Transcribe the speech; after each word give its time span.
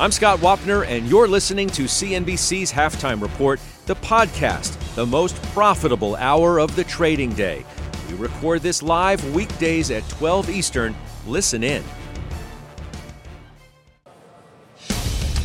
I'm 0.00 0.12
Scott 0.12 0.38
Wapner, 0.38 0.86
and 0.86 1.08
you're 1.08 1.26
listening 1.26 1.68
to 1.70 1.86
CNBC's 1.86 2.70
Halftime 2.70 3.20
Report, 3.20 3.58
the 3.86 3.96
podcast, 3.96 4.78
the 4.94 5.04
most 5.04 5.42
profitable 5.46 6.14
hour 6.14 6.60
of 6.60 6.76
the 6.76 6.84
trading 6.84 7.32
day. 7.32 7.66
We 8.08 8.14
record 8.14 8.62
this 8.62 8.80
live 8.80 9.34
weekdays 9.34 9.90
at 9.90 10.08
12 10.08 10.50
Eastern. 10.50 10.94
Listen 11.26 11.64
in. 11.64 11.82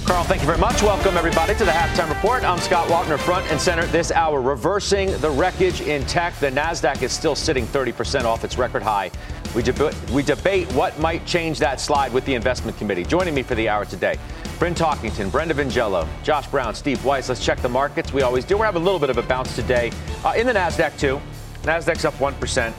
Carl, 0.06 0.24
thank 0.26 0.42
you 0.42 0.46
very 0.46 0.60
much. 0.60 0.84
Welcome, 0.84 1.18
everybody, 1.18 1.56
to 1.56 1.66
the 1.66 1.72
Halftime 1.72 2.10
Report. 2.10 2.44
I'm 2.44 2.60
Scott 2.60 2.88
Wapner, 2.90 3.18
front 3.18 3.50
and 3.50 3.60
center 3.60 3.88
this 3.88 4.12
hour, 4.12 4.40
reversing 4.40 5.18
the 5.22 5.32
wreckage 5.32 5.82
in 5.82 6.06
tech. 6.06 6.36
The 6.36 6.52
NASDAQ 6.52 7.02
is 7.02 7.12
still 7.12 7.36
sitting 7.36 7.66
30% 7.66 8.26
off 8.26 8.44
its 8.44 8.60
record 8.60 8.84
high. 8.84 9.10
We, 9.56 9.64
deb- 9.64 9.94
we 10.12 10.22
debate 10.22 10.72
what 10.74 11.00
might 11.00 11.26
change 11.26 11.58
that 11.60 11.80
slide 11.80 12.12
with 12.12 12.26
the 12.26 12.36
investment 12.36 12.78
committee. 12.78 13.04
Joining 13.04 13.34
me 13.34 13.44
for 13.44 13.56
the 13.56 13.70
hour 13.70 13.86
today, 13.86 14.18
Bryn 14.64 14.74
Talkington, 14.74 15.30
Brenda 15.30 15.54
Vingiello, 15.54 16.08
Josh 16.24 16.48
Brown, 16.48 16.74
Steve 16.74 17.04
Weiss. 17.04 17.28
Let's 17.28 17.44
check 17.44 17.62
the 17.62 17.68
markets. 17.68 18.14
We 18.14 18.22
always 18.22 18.46
do. 18.46 18.58
We're 18.58 18.64
having 18.64 18.82
a 18.82 18.86
little 18.86 18.98
bit 18.98 19.10
of 19.10 19.18
a 19.18 19.22
bounce 19.22 19.54
today 19.58 19.92
uh, 20.24 20.36
in 20.38 20.48
the 20.48 20.54
NASDAQ, 20.54 20.98
too. 20.98 21.22
NASDAQ's 21.64 22.06
up 22.06 22.14
1%. 22.14 22.74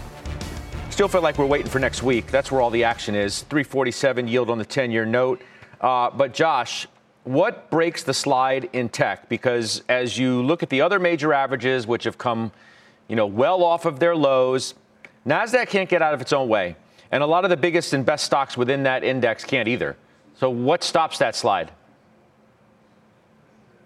Still 0.88 1.08
feel 1.08 1.20
like 1.20 1.36
we're 1.36 1.44
waiting 1.44 1.70
for 1.70 1.78
next 1.78 2.02
week. 2.02 2.28
That's 2.28 2.50
where 2.50 2.62
all 2.62 2.70
the 2.70 2.84
action 2.84 3.14
is. 3.14 3.42
347 3.42 4.28
yield 4.28 4.48
on 4.48 4.56
the 4.56 4.64
10 4.64 4.92
year 4.92 5.05
note. 5.05 5.42
Uh, 5.78 6.08
but, 6.08 6.32
Josh, 6.32 6.86
what 7.24 7.70
breaks 7.70 8.02
the 8.02 8.14
slide 8.14 8.70
in 8.72 8.88
tech? 8.88 9.28
Because 9.28 9.82
as 9.86 10.16
you 10.16 10.42
look 10.42 10.62
at 10.62 10.70
the 10.70 10.80
other 10.80 10.98
major 10.98 11.34
averages, 11.34 11.86
which 11.86 12.05
have 12.05 12.16
come, 12.16 12.50
you 13.08 13.16
know, 13.16 13.27
well 13.27 13.62
off 13.62 13.84
of 13.84 13.98
their 14.00 14.16
lows, 14.16 14.72
Nasdaq 15.27 15.68
can't 15.68 15.90
get 15.90 16.00
out 16.00 16.14
of 16.14 16.22
its 16.22 16.32
own 16.32 16.48
way, 16.48 16.77
and 17.10 17.22
a 17.22 17.27
lot 17.27 17.44
of 17.44 17.50
the 17.50 17.58
biggest 17.58 17.92
and 17.92 18.06
best 18.06 18.24
stocks 18.24 18.56
within 18.56 18.84
that 18.84 19.05
index 19.05 19.44
can't 19.44 19.68
either. 19.68 19.98
So, 20.36 20.50
what 20.50 20.82
stops 20.82 21.18
that 21.18 21.36
slide? 21.36 21.70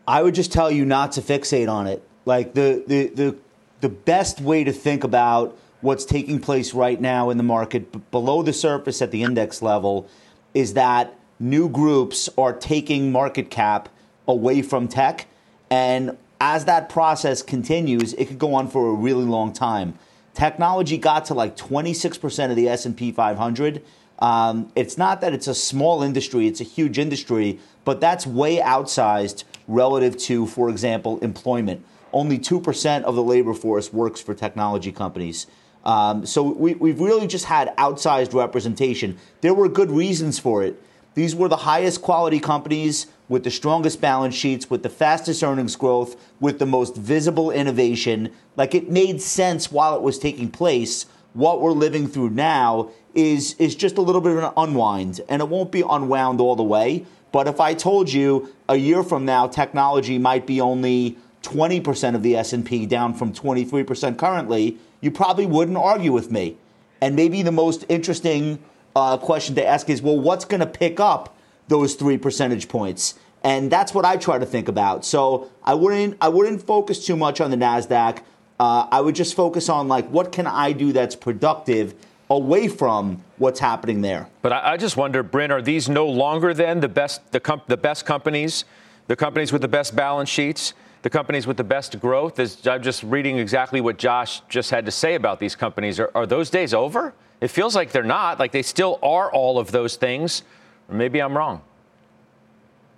I 0.06 0.22
would 0.22 0.34
just 0.34 0.52
tell 0.52 0.70
you 0.70 0.84
not 0.84 1.12
to 1.12 1.20
fixate 1.20 1.68
on 1.68 1.86
it. 1.86 2.02
Like 2.24 2.54
the 2.54 2.82
the 2.86 3.08
the 3.08 3.36
the 3.80 3.88
best 3.88 4.40
way 4.40 4.64
to 4.64 4.72
think 4.72 5.04
about 5.04 5.56
what's 5.80 6.04
taking 6.04 6.40
place 6.40 6.74
right 6.74 7.00
now 7.00 7.30
in 7.30 7.36
the 7.36 7.42
market 7.42 8.10
below 8.10 8.42
the 8.42 8.52
surface 8.52 9.00
at 9.00 9.10
the 9.10 9.22
index 9.22 9.62
level 9.62 10.08
is 10.54 10.74
that 10.74 11.14
new 11.38 11.68
groups 11.68 12.28
are 12.36 12.52
taking 12.52 13.12
market 13.12 13.50
cap 13.50 13.88
away 14.26 14.62
from 14.62 14.88
tech. 14.88 15.26
And 15.70 16.16
as 16.40 16.64
that 16.64 16.88
process 16.88 17.42
continues, 17.42 18.14
it 18.14 18.26
could 18.26 18.38
go 18.38 18.54
on 18.54 18.68
for 18.68 18.88
a 18.88 18.94
really 18.94 19.24
long 19.24 19.52
time. 19.52 19.98
Technology 20.34 20.98
got 20.98 21.24
to 21.26 21.34
like 21.34 21.56
26% 21.56 22.50
of 22.50 22.56
the 22.56 22.68
S&P 22.68 23.12
500. 23.12 23.82
Um, 24.18 24.72
it's 24.74 24.98
not 24.98 25.20
that 25.20 25.32
it's 25.32 25.46
a 25.46 25.54
small 25.54 26.02
industry, 26.02 26.46
it's 26.46 26.60
a 26.60 26.64
huge 26.64 26.98
industry, 26.98 27.60
but 27.84 28.00
that's 28.00 28.26
way 28.26 28.58
outsized 28.58 29.44
relative 29.68 30.16
to, 30.16 30.46
for 30.46 30.68
example, 30.68 31.18
employment. 31.20 31.84
Only 32.12 32.38
2% 32.38 33.02
of 33.02 33.14
the 33.14 33.22
labor 33.22 33.54
force 33.54 33.92
works 33.92 34.20
for 34.20 34.34
technology 34.34 34.92
companies. 34.92 35.46
Um, 35.84 36.26
so 36.26 36.42
we, 36.42 36.74
we've 36.74 37.00
really 37.00 37.26
just 37.26 37.44
had 37.44 37.76
outsized 37.76 38.34
representation. 38.34 39.18
There 39.40 39.54
were 39.54 39.68
good 39.68 39.90
reasons 39.90 40.38
for 40.38 40.64
it. 40.64 40.82
These 41.14 41.34
were 41.34 41.48
the 41.48 41.56
highest 41.56 42.02
quality 42.02 42.40
companies 42.40 43.06
with 43.28 43.44
the 43.44 43.50
strongest 43.50 44.00
balance 44.00 44.34
sheets, 44.34 44.70
with 44.70 44.82
the 44.82 44.88
fastest 44.88 45.42
earnings 45.42 45.76
growth, 45.76 46.16
with 46.40 46.58
the 46.58 46.66
most 46.66 46.96
visible 46.96 47.50
innovation. 47.50 48.30
Like 48.56 48.74
it 48.74 48.90
made 48.90 49.20
sense 49.20 49.70
while 49.70 49.96
it 49.96 50.02
was 50.02 50.18
taking 50.18 50.50
place. 50.50 51.06
What 51.34 51.60
we're 51.60 51.72
living 51.72 52.08
through 52.08 52.30
now 52.30 52.90
is 53.14 53.54
is 53.54 53.74
just 53.74 53.98
a 53.98 54.02
little 54.02 54.20
bit 54.20 54.32
of 54.32 54.44
an 54.44 54.52
unwind, 54.56 55.20
and 55.28 55.42
it 55.42 55.48
won't 55.48 55.72
be 55.72 55.82
unwound 55.88 56.40
all 56.40 56.56
the 56.56 56.62
way. 56.62 57.06
But 57.32 57.46
if 57.46 57.60
I 57.60 57.74
told 57.74 58.12
you 58.12 58.54
a 58.68 58.76
year 58.76 59.02
from 59.02 59.24
now 59.24 59.46
technology 59.46 60.18
might 60.18 60.46
be 60.46 60.60
only 60.60 61.18
20% 61.42 62.14
of 62.14 62.22
the 62.22 62.36
S&P 62.36 62.86
down 62.86 63.14
from 63.14 63.32
23% 63.32 64.18
currently, 64.18 64.78
you 65.00 65.10
probably 65.10 65.46
wouldn't 65.46 65.76
argue 65.76 66.12
with 66.12 66.30
me. 66.30 66.56
And 67.00 67.14
maybe 67.14 67.42
the 67.42 67.52
most 67.52 67.84
interesting 67.88 68.58
uh, 68.96 69.16
question 69.18 69.54
to 69.56 69.66
ask 69.66 69.88
is, 69.88 70.02
well, 70.02 70.18
what's 70.18 70.44
going 70.44 70.60
to 70.60 70.66
pick 70.66 70.98
up 70.98 71.36
those 71.68 71.94
three 71.94 72.18
percentage 72.18 72.68
points? 72.68 73.14
And 73.44 73.70
that's 73.70 73.94
what 73.94 74.04
I 74.04 74.16
try 74.16 74.38
to 74.38 74.46
think 74.46 74.66
about. 74.68 75.04
So 75.04 75.50
I 75.62 75.74
wouldn't 75.74 76.16
I 76.20 76.28
wouldn't 76.28 76.62
focus 76.62 77.06
too 77.06 77.16
much 77.16 77.40
on 77.40 77.52
the 77.52 77.56
Nasdaq. 77.56 78.18
Uh, 78.58 78.88
I 78.90 79.00
would 79.00 79.14
just 79.14 79.36
focus 79.36 79.68
on 79.68 79.86
like 79.86 80.08
what 80.08 80.32
can 80.32 80.48
I 80.48 80.72
do 80.72 80.92
that's 80.92 81.14
productive 81.14 81.94
away 82.30 82.68
from 82.68 83.22
what's 83.38 83.60
happening 83.60 84.00
there. 84.00 84.28
But 84.42 84.52
I, 84.52 84.72
I 84.72 84.76
just 84.76 84.96
wonder, 84.96 85.22
Bryn, 85.22 85.50
are 85.50 85.62
these 85.62 85.88
no 85.88 86.06
longer 86.06 86.52
then 86.54 86.80
the 86.80 86.88
best 86.88 87.32
the, 87.32 87.40
com- 87.40 87.62
the 87.66 87.76
best 87.76 88.04
companies, 88.04 88.64
the 89.06 89.16
companies 89.16 89.52
with 89.52 89.62
the 89.62 89.68
best 89.68 89.96
balance 89.96 90.28
sheets? 90.28 90.74
the 91.02 91.10
companies 91.10 91.46
with 91.46 91.56
the 91.56 91.64
best 91.64 92.00
growth. 92.00 92.38
Is, 92.38 92.66
I'm 92.66 92.82
just 92.82 93.02
reading 93.02 93.38
exactly 93.38 93.80
what 93.80 93.98
Josh 93.98 94.40
just 94.48 94.70
had 94.70 94.84
to 94.86 94.90
say 94.90 95.14
about 95.14 95.40
these 95.40 95.54
companies. 95.54 96.00
Are, 96.00 96.10
are, 96.14 96.26
those 96.26 96.50
days 96.50 96.74
over? 96.74 97.14
It 97.40 97.48
feels 97.48 97.76
like 97.76 97.92
they're 97.92 98.02
not. 98.02 98.38
Like 98.38 98.52
they 98.52 98.62
still 98.62 98.98
are 99.02 99.30
all 99.30 99.58
of 99.58 99.70
those 99.70 99.96
things. 99.96 100.42
Or 100.88 100.94
maybe 100.96 101.20
I'm 101.20 101.36
wrong. 101.36 101.62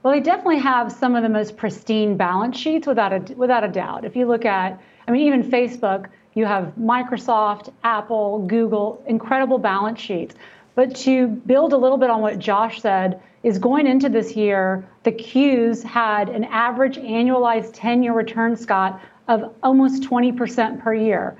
Well, 0.02 0.14
they 0.14 0.20
definitely 0.20 0.60
have 0.60 0.90
some 0.90 1.14
of 1.14 1.22
the 1.22 1.28
most 1.28 1.58
pristine 1.58 2.16
balance 2.16 2.58
sheets 2.58 2.86
without 2.86 3.12
a, 3.12 3.34
without 3.34 3.64
a 3.64 3.68
doubt. 3.68 4.04
If 4.06 4.16
you 4.16 4.26
look 4.26 4.46
at, 4.46 4.80
I 5.06 5.10
mean, 5.10 5.26
even 5.26 5.42
Facebook, 5.42 6.06
you 6.34 6.46
have 6.46 6.72
Microsoft, 6.78 7.72
Apple, 7.82 8.40
Google, 8.46 9.02
incredible 9.06 9.58
balance 9.58 10.00
sheets. 10.00 10.34
But 10.74 10.94
to 10.96 11.26
build 11.26 11.72
a 11.72 11.76
little 11.76 11.98
bit 11.98 12.10
on 12.10 12.20
what 12.20 12.38
Josh 12.38 12.80
said, 12.80 13.20
is 13.42 13.58
going 13.58 13.86
into 13.86 14.08
this 14.08 14.36
year, 14.36 14.86
the 15.02 15.12
Qs 15.12 15.82
had 15.82 16.28
an 16.28 16.44
average 16.44 16.96
annualized 16.96 17.70
10 17.74 18.02
year 18.02 18.12
return, 18.12 18.56
Scott, 18.56 19.00
of 19.28 19.54
almost 19.62 20.02
20% 20.02 20.82
per 20.82 20.94
year. 20.94 21.36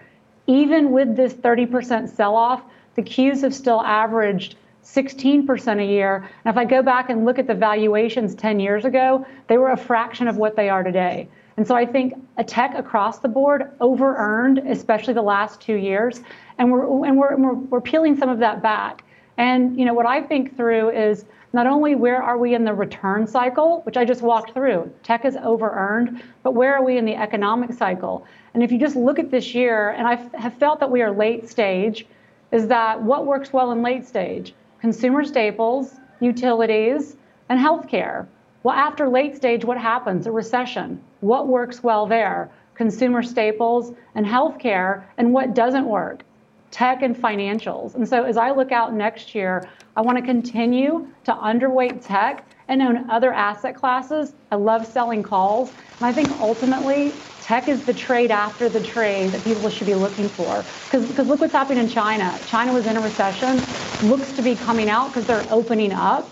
Even 0.46 0.92
with 0.92 1.14
this 1.16 1.34
30% 1.34 2.08
sell 2.08 2.36
off, 2.36 2.62
the 2.94 3.02
Qs 3.02 3.42
have 3.42 3.54
still 3.54 3.82
averaged 3.82 4.56
16% 4.82 5.80
a 5.80 5.84
year. 5.84 6.28
And 6.44 6.52
if 6.52 6.56
I 6.56 6.64
go 6.64 6.82
back 6.82 7.10
and 7.10 7.24
look 7.24 7.38
at 7.38 7.46
the 7.46 7.54
valuations 7.54 8.34
10 8.34 8.60
years 8.60 8.84
ago, 8.84 9.26
they 9.48 9.58
were 9.58 9.70
a 9.70 9.76
fraction 9.76 10.26
of 10.26 10.36
what 10.36 10.56
they 10.56 10.70
are 10.70 10.82
today. 10.82 11.28
And 11.60 11.66
so 11.66 11.76
I 11.76 11.84
think 11.84 12.14
a 12.38 12.42
tech 12.42 12.74
across 12.74 13.18
the 13.18 13.28
board 13.28 13.70
over 13.82 14.16
earned, 14.16 14.60
especially 14.66 15.12
the 15.12 15.20
last 15.20 15.60
two 15.60 15.74
years. 15.74 16.22
And 16.56 16.72
we're, 16.72 17.04
and 17.04 17.18
we're, 17.18 17.36
we're, 17.36 17.52
we're 17.52 17.80
peeling 17.82 18.16
some 18.16 18.30
of 18.30 18.38
that 18.38 18.62
back. 18.62 19.04
And 19.36 19.78
you 19.78 19.84
know 19.84 19.92
what 19.92 20.06
I 20.06 20.22
think 20.22 20.56
through 20.56 20.88
is 20.88 21.26
not 21.52 21.66
only 21.66 21.96
where 21.96 22.22
are 22.22 22.38
we 22.38 22.54
in 22.54 22.64
the 22.64 22.72
return 22.72 23.26
cycle, 23.26 23.82
which 23.82 23.98
I 23.98 24.06
just 24.06 24.22
walked 24.22 24.54
through, 24.54 24.90
tech 25.02 25.26
is 25.26 25.36
over 25.36 25.68
earned, 25.70 26.22
but 26.42 26.52
where 26.52 26.74
are 26.74 26.82
we 26.82 26.96
in 26.96 27.04
the 27.04 27.14
economic 27.14 27.74
cycle? 27.74 28.24
And 28.54 28.62
if 28.62 28.72
you 28.72 28.78
just 28.78 28.96
look 28.96 29.18
at 29.18 29.30
this 29.30 29.54
year, 29.54 29.90
and 29.90 30.06
I 30.06 30.14
have 30.38 30.54
felt 30.54 30.80
that 30.80 30.90
we 30.90 31.02
are 31.02 31.10
late 31.10 31.46
stage, 31.50 32.06
is 32.52 32.68
that 32.68 33.02
what 33.02 33.26
works 33.26 33.52
well 33.52 33.70
in 33.72 33.82
late 33.82 34.06
stage? 34.06 34.54
Consumer 34.80 35.24
staples, 35.26 35.96
utilities, 36.20 37.16
and 37.50 37.60
healthcare. 37.60 38.26
Well, 38.62 38.76
after 38.76 39.08
late 39.08 39.36
stage, 39.36 39.64
what 39.64 39.78
happens? 39.78 40.26
A 40.26 40.32
recession. 40.32 41.02
What 41.20 41.48
works 41.48 41.82
well 41.82 42.06
there? 42.06 42.50
Consumer 42.74 43.22
staples 43.22 43.92
and 44.14 44.26
healthcare, 44.26 45.04
and 45.16 45.32
what 45.32 45.54
doesn't 45.54 45.86
work? 45.86 46.22
Tech 46.70 47.02
and 47.02 47.16
financials. 47.16 47.94
And 47.94 48.06
so 48.06 48.24
as 48.24 48.36
I 48.36 48.50
look 48.50 48.70
out 48.70 48.92
next 48.92 49.34
year, 49.34 49.68
I 49.96 50.02
want 50.02 50.18
to 50.18 50.24
continue 50.24 51.08
to 51.24 51.32
underweight 51.32 52.06
tech 52.06 52.46
and 52.68 52.80
own 52.82 53.10
other 53.10 53.32
asset 53.32 53.74
classes. 53.74 54.34
I 54.52 54.56
love 54.56 54.86
selling 54.86 55.22
calls. 55.22 55.72
And 55.96 56.06
I 56.06 56.12
think 56.12 56.30
ultimately, 56.40 57.12
tech 57.42 57.66
is 57.66 57.84
the 57.84 57.94
trade 57.94 58.30
after 58.30 58.68
the 58.68 58.80
trade 58.80 59.30
that 59.30 59.42
people 59.42 59.68
should 59.70 59.86
be 59.86 59.94
looking 59.94 60.28
for. 60.28 60.64
Because 60.90 61.26
look 61.26 61.40
what's 61.40 61.52
happening 61.52 61.82
in 61.82 61.88
China. 61.88 62.38
China 62.46 62.72
was 62.72 62.86
in 62.86 62.96
a 62.96 63.00
recession, 63.00 63.60
looks 64.08 64.32
to 64.32 64.42
be 64.42 64.54
coming 64.54 64.88
out 64.88 65.08
because 65.08 65.26
they're 65.26 65.44
opening 65.50 65.92
up, 65.92 66.30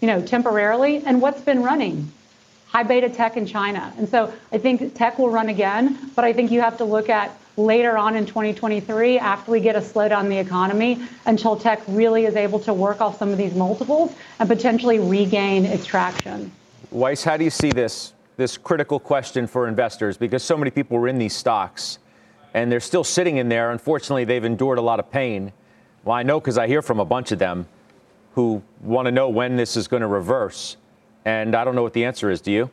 you 0.00 0.06
know, 0.06 0.20
temporarily. 0.22 1.02
And 1.04 1.20
what's 1.20 1.40
been 1.40 1.62
running? 1.62 2.12
High 2.68 2.82
beta 2.82 3.08
tech 3.08 3.36
in 3.36 3.46
China. 3.46 3.92
And 3.96 4.08
so 4.08 4.32
I 4.52 4.58
think 4.58 4.94
tech 4.94 5.18
will 5.18 5.30
run 5.30 5.48
again, 5.48 6.10
but 6.14 6.24
I 6.24 6.32
think 6.32 6.50
you 6.50 6.60
have 6.60 6.76
to 6.78 6.84
look 6.84 7.08
at 7.08 7.36
later 7.56 7.96
on 7.96 8.16
in 8.16 8.26
2023 8.26 9.18
after 9.18 9.50
we 9.50 9.60
get 9.60 9.76
a 9.76 9.80
slowdown 9.80 10.24
in 10.24 10.28
the 10.28 10.38
economy 10.38 11.00
until 11.24 11.56
tech 11.56 11.80
really 11.88 12.26
is 12.26 12.36
able 12.36 12.58
to 12.60 12.74
work 12.74 13.00
off 13.00 13.18
some 13.18 13.30
of 13.30 13.38
these 13.38 13.54
multiples 13.54 14.14
and 14.38 14.48
potentially 14.48 14.98
regain 14.98 15.64
its 15.64 15.86
traction. 15.86 16.52
Weiss, 16.90 17.24
how 17.24 17.36
do 17.36 17.44
you 17.44 17.50
see 17.50 17.70
this 17.70 18.12
this 18.36 18.58
critical 18.58 19.00
question 19.00 19.46
for 19.46 19.66
investors 19.66 20.16
because 20.16 20.42
so 20.42 20.56
many 20.56 20.70
people 20.70 20.98
were 20.98 21.08
in 21.08 21.18
these 21.18 21.34
stocks 21.34 21.98
and 22.54 22.70
they're 22.70 22.80
still 22.80 23.04
sitting 23.04 23.38
in 23.38 23.48
there. 23.48 23.70
Unfortunately, 23.70 24.24
they've 24.24 24.44
endured 24.44 24.78
a 24.78 24.82
lot 24.82 25.00
of 25.00 25.10
pain. 25.10 25.52
Well, 26.04 26.16
I 26.16 26.22
know 26.22 26.40
because 26.40 26.58
I 26.58 26.66
hear 26.66 26.82
from 26.82 27.00
a 27.00 27.04
bunch 27.04 27.32
of 27.32 27.38
them 27.38 27.66
who 28.36 28.62
want 28.82 29.06
to 29.06 29.10
know 29.10 29.28
when 29.30 29.56
this 29.56 29.76
is 29.76 29.88
going 29.88 30.02
to 30.02 30.06
reverse. 30.06 30.76
And 31.24 31.56
I 31.56 31.64
don't 31.64 31.74
know 31.74 31.82
what 31.82 31.94
the 31.94 32.04
answer 32.04 32.30
is. 32.30 32.40
Do 32.40 32.52
you? 32.52 32.70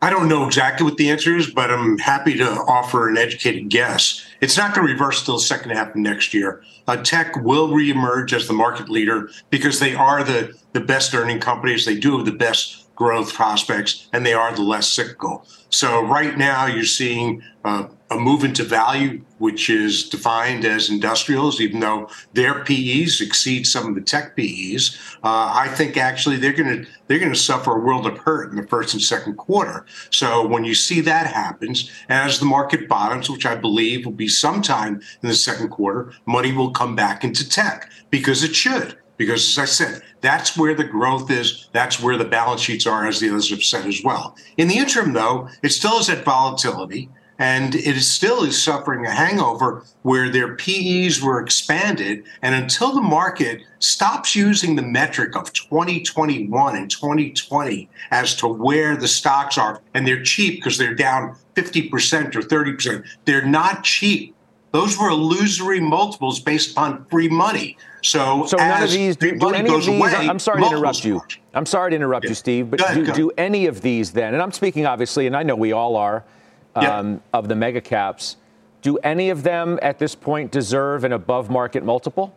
I 0.00 0.10
don't 0.10 0.28
know 0.28 0.46
exactly 0.46 0.84
what 0.84 0.96
the 0.96 1.10
answer 1.10 1.36
is, 1.36 1.50
but 1.50 1.72
I'm 1.72 1.98
happy 1.98 2.36
to 2.36 2.44
offer 2.44 3.08
an 3.08 3.18
educated 3.18 3.68
guess. 3.68 4.24
It's 4.40 4.56
not 4.56 4.72
going 4.72 4.86
to 4.86 4.92
reverse 4.92 5.24
till 5.24 5.34
the 5.34 5.42
second 5.42 5.72
half 5.72 5.88
of 5.88 5.96
next 5.96 6.32
year. 6.32 6.62
Uh, 6.86 6.96
tech 7.02 7.34
will 7.42 7.70
reemerge 7.70 8.32
as 8.32 8.46
the 8.46 8.52
market 8.52 8.88
leader 8.88 9.28
because 9.50 9.80
they 9.80 9.96
are 9.96 10.22
the, 10.22 10.56
the 10.72 10.80
best 10.80 11.12
earning 11.14 11.40
companies. 11.40 11.84
They 11.84 11.98
do 11.98 12.16
have 12.16 12.24
the 12.24 12.32
best 12.32 12.94
growth 12.94 13.34
prospects, 13.34 14.08
and 14.12 14.24
they 14.24 14.34
are 14.34 14.54
the 14.54 14.62
less 14.62 14.88
cyclical. 14.88 15.44
So 15.70 16.06
right 16.06 16.38
now, 16.38 16.66
you're 16.66 16.84
seeing 16.84 17.42
uh, 17.64 17.88
a 18.10 18.16
move 18.16 18.42
into 18.42 18.64
value, 18.64 19.20
which 19.38 19.68
is 19.68 20.08
defined 20.08 20.64
as 20.64 20.88
industrials, 20.88 21.60
even 21.60 21.80
though 21.80 22.08
their 22.32 22.64
PEs 22.64 23.20
exceed 23.20 23.66
some 23.66 23.86
of 23.86 23.94
the 23.94 24.00
tech 24.00 24.34
PEs. 24.34 24.98
Uh, 25.22 25.52
I 25.54 25.68
think 25.68 25.96
actually 25.96 26.36
they're 26.36 26.52
going 26.52 26.84
to 26.84 26.90
they're 27.06 27.18
going 27.18 27.32
to 27.32 27.38
suffer 27.38 27.76
a 27.76 27.80
world 27.80 28.06
of 28.06 28.18
hurt 28.18 28.50
in 28.50 28.56
the 28.56 28.66
first 28.66 28.94
and 28.94 29.02
second 29.02 29.34
quarter. 29.36 29.84
So 30.10 30.46
when 30.46 30.64
you 30.64 30.74
see 30.74 31.00
that 31.02 31.26
happens, 31.26 31.90
as 32.08 32.38
the 32.38 32.46
market 32.46 32.88
bottoms, 32.88 33.28
which 33.28 33.46
I 33.46 33.54
believe 33.54 34.04
will 34.04 34.12
be 34.12 34.28
sometime 34.28 35.00
in 35.22 35.28
the 35.28 35.34
second 35.34 35.68
quarter, 35.68 36.12
money 36.26 36.52
will 36.52 36.70
come 36.70 36.96
back 36.96 37.24
into 37.24 37.48
tech 37.48 37.90
because 38.10 38.42
it 38.42 38.54
should 38.54 38.96
because 39.18 39.48
as 39.50 39.58
I 39.58 39.64
said, 39.66 40.02
that's 40.22 40.56
where 40.56 40.74
the 40.74 40.84
growth 40.84 41.30
is. 41.30 41.68
That's 41.72 42.00
where 42.00 42.16
the 42.16 42.24
balance 42.24 42.62
sheets 42.62 42.86
are, 42.86 43.06
as 43.06 43.20
the 43.20 43.28
others 43.28 43.50
have 43.50 43.62
said 43.62 43.84
as 43.84 44.02
well. 44.02 44.36
In 44.56 44.68
the 44.68 44.78
interim, 44.78 45.12
though, 45.12 45.48
it 45.62 45.70
still 45.70 45.98
is 45.98 46.08
at 46.08 46.24
volatility. 46.24 47.10
And 47.38 47.74
it 47.74 47.96
is 47.96 48.10
still 48.10 48.42
is 48.42 48.60
suffering 48.60 49.06
a 49.06 49.10
hangover 49.10 49.84
where 50.02 50.28
their 50.28 50.56
PEs 50.56 51.22
were 51.22 51.40
expanded. 51.40 52.24
And 52.42 52.54
until 52.54 52.92
the 52.92 53.00
market 53.00 53.62
stops 53.78 54.34
using 54.34 54.74
the 54.74 54.82
metric 54.82 55.36
of 55.36 55.52
2021 55.52 56.76
and 56.76 56.90
2020 56.90 57.88
as 58.10 58.34
to 58.36 58.48
where 58.48 58.96
the 58.96 59.06
stocks 59.06 59.56
are, 59.56 59.80
and 59.94 60.06
they're 60.06 60.22
cheap 60.22 60.56
because 60.56 60.78
they're 60.78 60.94
down 60.94 61.36
50% 61.54 62.34
or 62.34 62.40
30%, 62.40 63.06
they're 63.24 63.46
not 63.46 63.84
cheap. 63.84 64.34
Those 64.72 64.98
were 64.98 65.08
illusory 65.08 65.80
multiples 65.80 66.40
based 66.40 66.72
upon 66.72 67.06
free 67.06 67.28
money. 67.28 67.78
So, 68.02 68.46
so 68.46 68.56
none 68.56 68.82
of 68.82 68.90
these 68.90 69.16
do, 69.16 69.36
do 69.38 69.50
any 69.50 69.70
of 69.70 69.84
these. 69.84 69.88
Away, 69.88 70.14
I'm 70.14 70.38
sorry 70.38 70.60
to 70.60 70.68
interrupt 70.68 71.04
you. 71.04 71.22
I'm 71.54 71.66
sorry 71.66 71.90
to 71.90 71.96
interrupt 71.96 72.24
yeah. 72.24 72.30
you, 72.30 72.34
Steve. 72.34 72.70
But 72.70 72.80
ahead, 72.80 73.06
do, 73.06 73.12
do, 73.12 73.30
any 73.38 73.66
of 73.66 73.80
these 73.80 74.12
then? 74.12 74.34
And 74.34 74.42
I'm 74.42 74.52
speaking 74.52 74.86
obviously, 74.86 75.26
and 75.26 75.36
I 75.36 75.42
know 75.42 75.56
we 75.56 75.72
all 75.72 75.96
are 75.96 76.24
um, 76.74 76.84
yeah. 76.84 77.18
of 77.32 77.48
the 77.48 77.54
mega 77.54 77.80
caps. 77.80 78.36
Do 78.82 78.96
any 78.98 79.30
of 79.30 79.42
them 79.42 79.78
at 79.82 79.98
this 79.98 80.14
point 80.14 80.50
deserve 80.50 81.04
an 81.04 81.12
above 81.12 81.50
market 81.50 81.84
multiple? 81.84 82.34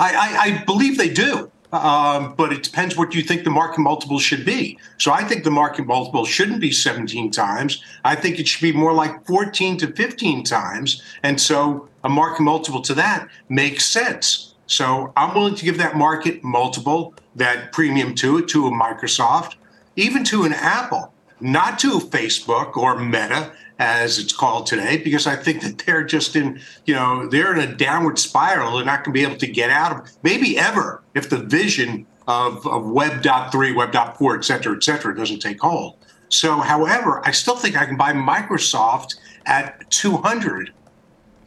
I, 0.00 0.12
I, 0.14 0.38
I 0.42 0.64
believe 0.64 0.98
they 0.98 1.08
do. 1.08 1.50
Um, 1.70 2.34
but 2.34 2.50
it 2.52 2.62
depends 2.62 2.96
what 2.96 3.14
you 3.14 3.22
think 3.22 3.44
the 3.44 3.50
market 3.50 3.80
multiple 3.80 4.18
should 4.18 4.44
be. 4.44 4.78
So 4.96 5.12
I 5.12 5.22
think 5.24 5.44
the 5.44 5.50
market 5.50 5.86
multiple 5.86 6.24
shouldn't 6.24 6.60
be 6.60 6.72
17 6.72 7.30
times. 7.30 7.82
I 8.04 8.14
think 8.14 8.38
it 8.38 8.48
should 8.48 8.62
be 8.62 8.72
more 8.72 8.94
like 8.94 9.26
14 9.26 9.76
to 9.78 9.88
15 9.88 10.44
times. 10.44 11.02
And 11.22 11.38
so 11.38 11.88
a 12.04 12.08
market 12.08 12.42
multiple 12.42 12.80
to 12.82 12.94
that 12.94 13.28
makes 13.50 13.84
sense. 13.84 14.54
So 14.66 15.12
I'm 15.16 15.34
willing 15.34 15.56
to 15.56 15.64
give 15.64 15.78
that 15.78 15.96
market 15.96 16.42
multiple, 16.42 17.14
that 17.36 17.72
premium 17.72 18.14
to 18.16 18.38
it, 18.38 18.48
to 18.48 18.66
a 18.66 18.70
Microsoft, 18.70 19.56
even 19.96 20.24
to 20.24 20.44
an 20.44 20.54
Apple, 20.54 21.12
not 21.40 21.78
to 21.80 22.00
Facebook 22.00 22.76
or 22.76 22.98
Meta, 22.98 23.52
as 23.78 24.18
it's 24.18 24.32
called 24.32 24.66
today, 24.66 24.96
because 24.98 25.26
I 25.26 25.36
think 25.36 25.62
that 25.62 25.78
they're 25.78 26.02
just 26.02 26.34
in, 26.34 26.60
you 26.84 26.94
know, 26.94 27.28
they're 27.28 27.56
in 27.56 27.60
a 27.60 27.74
downward 27.74 28.18
spiral. 28.18 28.76
They're 28.76 28.84
not 28.84 29.04
going 29.04 29.14
to 29.14 29.20
be 29.20 29.22
able 29.22 29.38
to 29.38 29.46
get 29.46 29.70
out 29.70 29.92
of, 29.92 30.10
maybe 30.22 30.58
ever, 30.58 31.02
if 31.14 31.30
the 31.30 31.38
vision 31.38 32.06
of, 32.26 32.66
of 32.66 32.86
Web.3, 32.86 33.76
Web.4, 33.76 34.36
et 34.36 34.44
cetera, 34.44 34.76
et 34.76 34.82
cetera, 34.82 35.16
doesn't 35.16 35.38
take 35.38 35.60
hold. 35.60 35.96
So, 36.28 36.56
however, 36.56 37.22
I 37.24 37.30
still 37.30 37.56
think 37.56 37.76
I 37.76 37.86
can 37.86 37.96
buy 37.96 38.12
Microsoft 38.12 39.14
at 39.46 39.88
200 39.90 40.72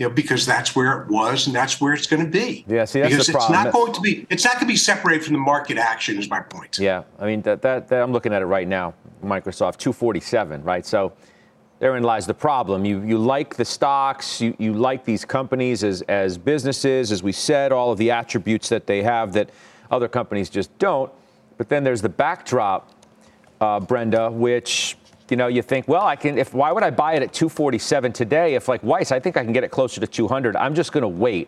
you 0.01 0.07
know, 0.07 0.13
because 0.15 0.48
that's 0.48 0.75
where 0.75 1.03
it 1.03 1.09
was 1.09 1.45
and 1.45 1.56
that's 1.56 1.80
where 1.80 1.94
it's 1.94 2.07
going 2.07 2.25
to 2.25 2.27
be. 2.27 2.65
Yeah, 2.68 2.86
see, 2.86 3.01
that's 3.01 3.12
because 3.13 3.27
the 3.27 3.33
problem. 3.33 3.53
it's 3.53 3.65
not 3.65 3.71
going 3.71 3.94
to 3.94 4.01
be 4.01 4.25
it's 4.31 4.44
not 4.44 4.53
going 4.53 4.65
to 4.65 4.74
be 4.74 4.75
separated 4.75 5.24
from 5.24 5.33
the 5.33 5.39
market 5.39 5.77
action. 5.77 6.18
Is 6.18 6.27
my 6.27 6.39
point. 6.39 6.80
Yeah, 6.80 7.03
I 7.19 7.27
mean 7.27 7.44
that, 7.44 7.62
that, 7.62 7.88
that 7.89 8.01
I'm 8.01 8.12
looking 8.12 8.33
at 8.33 8.42
it 8.42 8.45
right 8.45 8.68
now. 8.68 8.95
Microsoft 9.24 9.77
247, 9.77 10.63
right? 10.63 10.83
So 10.83 11.13
therein 11.77 12.01
lies 12.01 12.25
the 12.25 12.33
problem. 12.33 12.83
You 12.83 13.03
you 13.03 13.19
like 13.19 13.56
the 13.56 13.63
stocks, 13.63 14.42
you, 14.42 14.56
you 14.57 14.74
like 14.74 15.06
these 15.06 15.24
companies 15.24 15.83
as 15.83 16.01
as 16.03 16.36
businesses, 16.36 17.12
as 17.12 17.21
we 17.21 17.31
said, 17.31 17.71
all 17.71 17.92
of 17.92 18.00
the 18.00 18.09
attributes 18.09 18.69
that 18.69 18.88
they 18.88 19.03
have 19.03 19.33
that 19.33 19.51
other 19.92 20.07
companies 20.07 20.50
just 20.50 20.75
don't. 20.80 21.12
But 21.59 21.69
then 21.69 21.83
there's 21.83 22.01
the 22.01 22.09
backdrop, 22.09 22.89
uh, 23.59 23.80
Brenda, 23.80 24.31
which 24.31 24.98
you 25.31 25.37
know, 25.37 25.47
you 25.47 25.61
think, 25.61 25.87
well, 25.87 26.05
I 26.05 26.17
can. 26.17 26.37
If 26.37 26.53
why 26.53 26.73
would 26.73 26.83
I 26.83 26.89
buy 26.89 27.13
it 27.13 27.23
at 27.23 27.31
247 27.31 28.11
today? 28.11 28.53
If 28.55 28.67
like 28.67 28.83
Weiss, 28.83 29.13
I 29.13 29.19
think 29.19 29.37
I 29.37 29.43
can 29.45 29.53
get 29.53 29.63
it 29.63 29.71
closer 29.71 30.01
to 30.01 30.05
200. 30.05 30.57
I'm 30.57 30.75
just 30.75 30.91
going 30.91 31.03
to 31.03 31.07
wait. 31.07 31.47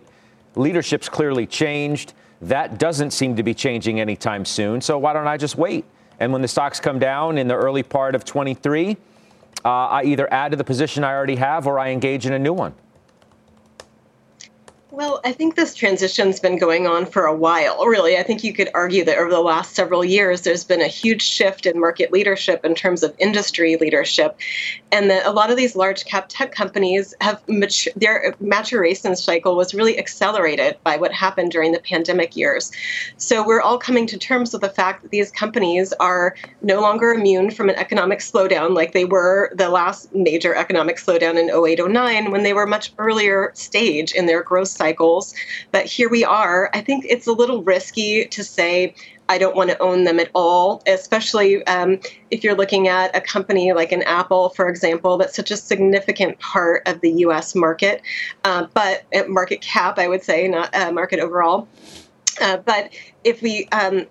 Leadership's 0.56 1.10
clearly 1.10 1.46
changed. 1.46 2.14
That 2.42 2.80
doesn't 2.80 3.12
seem 3.12 3.36
to 3.36 3.44
be 3.44 3.54
changing 3.54 4.00
anytime 4.00 4.46
soon. 4.46 4.80
So 4.80 4.98
why 4.98 5.12
don't 5.12 5.28
I 5.28 5.36
just 5.36 5.58
wait? 5.58 5.84
And 6.22 6.32
when 6.32 6.42
the 6.42 6.48
stocks 6.48 6.80
come 6.80 6.98
down 6.98 7.38
in 7.38 7.50
the 7.50 7.56
early 7.56 7.84
part 7.84 8.16
of 8.16 8.24
23, 8.24 8.96
uh, 9.66 9.70
I 9.70 10.04
either 10.04 10.32
add 10.32 10.52
to 10.52 10.58
the 10.58 10.64
position 10.64 11.04
I 11.04 11.12
already 11.12 11.36
have 11.36 11.68
or 11.68 11.78
I 11.78 11.90
engage 11.90 12.26
in 12.26 12.32
a 12.32 12.40
new 12.40 12.54
one. 12.54 12.74
Well, 14.94 15.22
I 15.26 15.32
think 15.32 15.56
this 15.56 15.74
transition's 15.74 16.40
been 16.40 16.60
going 16.60 16.86
on 16.86 17.08
for 17.08 17.26
a 17.26 17.36
while, 17.36 17.84
really. 17.88 18.16
I 18.16 18.22
think 18.22 18.44
you 18.44 18.54
could 18.54 18.70
argue 18.76 19.04
that 19.06 19.18
over 19.18 19.32
the 19.32 19.40
last 19.40 19.74
several 19.74 20.06
years, 20.06 20.42
there's 20.42 20.64
been 20.64 20.82
a 20.82 20.88
huge 20.88 21.24
shift 21.24 21.66
in 21.66 21.80
market 21.80 22.12
leadership 22.12 22.64
in 22.64 22.76
terms 22.76 23.02
of 23.02 23.16
industry 23.18 23.76
leadership. 23.76 24.38
And 24.92 25.10
that 25.10 25.26
a 25.26 25.32
lot 25.32 25.50
of 25.50 25.58
these 25.58 25.76
large 25.76 26.06
cap 26.06 26.28
tech 26.30 26.52
companies 26.52 27.16
have 27.22 27.42
mature, 27.50 27.92
their 27.96 28.36
maturation 28.40 29.16
cycle 29.16 29.56
was 29.56 29.74
really 29.74 29.98
accelerated 29.98 30.78
by 30.84 30.98
what 30.98 31.12
happened 31.12 31.50
during 31.50 31.72
the 31.72 31.80
pandemic 31.80 32.36
years. 32.36 32.72
So 33.18 33.44
we're 33.44 33.62
all 33.62 33.80
coming 33.80 34.06
to 34.06 34.18
terms 34.20 34.54
with 34.54 34.62
the 34.62 34.70
fact 34.70 35.02
that 35.02 35.10
these 35.10 35.32
companies 35.32 35.92
are 35.94 36.36
no 36.62 36.82
longer 36.82 37.14
immune 37.14 37.50
from 37.50 37.68
an 37.68 37.76
economic 37.78 38.20
slowdown 38.20 38.76
like 38.76 38.94
they 38.94 39.06
were 39.06 39.52
the 39.56 39.70
last 39.70 40.14
major 40.14 40.54
economic 40.54 40.98
slowdown 40.98 41.40
in 41.40 41.50
08 41.50 41.80
09 41.92 42.30
when 42.30 42.44
they 42.44 42.54
were 42.54 42.68
much 42.68 42.94
earlier 43.00 43.50
stage 43.56 44.12
in 44.12 44.28
their 44.28 44.44
growth 44.44 44.83
But 45.72 45.86
here 45.86 46.10
we 46.10 46.24
are. 46.24 46.70
I 46.74 46.82
think 46.82 47.06
it's 47.08 47.28
a 47.28 47.32
little 47.32 47.64
risky 47.64 48.26
to 48.26 48.44
say 48.44 48.96
I 49.30 49.38
don't 49.38 49.56
want 49.56 49.70
to 49.70 49.80
own 49.80 50.04
them 50.04 50.20
at 50.20 50.30
all, 50.36 50.84
especially 50.86 51.66
um, 51.68 52.00
if 52.30 52.44
you're 52.44 52.56
looking 52.56 52.88
at 52.88 53.16
a 53.16 53.22
company 53.22 53.72
like 53.72 53.92
an 53.92 54.04
Apple, 54.04 54.50
for 54.50 54.68
example, 54.68 55.18
that's 55.18 55.36
such 55.36 55.50
a 55.52 55.58
significant 55.58 56.40
part 56.40 56.84
of 56.88 57.00
the 57.02 57.12
US 57.26 57.56
market, 57.56 58.02
uh, 58.44 58.68
but 58.74 59.04
at 59.14 59.30
market 59.30 59.62
cap, 59.62 59.98
I 59.98 60.08
would 60.08 60.24
say, 60.24 60.48
not 60.48 60.76
uh, 60.76 60.92
market 60.92 61.20
overall. 61.20 61.68
Uh, 62.42 62.58
but 62.58 62.94
if 63.24 63.42
we 63.42 63.68
um, 63.70 64.06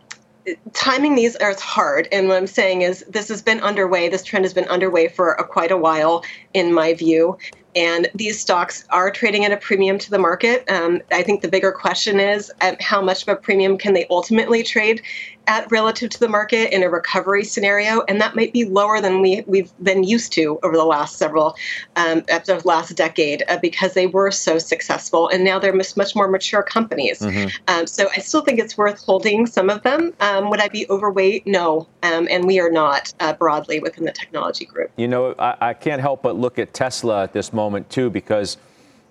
timing 0.73 1.15
these 1.15 1.37
is 1.37 1.61
hard 1.61 2.09
and 2.11 2.27
what 2.27 2.37
i'm 2.37 2.47
saying 2.49 2.83
is 2.83 3.05
this 3.09 3.29
has 3.29 3.41
been 3.43 3.61
underway 3.61 4.09
this 4.09 4.25
trend 4.25 4.45
has 4.45 4.53
been 4.53 4.67
underway 4.67 5.07
for 5.07 5.33
a, 5.35 5.45
quite 5.45 5.71
a 5.71 5.77
while 5.77 6.25
in 6.53 6.73
my 6.73 6.95
view 6.95 7.39
and 7.75 8.09
these 8.15 8.39
stocks 8.39 8.85
are 8.91 9.11
trading 9.11 9.45
at 9.45 9.53
a 9.53 9.57
premium 9.57 9.99
to 9.99 10.11
the 10.11 10.19
market. 10.19 10.69
Um, 10.71 11.01
I 11.11 11.23
think 11.23 11.43
the 11.43 11.49
bigger 11.49 11.73
question 11.73 12.21
is 12.21 12.53
um, 12.61 12.77
how 12.81 13.01
much 13.01 13.23
of 13.23 13.29
a 13.29 13.37
premium 13.37 13.79
can 13.79 13.95
they 13.95 14.07
ultimately 14.11 14.63
trade 14.63 15.03
at 15.49 15.69
relative 15.73 16.09
to 16.09 16.21
the 16.21 16.29
market 16.29 16.73
in 16.73 16.85
a 16.85 16.89
recovery 16.89 17.43
scenario, 17.43 18.03
and 18.03 18.21
that 18.21 18.37
might 18.37 18.53
be 18.53 18.65
lower 18.65 19.01
than 19.01 19.21
we 19.21 19.43
we've 19.49 19.73
been 19.83 20.05
used 20.05 20.33
to 20.33 20.59
over 20.63 20.77
the 20.77 20.85
last 20.85 21.17
several, 21.17 21.57
um, 21.97 22.23
the 22.29 22.63
last 22.65 22.97
decade, 22.97 23.43
uh, 23.49 23.59
because 23.61 23.95
they 23.95 24.07
were 24.07 24.31
so 24.31 24.59
successful, 24.59 25.29
and 25.29 25.43
now 25.43 25.59
they're 25.59 25.73
much, 25.73 25.97
much 25.97 26.15
more 26.15 26.29
mature 26.29 26.63
companies. 26.63 27.19
Mm-hmm. 27.19 27.49
Um, 27.67 27.89
so 27.89 28.09
I 28.17 28.21
still 28.21 28.43
think 28.43 28.61
it's 28.61 28.79
worth 28.79 29.01
holding 29.05 29.47
some 29.47 29.69
of 29.69 29.83
them. 29.83 30.15
Um, 30.21 30.49
would 30.51 30.61
I 30.61 30.69
be 30.69 30.87
overweight? 30.89 31.45
No, 31.45 31.89
um, 32.05 32.29
and 32.31 32.47
we 32.47 32.61
are 32.61 32.71
not 32.71 33.13
uh, 33.19 33.33
broadly 33.33 33.81
within 33.81 34.05
the 34.05 34.13
technology 34.13 34.65
group. 34.65 34.93
You 34.97 35.09
know, 35.09 35.35
I, 35.41 35.57
I 35.61 35.75
can't 35.75 36.01
help 36.01 36.23
but 36.23 36.37
look 36.37 36.61
at 36.61 36.73
Tesla 36.73 37.25
at 37.25 37.33
this 37.33 37.53
moment 37.53 37.62
too, 37.89 38.11
because 38.11 38.57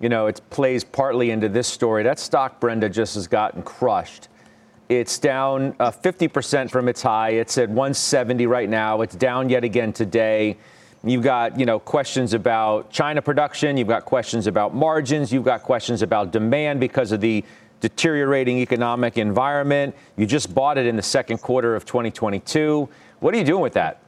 you 0.00 0.08
know 0.08 0.26
it 0.26 0.40
plays 0.50 0.84
partly 0.84 1.30
into 1.30 1.48
this 1.48 1.68
story. 1.68 2.02
That 2.02 2.18
stock, 2.18 2.60
Brenda, 2.60 2.88
just 2.88 3.14
has 3.14 3.26
gotten 3.26 3.62
crushed. 3.62 4.28
It's 4.88 5.18
down 5.18 5.74
uh, 5.80 5.90
50% 5.90 6.70
from 6.70 6.88
its 6.88 7.00
high. 7.00 7.30
It's 7.30 7.56
at 7.56 7.68
170 7.68 8.46
right 8.46 8.68
now. 8.68 9.00
It's 9.00 9.14
down 9.14 9.48
yet 9.48 9.64
again 9.64 9.92
today. 9.92 10.58
You've 11.04 11.22
got, 11.22 11.58
you 11.58 11.64
know, 11.64 11.78
questions 11.78 12.34
about 12.34 12.90
China 12.90 13.22
production. 13.22 13.76
You've 13.76 13.88
got 13.88 14.04
questions 14.04 14.46
about 14.46 14.74
margins. 14.74 15.32
You've 15.32 15.44
got 15.44 15.62
questions 15.62 16.02
about 16.02 16.30
demand 16.30 16.78
because 16.78 17.10
of 17.10 17.20
the 17.20 17.42
deteriorating 17.80 18.58
economic 18.58 19.18
environment. 19.18 19.94
You 20.16 20.26
just 20.26 20.54
bought 20.54 20.78
it 20.78 20.86
in 20.86 20.94
the 20.94 21.02
second 21.02 21.38
quarter 21.38 21.74
of 21.74 21.84
2022. 21.84 22.88
What 23.20 23.34
are 23.34 23.38
you 23.38 23.44
doing 23.44 23.62
with 23.62 23.72
that? 23.74 24.02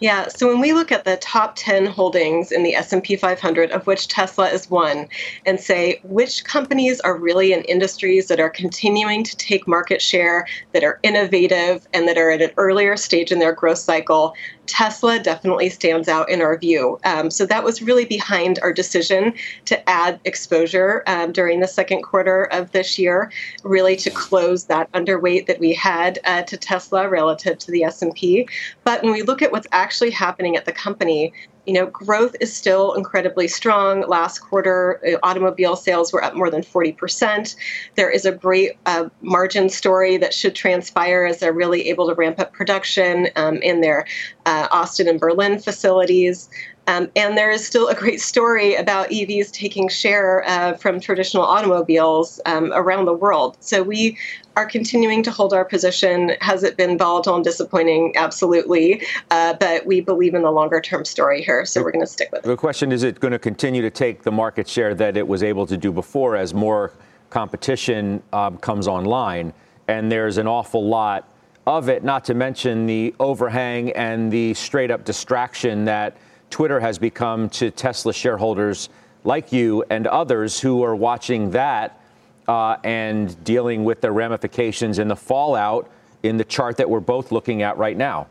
Yeah, 0.00 0.28
so 0.28 0.46
when 0.46 0.60
we 0.60 0.72
look 0.72 0.92
at 0.92 1.04
the 1.04 1.16
top 1.16 1.54
10 1.56 1.86
holdings 1.86 2.52
in 2.52 2.62
the 2.62 2.76
S&P 2.76 3.16
500 3.16 3.72
of 3.72 3.84
which 3.88 4.06
Tesla 4.06 4.48
is 4.48 4.70
one 4.70 5.08
and 5.44 5.58
say 5.58 6.00
which 6.04 6.44
companies 6.44 7.00
are 7.00 7.18
really 7.18 7.52
in 7.52 7.62
industries 7.62 8.28
that 8.28 8.38
are 8.38 8.50
continuing 8.50 9.24
to 9.24 9.36
take 9.36 9.66
market 9.66 10.00
share, 10.00 10.46
that 10.72 10.84
are 10.84 11.00
innovative 11.02 11.88
and 11.92 12.06
that 12.06 12.16
are 12.16 12.30
at 12.30 12.42
an 12.42 12.52
earlier 12.58 12.96
stage 12.96 13.32
in 13.32 13.40
their 13.40 13.52
growth 13.52 13.78
cycle, 13.78 14.34
Tesla 14.68 15.18
definitely 15.18 15.70
stands 15.70 16.08
out 16.08 16.28
in 16.30 16.40
our 16.40 16.56
view. 16.56 17.00
Um, 17.04 17.30
so 17.30 17.46
that 17.46 17.64
was 17.64 17.82
really 17.82 18.04
behind 18.04 18.58
our 18.62 18.72
decision 18.72 19.34
to 19.64 19.88
add 19.88 20.20
exposure 20.24 21.02
um, 21.06 21.32
during 21.32 21.60
the 21.60 21.66
second 21.66 22.02
quarter 22.02 22.44
of 22.44 22.70
this 22.72 22.98
year, 22.98 23.32
really 23.64 23.96
to 23.96 24.10
close 24.10 24.66
that 24.66 24.92
underweight 24.92 25.46
that 25.46 25.58
we 25.58 25.72
had 25.72 26.18
uh, 26.24 26.42
to 26.42 26.56
Tesla 26.56 27.08
relative 27.08 27.58
to 27.58 27.70
the 27.70 27.82
S&P. 27.82 28.46
But 28.84 29.02
when 29.02 29.12
we 29.12 29.22
look 29.22 29.42
at 29.42 29.50
what's 29.50 29.66
actually 29.72 30.10
happening 30.10 30.54
at 30.54 30.66
the 30.66 30.72
company, 30.72 31.32
you 31.68 31.74
know, 31.74 31.84
growth 31.86 32.34
is 32.40 32.50
still 32.50 32.94
incredibly 32.94 33.46
strong. 33.46 34.00
Last 34.08 34.38
quarter, 34.38 35.02
uh, 35.06 35.18
automobile 35.22 35.76
sales 35.76 36.14
were 36.14 36.24
up 36.24 36.34
more 36.34 36.50
than 36.50 36.62
40%. 36.62 37.54
There 37.94 38.08
is 38.10 38.24
a 38.24 38.32
great 38.32 38.72
uh, 38.86 39.10
margin 39.20 39.68
story 39.68 40.16
that 40.16 40.32
should 40.32 40.54
transpire 40.54 41.26
as 41.26 41.40
they're 41.40 41.52
really 41.52 41.90
able 41.90 42.08
to 42.08 42.14
ramp 42.14 42.40
up 42.40 42.54
production 42.54 43.28
um, 43.36 43.56
in 43.56 43.82
their 43.82 44.06
uh, 44.46 44.68
Austin 44.70 45.08
and 45.08 45.20
Berlin 45.20 45.58
facilities. 45.58 46.48
Um, 46.88 47.10
and 47.14 47.36
there 47.36 47.50
is 47.50 47.64
still 47.64 47.88
a 47.88 47.94
great 47.94 48.20
story 48.20 48.74
about 48.74 49.10
EVs 49.10 49.52
taking 49.52 49.88
share 49.88 50.42
uh, 50.48 50.72
from 50.72 51.00
traditional 51.00 51.44
automobiles 51.44 52.40
um, 52.46 52.72
around 52.74 53.04
the 53.04 53.12
world. 53.12 53.58
So 53.60 53.82
we 53.82 54.16
are 54.56 54.64
continuing 54.64 55.22
to 55.24 55.30
hold 55.30 55.52
our 55.52 55.66
position. 55.66 56.32
Has 56.40 56.64
it 56.64 56.78
been 56.78 56.96
volatile 56.96 57.36
and 57.36 57.44
disappointing? 57.44 58.14
Absolutely. 58.16 59.02
Uh, 59.30 59.52
but 59.60 59.84
we 59.84 60.00
believe 60.00 60.32
in 60.32 60.40
the 60.40 60.50
longer 60.50 60.80
term 60.80 61.04
story 61.04 61.42
here, 61.42 61.66
so 61.66 61.82
we're 61.82 61.92
going 61.92 62.04
to 62.04 62.10
stick 62.10 62.32
with 62.32 62.44
it. 62.44 62.48
The 62.48 62.56
question 62.56 62.90
is 62.90 63.02
it 63.02 63.20
going 63.20 63.32
to 63.32 63.38
continue 63.38 63.82
to 63.82 63.90
take 63.90 64.22
the 64.22 64.32
market 64.32 64.66
share 64.66 64.94
that 64.94 65.18
it 65.18 65.28
was 65.28 65.42
able 65.42 65.66
to 65.66 65.76
do 65.76 65.92
before 65.92 66.36
as 66.36 66.54
more 66.54 66.92
competition 67.28 68.22
um, 68.32 68.56
comes 68.56 68.88
online? 68.88 69.52
And 69.88 70.10
there's 70.10 70.38
an 70.38 70.46
awful 70.46 70.88
lot 70.88 71.28
of 71.66 71.90
it, 71.90 72.02
not 72.02 72.24
to 72.24 72.34
mention 72.34 72.86
the 72.86 73.14
overhang 73.20 73.92
and 73.92 74.32
the 74.32 74.54
straight 74.54 74.90
up 74.90 75.04
distraction 75.04 75.84
that 75.84 76.16
Twitter 76.50 76.80
has 76.80 76.98
become 76.98 77.48
to 77.50 77.70
Tesla 77.70 78.12
shareholders 78.12 78.88
like 79.24 79.52
you 79.52 79.84
and 79.90 80.06
others 80.06 80.60
who 80.60 80.82
are 80.82 80.96
watching 80.96 81.50
that 81.50 82.00
uh, 82.46 82.76
and 82.84 83.42
dealing 83.44 83.84
with 83.84 84.00
the 84.00 84.10
ramifications 84.10 84.98
and 84.98 85.10
the 85.10 85.16
fallout 85.16 85.90
in 86.22 86.36
the 86.36 86.44
chart 86.44 86.76
that 86.78 86.88
we're 86.88 87.00
both 87.00 87.30
looking 87.30 87.62
at 87.62 87.76
right 87.76 87.96
now. 87.96 88.26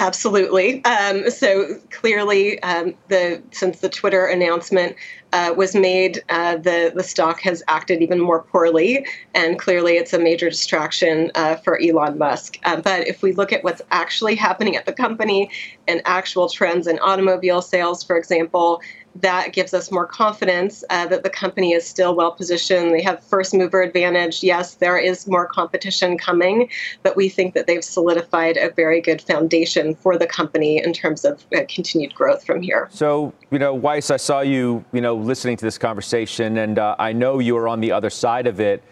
Absolutely. 0.00 0.82
Um, 0.86 1.30
so 1.30 1.74
clearly, 1.90 2.60
um, 2.62 2.94
the 3.08 3.42
since 3.50 3.80
the 3.80 3.90
Twitter 3.90 4.24
announcement 4.24 4.96
uh, 5.34 5.52
was 5.54 5.74
made, 5.74 6.24
uh, 6.30 6.56
the 6.56 6.90
the 6.94 7.02
stock 7.02 7.40
has 7.42 7.62
acted 7.68 8.00
even 8.00 8.18
more 8.18 8.42
poorly, 8.42 9.06
and 9.34 9.58
clearly, 9.58 9.98
it's 9.98 10.14
a 10.14 10.18
major 10.18 10.48
distraction 10.48 11.30
uh, 11.34 11.56
for 11.56 11.78
Elon 11.82 12.16
Musk. 12.16 12.56
Uh, 12.64 12.80
but 12.80 13.06
if 13.06 13.22
we 13.22 13.32
look 13.32 13.52
at 13.52 13.62
what's 13.62 13.82
actually 13.90 14.34
happening 14.36 14.74
at 14.74 14.86
the 14.86 14.92
company 14.92 15.50
and 15.86 16.00
actual 16.06 16.48
trends 16.48 16.86
in 16.86 16.98
automobile 17.00 17.60
sales, 17.60 18.02
for 18.02 18.16
example, 18.16 18.80
that 19.16 19.52
gives 19.52 19.74
us 19.74 19.90
more 19.90 20.06
confidence 20.06 20.84
uh, 20.90 21.06
that 21.06 21.22
the 21.22 21.30
company 21.30 21.72
is 21.72 21.86
still 21.86 22.14
well 22.14 22.32
positioned. 22.32 22.92
They 22.92 23.02
have 23.02 23.22
first 23.22 23.52
mover 23.52 23.82
advantage. 23.82 24.42
Yes, 24.42 24.74
there 24.74 24.98
is 24.98 25.26
more 25.26 25.46
competition 25.46 26.16
coming, 26.16 26.68
but 27.02 27.16
we 27.16 27.28
think 27.28 27.54
that 27.54 27.66
they've 27.66 27.84
solidified 27.84 28.56
a 28.56 28.70
very 28.70 29.00
good 29.00 29.20
foundation 29.20 29.94
for 29.96 30.16
the 30.16 30.26
company 30.26 30.82
in 30.82 30.92
terms 30.92 31.24
of 31.24 31.44
uh, 31.54 31.62
continued 31.68 32.14
growth 32.14 32.44
from 32.44 32.62
here. 32.62 32.88
So, 32.92 33.32
you 33.50 33.58
know, 33.58 33.74
Weiss, 33.74 34.10
I 34.10 34.16
saw 34.16 34.40
you, 34.40 34.84
you 34.92 35.00
know, 35.00 35.16
listening 35.16 35.56
to 35.56 35.64
this 35.64 35.78
conversation, 35.78 36.58
and 36.58 36.78
uh, 36.78 36.94
I 36.98 37.12
know 37.12 37.40
you 37.40 37.56
are 37.56 37.68
on 37.68 37.80
the 37.80 37.90
other 37.90 38.10
side 38.10 38.46
of 38.46 38.60
it. 38.60 38.82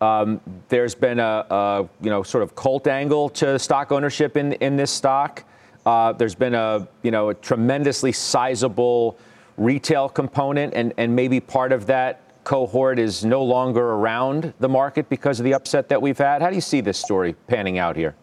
Um, 0.00 0.40
there's 0.68 0.94
been 0.94 1.18
a, 1.18 1.46
a, 1.50 1.88
you 2.00 2.10
know, 2.10 2.22
sort 2.22 2.42
of 2.42 2.54
cult 2.54 2.86
angle 2.86 3.28
to 3.30 3.58
stock 3.58 3.90
ownership 3.92 4.36
in 4.36 4.52
in 4.54 4.76
this 4.76 4.90
stock. 4.90 5.44
Uh, 5.86 6.12
there's 6.12 6.34
been 6.34 6.54
a, 6.54 6.86
you 7.02 7.10
know, 7.10 7.30
a 7.30 7.34
tremendously 7.34 8.12
sizable 8.12 9.18
retail 9.58 10.08
component, 10.08 10.72
and, 10.74 10.94
and 10.96 11.14
maybe 11.14 11.40
part 11.40 11.72
of 11.72 11.86
that 11.86 12.44
cohort 12.44 12.98
is 12.98 13.24
no 13.24 13.42
longer 13.42 13.90
around 13.90 14.54
the 14.58 14.68
market 14.68 15.08
because 15.10 15.38
of 15.38 15.44
the 15.44 15.52
upset 15.52 15.88
that 15.90 16.00
we've 16.00 16.16
had? 16.16 16.40
How 16.40 16.48
do 16.48 16.54
you 16.54 16.62
see 16.62 16.80
this 16.80 16.98
story 16.98 17.34
panning 17.46 17.78
out 17.78 17.94
here? 17.94 18.14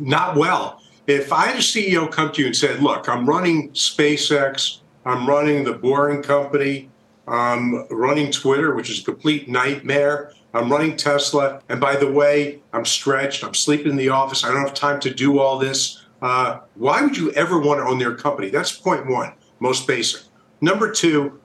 Not 0.00 0.34
well. 0.36 0.82
If 1.06 1.32
I 1.32 1.46
had 1.46 1.56
a 1.56 1.60
CEO 1.60 2.10
come 2.10 2.32
to 2.32 2.40
you 2.40 2.48
and 2.48 2.56
said, 2.56 2.82
look, 2.82 3.08
I'm 3.08 3.24
running 3.26 3.70
SpaceX, 3.70 4.78
I'm 5.06 5.28
running 5.28 5.64
the 5.64 5.72
Boring 5.72 6.22
Company, 6.22 6.90
I'm 7.28 7.86
running 7.88 8.32
Twitter, 8.32 8.74
which 8.74 8.90
is 8.90 9.00
a 9.00 9.04
complete 9.04 9.48
nightmare. 9.48 10.32
I'm 10.54 10.70
running 10.70 10.96
Tesla. 10.96 11.62
And 11.68 11.80
by 11.80 11.96
the 11.96 12.10
way, 12.10 12.60
I'm 12.72 12.84
stretched. 12.84 13.44
I'm 13.44 13.54
sleeping 13.54 13.92
in 13.92 13.96
the 13.96 14.08
office. 14.08 14.44
I 14.44 14.48
don't 14.48 14.62
have 14.62 14.74
time 14.74 14.98
to 15.00 15.12
do 15.12 15.38
all 15.38 15.58
this. 15.58 16.04
Uh, 16.20 16.60
why 16.74 17.02
would 17.02 17.16
you 17.16 17.30
ever 17.32 17.60
want 17.60 17.80
to 17.80 17.84
own 17.84 17.98
their 17.98 18.14
company? 18.14 18.48
That's 18.48 18.72
point 18.72 19.06
one 19.06 19.34
most 19.60 19.86
basic. 19.86 20.22
Number 20.60 20.90
two, 20.90 21.40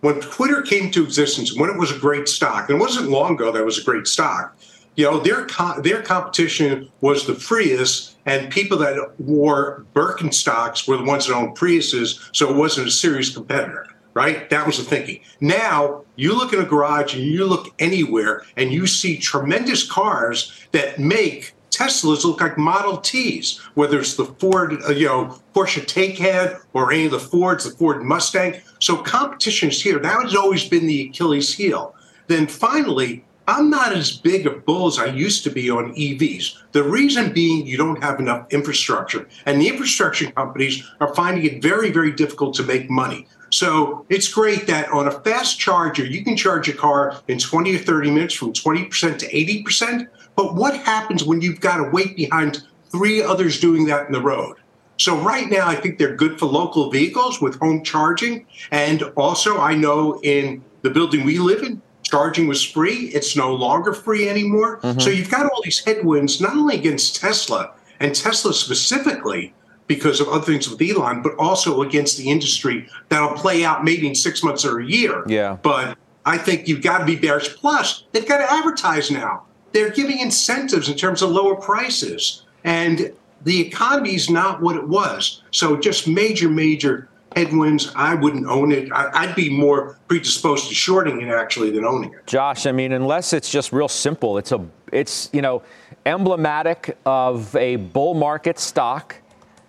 when 0.00 0.20
Twitter 0.20 0.62
came 0.62 0.90
to 0.90 1.02
existence, 1.02 1.56
when 1.56 1.70
it 1.70 1.78
was 1.78 1.90
a 1.90 1.98
great 1.98 2.28
stock, 2.28 2.68
and 2.68 2.78
it 2.78 2.80
wasn't 2.80 3.08
long 3.08 3.34
ago 3.34 3.50
that 3.50 3.64
was 3.64 3.78
a 3.78 3.84
great 3.84 4.06
stock, 4.06 4.56
you 4.96 5.04
know, 5.04 5.18
their 5.18 5.46
co- 5.46 5.80
their 5.80 6.02
competition 6.02 6.90
was 7.00 7.26
the 7.26 7.34
Prius, 7.34 8.14
and 8.26 8.52
people 8.52 8.78
that 8.78 8.96
wore 9.18 9.86
Birkenstocks 9.94 10.86
were 10.86 10.98
the 10.98 11.04
ones 11.04 11.26
that 11.26 11.34
owned 11.34 11.56
Priuses, 11.56 12.20
so 12.32 12.50
it 12.50 12.56
wasn't 12.56 12.86
a 12.86 12.90
serious 12.90 13.34
competitor, 13.34 13.86
right? 14.12 14.48
That 14.50 14.66
was 14.66 14.78
the 14.78 14.84
thinking. 14.84 15.20
Now 15.40 16.04
you 16.16 16.36
look 16.36 16.52
in 16.52 16.60
a 16.60 16.64
garage 16.64 17.14
and 17.14 17.24
you 17.24 17.44
look 17.44 17.74
anywhere, 17.78 18.42
and 18.56 18.72
you 18.72 18.86
see 18.86 19.18
tremendous 19.18 19.90
cars 19.90 20.52
that 20.72 20.98
make 20.98 21.53
Teslas 21.74 22.24
look 22.24 22.40
like 22.40 22.56
Model 22.56 22.98
Ts, 22.98 23.58
whether 23.74 23.98
it's 23.98 24.14
the 24.14 24.26
Ford, 24.26 24.80
uh, 24.86 24.92
you 24.92 25.06
know, 25.06 25.38
Porsche 25.54 25.84
Taycan 25.84 26.60
or 26.72 26.92
any 26.92 27.06
of 27.06 27.12
the 27.12 27.18
Fords, 27.18 27.64
the 27.64 27.76
Ford 27.76 28.02
Mustang. 28.02 28.60
So 28.80 28.96
competition 28.96 29.70
is 29.70 29.82
here. 29.82 29.98
That 29.98 30.22
has 30.22 30.34
always 30.34 30.68
been 30.68 30.86
the 30.86 31.08
Achilles 31.08 31.54
heel. 31.54 31.94
Then 32.28 32.46
finally, 32.46 33.24
I'm 33.46 33.68
not 33.68 33.92
as 33.92 34.16
big 34.16 34.46
a 34.46 34.50
bull 34.50 34.86
as 34.86 34.98
I 34.98 35.06
used 35.06 35.44
to 35.44 35.50
be 35.50 35.70
on 35.70 35.94
EVs. 35.94 36.56
The 36.72 36.82
reason 36.82 37.32
being 37.32 37.66
you 37.66 37.76
don't 37.76 38.02
have 38.02 38.18
enough 38.18 38.46
infrastructure, 38.50 39.28
and 39.44 39.60
the 39.60 39.68
infrastructure 39.68 40.30
companies 40.30 40.82
are 41.00 41.14
finding 41.14 41.44
it 41.44 41.62
very, 41.62 41.90
very 41.90 42.12
difficult 42.12 42.54
to 42.54 42.62
make 42.62 42.88
money. 42.88 43.26
So 43.50 44.04
it's 44.08 44.26
great 44.26 44.66
that 44.66 44.90
on 44.90 45.06
a 45.06 45.20
fast 45.20 45.60
charger, 45.60 46.04
you 46.04 46.24
can 46.24 46.36
charge 46.36 46.68
a 46.68 46.72
car 46.72 47.20
in 47.28 47.38
20 47.38 47.76
or 47.76 47.78
30 47.78 48.10
minutes 48.10 48.34
from 48.34 48.52
20% 48.52 49.18
to 49.18 49.30
80%. 49.30 50.08
But 50.36 50.54
what 50.54 50.76
happens 50.76 51.24
when 51.24 51.40
you've 51.40 51.60
got 51.60 51.76
to 51.78 51.90
wait 51.90 52.16
behind 52.16 52.62
three 52.90 53.22
others 53.22 53.60
doing 53.60 53.86
that 53.86 54.06
in 54.06 54.12
the 54.12 54.20
road? 54.20 54.56
So 54.96 55.16
right 55.16 55.48
now, 55.50 55.66
I 55.66 55.74
think 55.74 55.98
they're 55.98 56.14
good 56.14 56.38
for 56.38 56.46
local 56.46 56.90
vehicles 56.90 57.40
with 57.40 57.58
home 57.58 57.82
charging. 57.82 58.46
And 58.70 59.02
also, 59.16 59.58
I 59.58 59.74
know 59.74 60.20
in 60.22 60.62
the 60.82 60.90
building 60.90 61.24
we 61.24 61.38
live 61.38 61.62
in, 61.62 61.82
charging 62.02 62.46
was 62.46 62.62
free. 62.62 63.06
It's 63.08 63.36
no 63.36 63.52
longer 63.52 63.92
free 63.92 64.28
anymore. 64.28 64.78
Mm-hmm. 64.80 65.00
So 65.00 65.10
you've 65.10 65.30
got 65.30 65.50
all 65.50 65.60
these 65.62 65.84
headwinds, 65.84 66.40
not 66.40 66.52
only 66.52 66.76
against 66.76 67.16
Tesla 67.16 67.72
and 67.98 68.14
Tesla 68.14 68.54
specifically, 68.54 69.52
because 69.86 70.20
of 70.20 70.28
other 70.28 70.44
things 70.44 70.68
with 70.68 70.80
Elon, 70.80 71.22
but 71.22 71.34
also 71.38 71.82
against 71.82 72.16
the 72.16 72.30
industry 72.30 72.88
that'll 73.08 73.36
play 73.36 73.64
out 73.64 73.84
maybe 73.84 74.06
in 74.06 74.14
six 74.14 74.42
months 74.42 74.64
or 74.64 74.80
a 74.80 74.86
year. 74.86 75.24
Yeah. 75.26 75.58
But 75.62 75.98
I 76.24 76.38
think 76.38 76.68
you've 76.68 76.82
got 76.82 76.98
to 76.98 77.04
be 77.04 77.16
bearish. 77.16 77.54
Plus, 77.56 78.04
they've 78.12 78.26
got 78.26 78.38
to 78.38 78.50
advertise 78.50 79.10
now 79.10 79.44
they're 79.74 79.90
giving 79.90 80.20
incentives 80.20 80.88
in 80.88 80.96
terms 80.96 81.20
of 81.20 81.30
lower 81.30 81.56
prices. 81.56 82.44
And 82.62 83.12
the 83.42 83.60
economy 83.60 84.14
is 84.14 84.30
not 84.30 84.62
what 84.62 84.76
it 84.76 84.88
was. 84.88 85.42
So 85.50 85.76
just 85.76 86.08
major, 86.08 86.48
major 86.48 87.08
headwinds. 87.36 87.92
I 87.96 88.14
wouldn't 88.14 88.46
own 88.46 88.70
it. 88.70 88.88
I'd 88.94 89.34
be 89.34 89.50
more 89.50 89.98
predisposed 90.06 90.68
to 90.68 90.74
shorting 90.74 91.20
it 91.20 91.28
actually 91.28 91.72
than 91.72 91.84
owning 91.84 92.14
it. 92.14 92.26
Josh, 92.26 92.66
I 92.66 92.72
mean, 92.72 92.92
unless 92.92 93.32
it's 93.32 93.50
just 93.50 93.72
real 93.72 93.88
simple, 93.88 94.38
it's 94.38 94.52
a, 94.52 94.64
it's 94.92 95.28
you 95.32 95.42
know, 95.42 95.62
emblematic 96.06 96.96
of 97.04 97.54
a 97.56 97.76
bull 97.76 98.14
market 98.14 98.60
stock 98.60 99.16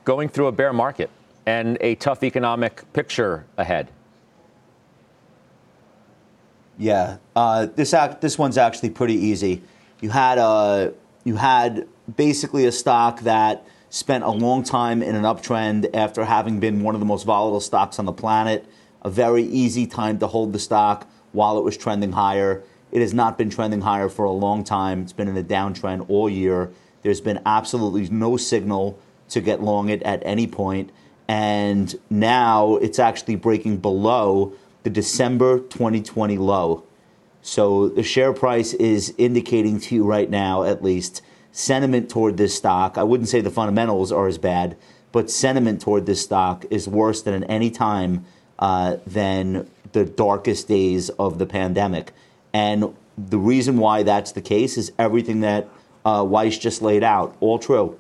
going 0.03 0.29
through 0.29 0.47
a 0.47 0.51
bear 0.51 0.71
market 0.71 1.09
and 1.47 1.79
a 1.81 1.95
tough 1.95 2.23
economic 2.23 2.83
picture 2.93 3.43
ahead. 3.57 3.89
Yeah, 6.77 7.17
uh, 7.35 7.67
this 7.75 7.93
act, 7.93 8.21
this 8.21 8.37
one's 8.37 8.57
actually 8.57 8.91
pretty 8.91 9.15
easy. 9.15 9.63
You 10.01 10.09
had 10.09 10.37
a 10.37 10.93
you 11.23 11.35
had 11.37 11.87
basically 12.15 12.65
a 12.65 12.71
stock 12.71 13.21
that 13.21 13.65
spent 13.89 14.23
a 14.23 14.29
long 14.29 14.63
time 14.63 15.01
in 15.01 15.15
an 15.15 15.23
uptrend 15.23 15.89
after 15.93 16.25
having 16.25 16.59
been 16.59 16.83
one 16.83 16.95
of 16.95 16.99
the 16.99 17.05
most 17.05 17.23
volatile 17.23 17.61
stocks 17.61 17.97
on 17.97 18.05
the 18.05 18.13
planet. 18.13 18.65
A 19.01 19.09
very 19.09 19.43
easy 19.43 19.87
time 19.87 20.19
to 20.19 20.27
hold 20.27 20.53
the 20.53 20.59
stock 20.59 21.07
while 21.31 21.57
it 21.57 21.63
was 21.63 21.77
trending 21.77 22.11
higher. 22.11 22.63
It 22.91 23.01
has 23.01 23.13
not 23.13 23.37
been 23.37 23.49
trending 23.49 23.81
higher 23.81 24.09
for 24.09 24.25
a 24.25 24.31
long 24.31 24.63
time. 24.63 25.01
It's 25.01 25.13
been 25.13 25.27
in 25.27 25.37
a 25.37 25.43
downtrend 25.43 26.09
all 26.09 26.29
year. 26.29 26.71
There's 27.01 27.21
been 27.21 27.39
absolutely 27.45 28.09
no 28.09 28.37
signal 28.37 28.99
to 29.29 29.41
get 29.41 29.61
long 29.61 29.89
it 29.89 30.01
at 30.03 30.21
any 30.25 30.47
point. 30.47 30.91
And 31.27 31.93
now 32.09 32.75
it's 32.77 32.99
actually 32.99 33.35
breaking 33.35 33.77
below 33.77 34.53
the 34.83 34.89
December 34.89 35.59
2020 35.59 36.37
low. 36.37 36.83
So 37.45 37.89
the 37.89 38.01
share 38.01 38.33
price 38.33 38.73
is 38.73 39.13
indicating 39.19 39.79
to 39.81 39.93
you 39.93 40.03
right 40.03 40.27
now, 40.27 40.63
at 40.63 40.83
least, 40.83 41.21
sentiment 41.51 42.09
toward 42.09 42.37
this 42.37 42.55
stock. 42.55 42.97
I 42.97 43.03
wouldn't 43.03 43.29
say 43.29 43.39
the 43.39 43.51
fundamentals 43.51 44.11
are 44.11 44.27
as 44.27 44.39
bad, 44.39 44.75
but 45.11 45.29
sentiment 45.29 45.79
toward 45.79 46.07
this 46.07 46.23
stock 46.23 46.65
is 46.71 46.87
worse 46.87 47.21
than 47.21 47.43
at 47.43 47.47
any 47.47 47.69
time 47.69 48.25
uh, 48.57 48.97
than 49.05 49.69
the 49.91 50.05
darkest 50.05 50.67
days 50.67 51.09
of 51.11 51.37
the 51.37 51.45
pandemic. 51.45 52.13
And 52.51 52.95
the 53.15 53.37
reason 53.37 53.77
why 53.77 54.01
that's 54.01 54.31
the 54.31 54.41
case 54.41 54.75
is 54.75 54.91
everything 54.97 55.41
that 55.41 55.69
uh, 56.03 56.25
Weiss 56.27 56.57
just 56.57 56.81
laid 56.81 57.03
out. 57.03 57.37
All 57.41 57.59
true. 57.59 57.95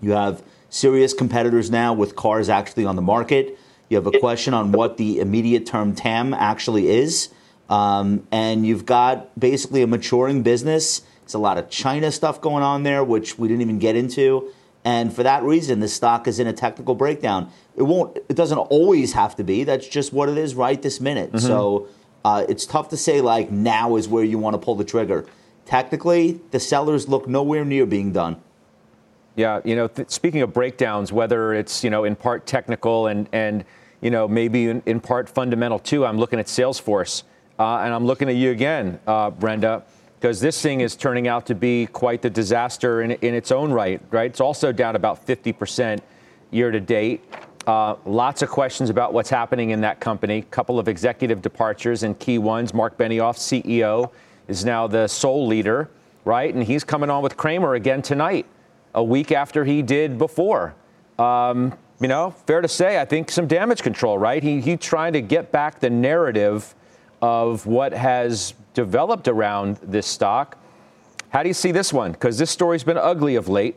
You 0.00 0.12
have 0.12 0.42
serious 0.70 1.12
competitors 1.12 1.70
now 1.70 1.92
with 1.92 2.16
cars 2.16 2.48
actually 2.48 2.86
on 2.86 2.96
the 2.96 3.02
market. 3.02 3.58
You 3.90 3.98
have 3.98 4.06
a 4.06 4.18
question 4.20 4.54
on 4.54 4.72
what 4.72 4.96
the 4.96 5.20
immediate 5.20 5.66
term 5.66 5.94
TAM 5.94 6.32
actually 6.32 6.88
is. 6.88 7.28
Um, 7.70 8.26
and 8.32 8.66
you've 8.66 8.84
got 8.84 9.38
basically 9.38 9.82
a 9.82 9.86
maturing 9.86 10.42
business. 10.42 11.02
It's 11.22 11.34
a 11.34 11.38
lot 11.38 11.56
of 11.56 11.70
China 11.70 12.10
stuff 12.10 12.40
going 12.40 12.64
on 12.64 12.82
there, 12.82 13.04
which 13.04 13.38
we 13.38 13.46
didn't 13.46 13.62
even 13.62 13.78
get 13.78 13.94
into. 13.94 14.52
And 14.84 15.14
for 15.14 15.22
that 15.22 15.42
reason, 15.44 15.80
the 15.80 15.88
stock 15.88 16.26
is 16.26 16.40
in 16.40 16.46
a 16.46 16.52
technical 16.52 16.94
breakdown. 16.94 17.50
It 17.76 17.82
won't. 17.82 18.16
It 18.28 18.34
doesn't 18.34 18.58
always 18.58 19.12
have 19.12 19.36
to 19.36 19.44
be. 19.44 19.62
That's 19.64 19.86
just 19.86 20.12
what 20.12 20.28
it 20.28 20.36
is 20.36 20.54
right 20.54 20.80
this 20.80 21.00
minute. 21.00 21.28
Mm-hmm. 21.28 21.46
So 21.46 21.88
uh, 22.24 22.44
it's 22.48 22.66
tough 22.66 22.88
to 22.88 22.96
say 22.96 23.20
like 23.20 23.50
now 23.50 23.96
is 23.96 24.08
where 24.08 24.24
you 24.24 24.38
want 24.38 24.54
to 24.54 24.58
pull 24.58 24.74
the 24.74 24.84
trigger. 24.84 25.26
Technically, 25.66 26.40
the 26.50 26.58
sellers 26.58 27.08
look 27.08 27.28
nowhere 27.28 27.64
near 27.64 27.86
being 27.86 28.12
done. 28.12 28.40
Yeah, 29.36 29.60
you 29.64 29.76
know, 29.76 29.86
th- 29.86 30.10
speaking 30.10 30.42
of 30.42 30.52
breakdowns, 30.52 31.12
whether 31.12 31.54
it's 31.54 31.84
you 31.84 31.90
know 31.90 32.04
in 32.04 32.16
part 32.16 32.46
technical 32.46 33.06
and 33.06 33.28
and 33.32 33.64
you 34.00 34.10
know 34.10 34.26
maybe 34.26 34.68
in, 34.68 34.82
in 34.86 34.98
part 34.98 35.28
fundamental 35.28 35.78
too. 35.78 36.04
I'm 36.04 36.18
looking 36.18 36.40
at 36.40 36.46
Salesforce. 36.46 37.22
Uh, 37.60 37.80
and 37.80 37.92
I'm 37.92 38.06
looking 38.06 38.30
at 38.30 38.36
you 38.36 38.52
again, 38.52 38.98
uh, 39.06 39.28
Brenda, 39.28 39.82
because 40.18 40.40
this 40.40 40.62
thing 40.62 40.80
is 40.80 40.96
turning 40.96 41.28
out 41.28 41.44
to 41.44 41.54
be 41.54 41.84
quite 41.88 42.22
the 42.22 42.30
disaster 42.30 43.02
in, 43.02 43.10
in 43.10 43.34
its 43.34 43.52
own 43.52 43.70
right, 43.70 44.00
right? 44.10 44.30
It's 44.30 44.40
also 44.40 44.72
down 44.72 44.96
about 44.96 45.26
50% 45.26 46.00
year 46.52 46.70
to 46.70 46.80
date. 46.80 47.22
Uh, 47.66 47.96
lots 48.06 48.40
of 48.40 48.48
questions 48.48 48.88
about 48.88 49.12
what's 49.12 49.28
happening 49.28 49.70
in 49.70 49.82
that 49.82 50.00
company. 50.00 50.40
Couple 50.50 50.78
of 50.78 50.88
executive 50.88 51.42
departures 51.42 52.02
and 52.02 52.18
key 52.18 52.38
ones. 52.38 52.72
Marc 52.72 52.96
Benioff, 52.96 53.36
CEO, 53.36 54.10
is 54.48 54.64
now 54.64 54.86
the 54.86 55.06
sole 55.06 55.46
leader, 55.46 55.90
right? 56.24 56.54
And 56.54 56.64
he's 56.64 56.82
coming 56.82 57.10
on 57.10 57.22
with 57.22 57.36
Cramer 57.36 57.74
again 57.74 58.00
tonight, 58.00 58.46
a 58.94 59.04
week 59.04 59.32
after 59.32 59.66
he 59.66 59.82
did 59.82 60.16
before. 60.16 60.74
Um, 61.18 61.76
you 62.00 62.08
know, 62.08 62.30
fair 62.30 62.62
to 62.62 62.68
say, 62.68 62.98
I 62.98 63.04
think 63.04 63.30
some 63.30 63.46
damage 63.46 63.82
control, 63.82 64.16
right? 64.16 64.42
He, 64.42 64.62
he's 64.62 64.78
trying 64.78 65.12
to 65.12 65.20
get 65.20 65.52
back 65.52 65.80
the 65.80 65.90
narrative 65.90 66.74
of 67.22 67.66
what 67.66 67.92
has 67.92 68.54
developed 68.74 69.28
around 69.28 69.76
this 69.82 70.06
stock. 70.06 70.58
How 71.30 71.42
do 71.42 71.48
you 71.48 71.54
see 71.54 71.72
this 71.72 71.92
one? 71.92 72.12
Because 72.12 72.38
this 72.38 72.50
story's 72.50 72.84
been 72.84 72.98
ugly 72.98 73.36
of 73.36 73.48
late. 73.48 73.76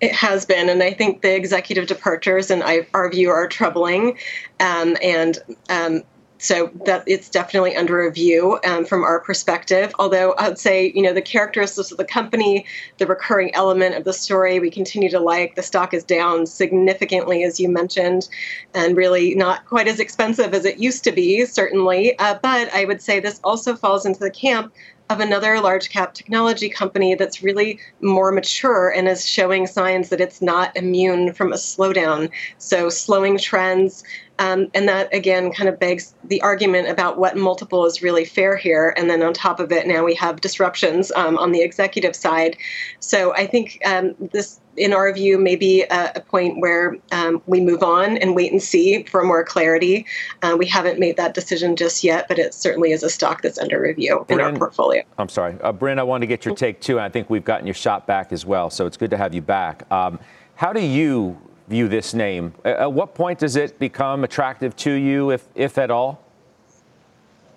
It 0.00 0.12
has 0.12 0.44
been, 0.44 0.68
and 0.68 0.82
I 0.82 0.92
think 0.92 1.22
the 1.22 1.34
executive 1.34 1.86
departures, 1.86 2.50
in 2.50 2.62
our 2.92 3.10
view, 3.10 3.30
are 3.30 3.48
troubling. 3.48 4.18
Um, 4.60 4.96
and 5.02 5.38
um, 5.70 6.02
so 6.38 6.70
that 6.84 7.02
it's 7.06 7.28
definitely 7.28 7.74
under 7.76 7.96
review 8.04 8.58
um, 8.64 8.84
from 8.84 9.02
our 9.02 9.20
perspective. 9.20 9.92
Although 9.98 10.34
I'd 10.38 10.58
say, 10.58 10.92
you 10.94 11.02
know, 11.02 11.12
the 11.12 11.22
characteristics 11.22 11.90
of 11.90 11.98
the 11.98 12.04
company, 12.04 12.66
the 12.98 13.06
recurring 13.06 13.54
element 13.54 13.94
of 13.94 14.04
the 14.04 14.12
story, 14.12 14.58
we 14.58 14.70
continue 14.70 15.08
to 15.10 15.20
like. 15.20 15.54
The 15.54 15.62
stock 15.62 15.94
is 15.94 16.04
down 16.04 16.46
significantly, 16.46 17.44
as 17.44 17.58
you 17.58 17.68
mentioned, 17.68 18.28
and 18.74 18.96
really 18.96 19.34
not 19.34 19.66
quite 19.66 19.88
as 19.88 20.00
expensive 20.00 20.54
as 20.54 20.64
it 20.64 20.78
used 20.78 21.04
to 21.04 21.12
be, 21.12 21.44
certainly. 21.46 22.18
Uh, 22.18 22.38
but 22.42 22.72
I 22.74 22.84
would 22.84 23.00
say 23.00 23.20
this 23.20 23.40
also 23.42 23.74
falls 23.74 24.04
into 24.04 24.20
the 24.20 24.30
camp 24.30 24.72
of 25.08 25.20
another 25.20 25.60
large 25.60 25.90
cap 25.90 26.14
technology 26.14 26.68
company 26.68 27.14
that's 27.14 27.42
really 27.42 27.78
more 28.00 28.32
mature 28.32 28.88
and 28.88 29.08
is 29.08 29.24
showing 29.24 29.66
signs 29.66 30.08
that 30.08 30.20
it's 30.20 30.42
not 30.42 30.76
immune 30.76 31.32
from 31.32 31.52
a 31.52 31.56
slowdown. 31.56 32.30
So, 32.58 32.88
slowing 32.88 33.38
trends, 33.38 34.02
um, 34.38 34.68
and 34.74 34.88
that 34.88 35.12
again 35.14 35.52
kind 35.52 35.68
of 35.68 35.78
begs 35.78 36.14
the 36.24 36.40
argument 36.42 36.88
about 36.88 37.18
what 37.18 37.36
multiple 37.36 37.86
is 37.86 38.02
really 38.02 38.24
fair 38.24 38.56
here. 38.56 38.94
And 38.96 39.08
then 39.08 39.22
on 39.22 39.32
top 39.32 39.60
of 39.60 39.72
it, 39.72 39.86
now 39.86 40.04
we 40.04 40.14
have 40.14 40.40
disruptions 40.40 41.10
um, 41.12 41.38
on 41.38 41.52
the 41.52 41.62
executive 41.62 42.14
side. 42.14 42.56
So 43.00 43.32
I 43.34 43.46
think 43.46 43.80
um, 43.84 44.14
this, 44.32 44.60
in 44.76 44.92
our 44.92 45.10
view, 45.12 45.38
may 45.38 45.56
be 45.56 45.82
a, 45.84 46.12
a 46.16 46.20
point 46.20 46.60
where 46.60 46.96
um, 47.12 47.40
we 47.46 47.60
move 47.60 47.82
on 47.82 48.18
and 48.18 48.36
wait 48.36 48.52
and 48.52 48.62
see 48.62 49.04
for 49.04 49.24
more 49.24 49.42
clarity. 49.42 50.04
Uh, 50.42 50.56
we 50.58 50.66
haven't 50.66 50.98
made 50.98 51.16
that 51.16 51.32
decision 51.32 51.76
just 51.76 52.04
yet, 52.04 52.26
but 52.28 52.38
it 52.38 52.52
certainly 52.52 52.92
is 52.92 53.02
a 53.02 53.08
stock 53.08 53.40
that's 53.42 53.58
under 53.58 53.80
review 53.80 54.24
Bryn, 54.28 54.40
in 54.40 54.44
our 54.44 54.52
portfolio. 54.52 55.02
I'm 55.18 55.30
sorry. 55.30 55.56
Uh, 55.62 55.72
Bryn, 55.72 55.98
I 55.98 56.02
want 56.02 56.22
to 56.22 56.26
get 56.26 56.44
your 56.44 56.54
take 56.54 56.80
too. 56.80 56.98
And 56.98 57.04
I 57.04 57.08
think 57.08 57.30
we've 57.30 57.44
gotten 57.44 57.66
your 57.66 57.74
shot 57.74 58.06
back 58.06 58.32
as 58.32 58.44
well. 58.44 58.68
So 58.68 58.84
it's 58.86 58.96
good 58.98 59.10
to 59.10 59.16
have 59.16 59.34
you 59.34 59.42
back. 59.42 59.90
Um, 59.90 60.18
how 60.56 60.72
do 60.72 60.80
you 60.80 61.38
view 61.68 61.88
this 61.88 62.14
name? 62.14 62.52
At 62.64 62.92
what 62.92 63.14
point 63.14 63.38
does 63.38 63.56
it 63.56 63.78
become 63.78 64.24
attractive 64.24 64.76
to 64.76 64.92
you, 64.92 65.30
if 65.30 65.44
if 65.54 65.78
at 65.78 65.90
all? 65.90 66.20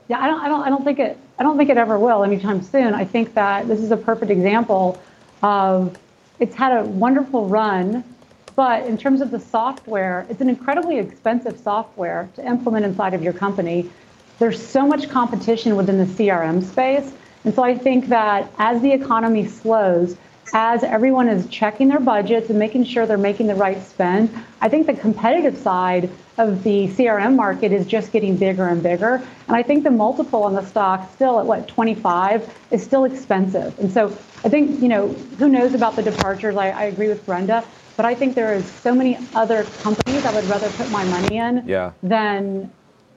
Yeah, 0.08 0.20
I 0.20 0.28
don't, 0.28 0.42
I 0.42 0.48
don't, 0.48 0.62
I 0.64 0.70
don't 0.70 0.84
think 0.84 1.00
it, 1.00 1.18
I 1.38 1.44
don't 1.44 1.58
think 1.58 1.70
it 1.70 1.78
ever 1.78 2.00
will 2.00 2.24
anytime 2.24 2.64
soon. 2.64 2.96
I 2.96 3.06
think 3.06 3.36
that 3.36 3.68
this 3.68 3.80
is 3.80 3.92
a 3.92 3.98
perfect 3.98 4.32
example 4.32 5.00
of 5.44 5.98
it's 6.40 6.56
had 6.56 6.76
a 6.76 6.84
wonderful 6.84 7.48
run, 7.48 8.04
but 8.56 8.86
in 8.86 8.98
terms 8.98 9.22
of 9.22 9.30
the 9.30 9.40
software, 9.40 10.26
it's 10.30 10.42
an 10.42 10.50
incredibly 10.50 10.98
expensive 10.98 11.60
software 11.60 12.28
to 12.36 12.46
implement 12.46 12.86
inside 12.86 13.14
of 13.14 13.22
your 13.22 13.34
company. 13.34 13.90
There's 14.40 14.66
so 14.66 14.88
much 14.88 15.10
competition 15.10 15.76
within 15.76 15.98
the 15.98 16.06
CRM 16.06 16.64
space. 16.64 17.12
And 17.44 17.54
so 17.54 17.64
I 17.64 17.78
think 17.78 18.08
that 18.08 18.52
as 18.58 18.82
the 18.82 18.92
economy 18.92 19.48
slows, 19.48 20.18
as 20.54 20.84
everyone 20.84 21.28
is 21.28 21.48
checking 21.48 21.88
their 21.90 22.00
budgets 22.00 22.50
and 22.50 22.58
making 22.58 22.84
sure 22.84 23.06
they're 23.06 23.18
making 23.18 23.48
the 23.48 23.56
right 23.56 23.82
spend, 23.86 24.30
I 24.62 24.70
think 24.70 24.88
the 24.88 24.94
competitive 24.94 25.58
side 25.58 26.10
of 26.38 26.64
the 26.64 26.88
CRM 26.88 27.36
market 27.36 27.72
is 27.72 27.86
just 27.86 28.12
getting 28.12 28.38
bigger 28.38 28.68
and 28.68 28.82
bigger. 28.82 29.22
And 29.48 29.56
I 29.56 29.62
think 29.62 29.84
the 29.84 29.92
multiple 29.92 30.44
on 30.44 30.56
the 30.56 30.66
stock 30.66 31.12
still 31.14 31.40
at 31.40 31.46
what 31.46 31.68
25 31.68 32.54
is 32.72 32.84
still 32.84 33.04
expensive. 33.04 33.78
And 33.80 33.92
so 33.92 34.08
I 34.44 34.50
think, 34.50 34.82
you 34.82 34.88
know, 34.88 35.10
who 35.38 35.50
knows 35.50 35.74
about 35.74 35.96
the 35.96 36.04
departures? 36.04 36.56
I, 36.56 36.70
I 36.70 36.84
agree 36.86 37.10
with 37.10 37.26
Brenda, 37.26 37.64
but 37.98 38.06
I 38.06 38.16
think 38.16 38.36
there 38.36 38.54
is 38.54 38.66
so 38.66 38.96
many 38.96 39.18
other 39.36 39.66
companies 39.82 40.24
I 40.24 40.34
would 40.34 40.46
rather 40.46 40.70
put 40.72 40.90
my 40.90 41.04
money 41.04 41.38
in 41.38 41.68
yeah. 41.68 41.92
than, 42.02 42.72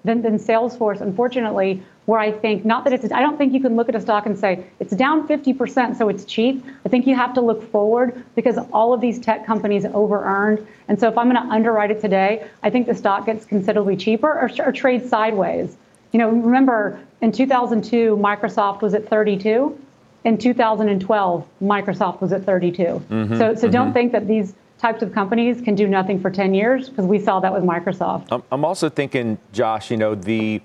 than 0.05 0.23
than 0.23 0.39
Salesforce. 0.39 1.01
Unfortunately, 1.01 1.81
where 2.07 2.19
I 2.19 2.33
think 2.33 2.65
not 2.65 2.85
that 2.85 2.93
it's 2.93 3.13
I 3.13 3.21
don't 3.21 3.39
think 3.39 3.53
you 3.53 3.61
can 3.61 3.77
look 3.77 3.89
at 3.89 3.95
a 3.95 4.01
stock 4.01 4.27
and 4.27 4.39
say 4.39 4.65
it's 4.81 4.95
down 4.95 5.29
50% 5.29 5.97
so 5.97 6.09
it's 6.09 6.25
cheap. 6.25 6.65
I 6.85 6.89
think 6.89 7.07
you 7.07 7.15
have 7.15 7.33
to 7.35 7.41
look 7.41 7.71
forward 7.71 8.25
because 8.35 8.59
all 8.73 8.93
of 8.93 9.01
these 9.01 9.19
tech 9.19 9.47
companies 9.47 9.85
over 9.85 10.25
earned. 10.25 10.67
And 10.89 10.99
so 10.99 11.09
if 11.09 11.17
I'm 11.17 11.31
going 11.31 11.47
to 11.47 11.53
underwrite 11.53 11.91
it 11.91 12.01
today, 12.01 12.49
I 12.63 12.71
think 12.71 12.87
the 12.87 12.95
stock 12.95 13.27
gets 13.27 13.45
considerably 13.45 13.97
cheaper 13.97 14.29
or, 14.29 14.51
or 14.65 14.73
trades 14.73 15.09
sideways. 15.09 15.77
You 16.13 16.19
know, 16.19 16.29
remember 16.29 17.01
in 17.21 17.33
2002 17.33 18.17
Microsoft 18.17 18.83
was 18.83 18.95
at 18.95 19.09
32. 19.09 19.79
In 20.25 20.39
2012 20.39 21.47
Microsoft 21.63 22.21
was 22.21 22.33
at 22.33 22.45
32. 22.45 22.83
Mm-hmm, 22.83 23.39
so 23.39 23.55
so 23.55 23.63
mm-hmm. 23.63 23.71
don't 23.71 23.93
think 23.93 24.13
that 24.13 24.27
these 24.27 24.55
types 24.79 25.01
of 25.01 25.13
companies 25.13 25.61
can 25.61 25.77
do 25.77 25.87
nothing 25.87 26.21
for 26.21 26.29
10 26.29 26.55
years 26.55 26.89
because 26.89 27.07
we 27.07 27.19
saw 27.21 27.39
that 27.39 27.53
with 27.53 27.63
Microsoft. 27.63 28.43
I'm 28.51 28.65
also 28.65 28.89
thinking 28.89 29.39
Josh, 29.53 29.93
you 29.93 29.97
know, 29.97 30.17
the 30.17 30.61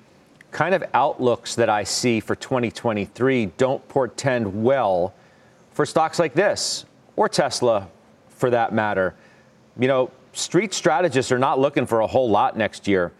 kind 0.51 0.73
of 0.73 0.83
outlooks 0.93 1.55
that 1.55 1.69
I 1.69 1.83
see 1.83 2.19
for 2.19 2.35
2023 2.35 3.47
don't 3.57 3.87
portend 3.87 4.63
well 4.63 5.13
for 5.71 5.85
stocks 5.85 6.19
like 6.19 6.33
this 6.33 6.85
or 7.15 7.29
Tesla 7.29 7.87
for 8.29 8.49
that 8.49 8.73
matter. 8.73 9.13
You 9.79 9.87
know, 9.87 10.11
street 10.33 10.73
strategists 10.73 11.31
are 11.31 11.39
not 11.39 11.59
looking 11.59 11.85
for 11.85 11.99
a 11.99 12.07
whole 12.07 12.29
lot 12.29 12.57
next 12.57 12.87
year. 12.87 13.11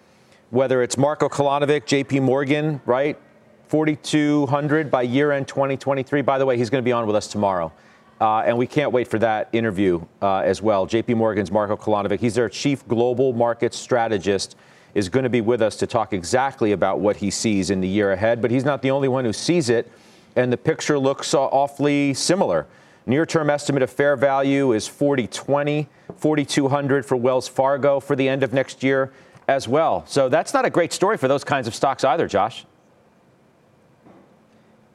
Whether 0.50 0.82
it's 0.82 0.98
Marco 0.98 1.28
Kolanovic, 1.28 1.84
JP 1.84 2.22
Morgan, 2.22 2.82
right? 2.86 3.18
4,200 3.68 4.90
by 4.90 5.02
year 5.02 5.32
end 5.32 5.48
2023. 5.48 6.22
By 6.22 6.38
the 6.38 6.46
way, 6.46 6.58
he's 6.58 6.70
going 6.70 6.82
to 6.82 6.86
be 6.86 6.94
on 6.94 7.06
with 7.06 7.16
us 7.16 7.28
tomorrow. 7.28 7.72
Uh, 8.20 8.40
and 8.40 8.58
we 8.58 8.66
can't 8.66 8.92
wait 8.92 9.08
for 9.08 9.20
that 9.20 9.50
interview 9.52 10.04
uh, 10.22 10.38
as 10.38 10.62
well. 10.62 10.88
JP 10.88 11.18
Morgan's 11.18 11.52
Marco 11.52 11.76
Kolanovic. 11.76 12.20
He's 12.20 12.34
their 12.34 12.50
chief 12.50 12.88
global 12.88 13.34
market 13.34 13.74
strategist 13.74 14.56
is 14.98 15.10
going 15.10 15.22
to 15.22 15.30
be 15.30 15.42
with 15.42 15.62
us 15.62 15.76
to 15.76 15.86
talk 15.86 16.12
exactly 16.12 16.72
about 16.72 17.00
what 17.00 17.18
he 17.18 17.30
sees 17.30 17.70
in 17.70 17.82
the 17.82 17.88
year 17.88 18.14
ahead. 18.14 18.42
But 18.42 18.50
he's 18.50 18.66
not 18.66 18.82
the 18.82 18.90
only 18.90 19.08
one 19.08 19.26
who 19.26 19.32
sees 19.32 19.70
it, 19.70 19.92
and 20.36 20.52
the 20.52 20.58
picture 20.58 20.98
looks 20.98 21.36
awfully 21.36 22.16
similar. 22.16 22.66
Near 23.06 23.24
term 23.24 23.52
estimate 23.52 23.84
of 23.84 23.92
fair 23.92 24.16
value 24.16 24.72
is 24.72 24.88
4020, 24.88 25.88
4200 26.18 27.06
for 27.06 27.16
Wells 27.16 27.48
Fargo 27.48 28.00
for 28.00 28.16
the 28.16 28.28
end 28.28 28.42
of 28.42 28.54
next 28.54 28.82
year 28.82 29.14
as 29.48 29.68
well. 29.68 30.04
So 30.08 30.30
that's 30.30 30.52
not 30.52 30.66
a 30.66 30.70
great 30.72 30.92
story 30.92 31.18
for 31.18 31.28
those 31.28 31.44
kinds 31.44 31.68
of 31.68 31.76
stocks 31.76 32.04
either, 32.04 32.28
Josh. 32.28 32.66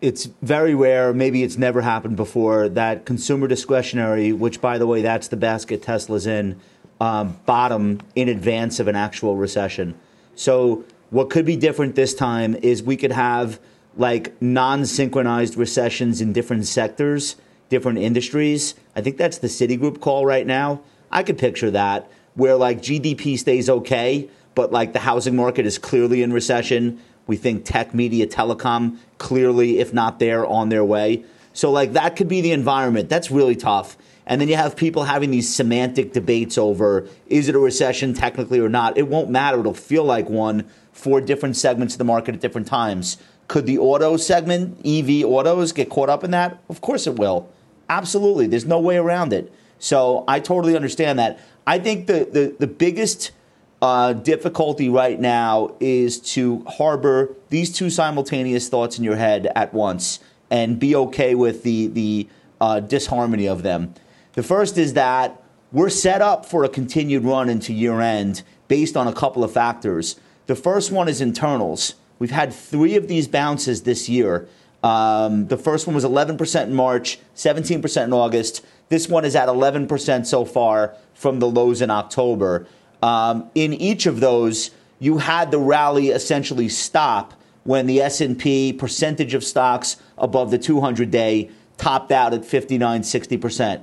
It's 0.00 0.24
very 0.42 0.74
rare, 0.74 1.14
maybe 1.14 1.44
it's 1.44 1.56
never 1.56 1.80
happened 1.80 2.16
before, 2.16 2.68
that 2.70 3.06
consumer 3.06 3.46
discretionary, 3.46 4.32
which 4.32 4.60
by 4.60 4.78
the 4.78 4.86
way, 4.88 5.00
that's 5.00 5.28
the 5.28 5.36
basket 5.36 5.80
Tesla's 5.80 6.26
in, 6.26 6.60
um, 7.02 7.36
bottom 7.46 8.00
in 8.14 8.28
advance 8.28 8.78
of 8.78 8.86
an 8.86 8.94
actual 8.94 9.34
recession. 9.34 9.92
So 10.36 10.84
what 11.10 11.30
could 11.30 11.44
be 11.44 11.56
different 11.56 11.96
this 11.96 12.14
time 12.14 12.54
is 12.54 12.80
we 12.80 12.96
could 12.96 13.10
have 13.10 13.58
like 13.96 14.40
non 14.40 14.86
synchronized 14.86 15.56
recessions 15.56 16.20
in 16.20 16.32
different 16.32 16.64
sectors, 16.64 17.34
different 17.68 17.98
industries. 17.98 18.76
I 18.94 19.00
think 19.00 19.16
that's 19.16 19.38
the 19.38 19.48
Citigroup 19.48 20.00
call 20.00 20.24
right 20.24 20.46
now. 20.46 20.80
I 21.10 21.24
could 21.24 21.38
picture 21.38 21.72
that 21.72 22.08
where 22.34 22.54
like 22.54 22.80
GDP 22.80 23.36
stays 23.36 23.68
okay, 23.68 24.30
but 24.54 24.70
like 24.70 24.92
the 24.92 25.00
housing 25.00 25.34
market 25.34 25.66
is 25.66 25.78
clearly 25.78 26.22
in 26.22 26.32
recession. 26.32 27.00
We 27.26 27.36
think 27.36 27.64
tech, 27.64 27.94
media, 27.94 28.28
telecom 28.28 28.98
clearly, 29.18 29.80
if 29.80 29.92
not 29.92 30.20
there, 30.20 30.46
on 30.46 30.68
their 30.68 30.84
way. 30.84 31.24
So 31.52 31.72
like 31.72 31.94
that 31.94 32.14
could 32.14 32.28
be 32.28 32.42
the 32.42 32.52
environment. 32.52 33.08
That's 33.08 33.28
really 33.28 33.56
tough. 33.56 33.96
And 34.26 34.40
then 34.40 34.48
you 34.48 34.56
have 34.56 34.76
people 34.76 35.04
having 35.04 35.30
these 35.30 35.52
semantic 35.52 36.12
debates 36.12 36.56
over 36.56 37.08
is 37.26 37.48
it 37.48 37.54
a 37.54 37.58
recession 37.58 38.14
technically 38.14 38.60
or 38.60 38.68
not? 38.68 38.96
It 38.96 39.08
won't 39.08 39.30
matter. 39.30 39.60
It'll 39.60 39.74
feel 39.74 40.04
like 40.04 40.28
one 40.28 40.68
for 40.92 41.20
different 41.20 41.56
segments 41.56 41.94
of 41.94 41.98
the 41.98 42.04
market 42.04 42.34
at 42.34 42.40
different 42.40 42.66
times. 42.66 43.18
Could 43.48 43.66
the 43.66 43.78
auto 43.78 44.16
segment, 44.16 44.78
EV 44.86 45.24
autos, 45.24 45.72
get 45.72 45.90
caught 45.90 46.08
up 46.08 46.24
in 46.24 46.30
that? 46.30 46.62
Of 46.68 46.80
course 46.80 47.06
it 47.06 47.16
will. 47.16 47.48
Absolutely. 47.88 48.46
There's 48.46 48.64
no 48.64 48.78
way 48.78 48.96
around 48.96 49.32
it. 49.32 49.52
So 49.78 50.24
I 50.28 50.40
totally 50.40 50.76
understand 50.76 51.18
that. 51.18 51.40
I 51.66 51.78
think 51.78 52.06
the, 52.06 52.28
the, 52.30 52.56
the 52.58 52.66
biggest 52.66 53.32
uh, 53.82 54.12
difficulty 54.12 54.88
right 54.88 55.18
now 55.18 55.74
is 55.80 56.20
to 56.20 56.64
harbor 56.68 57.34
these 57.50 57.72
two 57.72 57.90
simultaneous 57.90 58.68
thoughts 58.68 58.96
in 58.96 59.04
your 59.04 59.16
head 59.16 59.50
at 59.56 59.74
once 59.74 60.20
and 60.50 60.78
be 60.78 60.94
okay 60.94 61.34
with 61.34 61.64
the, 61.64 61.88
the 61.88 62.28
uh, 62.60 62.78
disharmony 62.78 63.48
of 63.48 63.62
them. 63.64 63.92
The 64.34 64.42
first 64.42 64.78
is 64.78 64.94
that 64.94 65.42
we're 65.72 65.90
set 65.90 66.22
up 66.22 66.46
for 66.46 66.64
a 66.64 66.68
continued 66.68 67.24
run 67.24 67.48
into 67.48 67.72
year 67.72 68.00
end 68.00 68.42
based 68.68 68.96
on 68.96 69.06
a 69.06 69.12
couple 69.12 69.44
of 69.44 69.52
factors. 69.52 70.18
The 70.46 70.54
first 70.54 70.90
one 70.90 71.08
is 71.08 71.20
internals. 71.20 71.94
We've 72.18 72.30
had 72.30 72.52
three 72.52 72.96
of 72.96 73.08
these 73.08 73.28
bounces 73.28 73.82
this 73.82 74.08
year. 74.08 74.48
Um, 74.82 75.46
the 75.48 75.56
first 75.56 75.86
one 75.86 75.94
was 75.94 76.04
11% 76.04 76.62
in 76.64 76.74
March, 76.74 77.18
17% 77.36 78.04
in 78.04 78.12
August. 78.12 78.64
This 78.88 79.08
one 79.08 79.24
is 79.24 79.36
at 79.36 79.48
11% 79.48 80.26
so 80.26 80.44
far 80.44 80.94
from 81.14 81.38
the 81.38 81.48
lows 81.48 81.82
in 81.82 81.90
October. 81.90 82.66
Um, 83.02 83.50
in 83.54 83.72
each 83.74 84.06
of 84.06 84.20
those, 84.20 84.70
you 84.98 85.18
had 85.18 85.50
the 85.50 85.58
rally 85.58 86.08
essentially 86.08 86.68
stop 86.68 87.34
when 87.64 87.86
the 87.86 88.00
S&P 88.00 88.72
percentage 88.72 89.34
of 89.34 89.44
stocks 89.44 89.96
above 90.18 90.50
the 90.50 90.58
200-day 90.58 91.50
topped 91.76 92.12
out 92.12 92.34
at 92.34 92.44
59, 92.44 93.02
60%. 93.02 93.82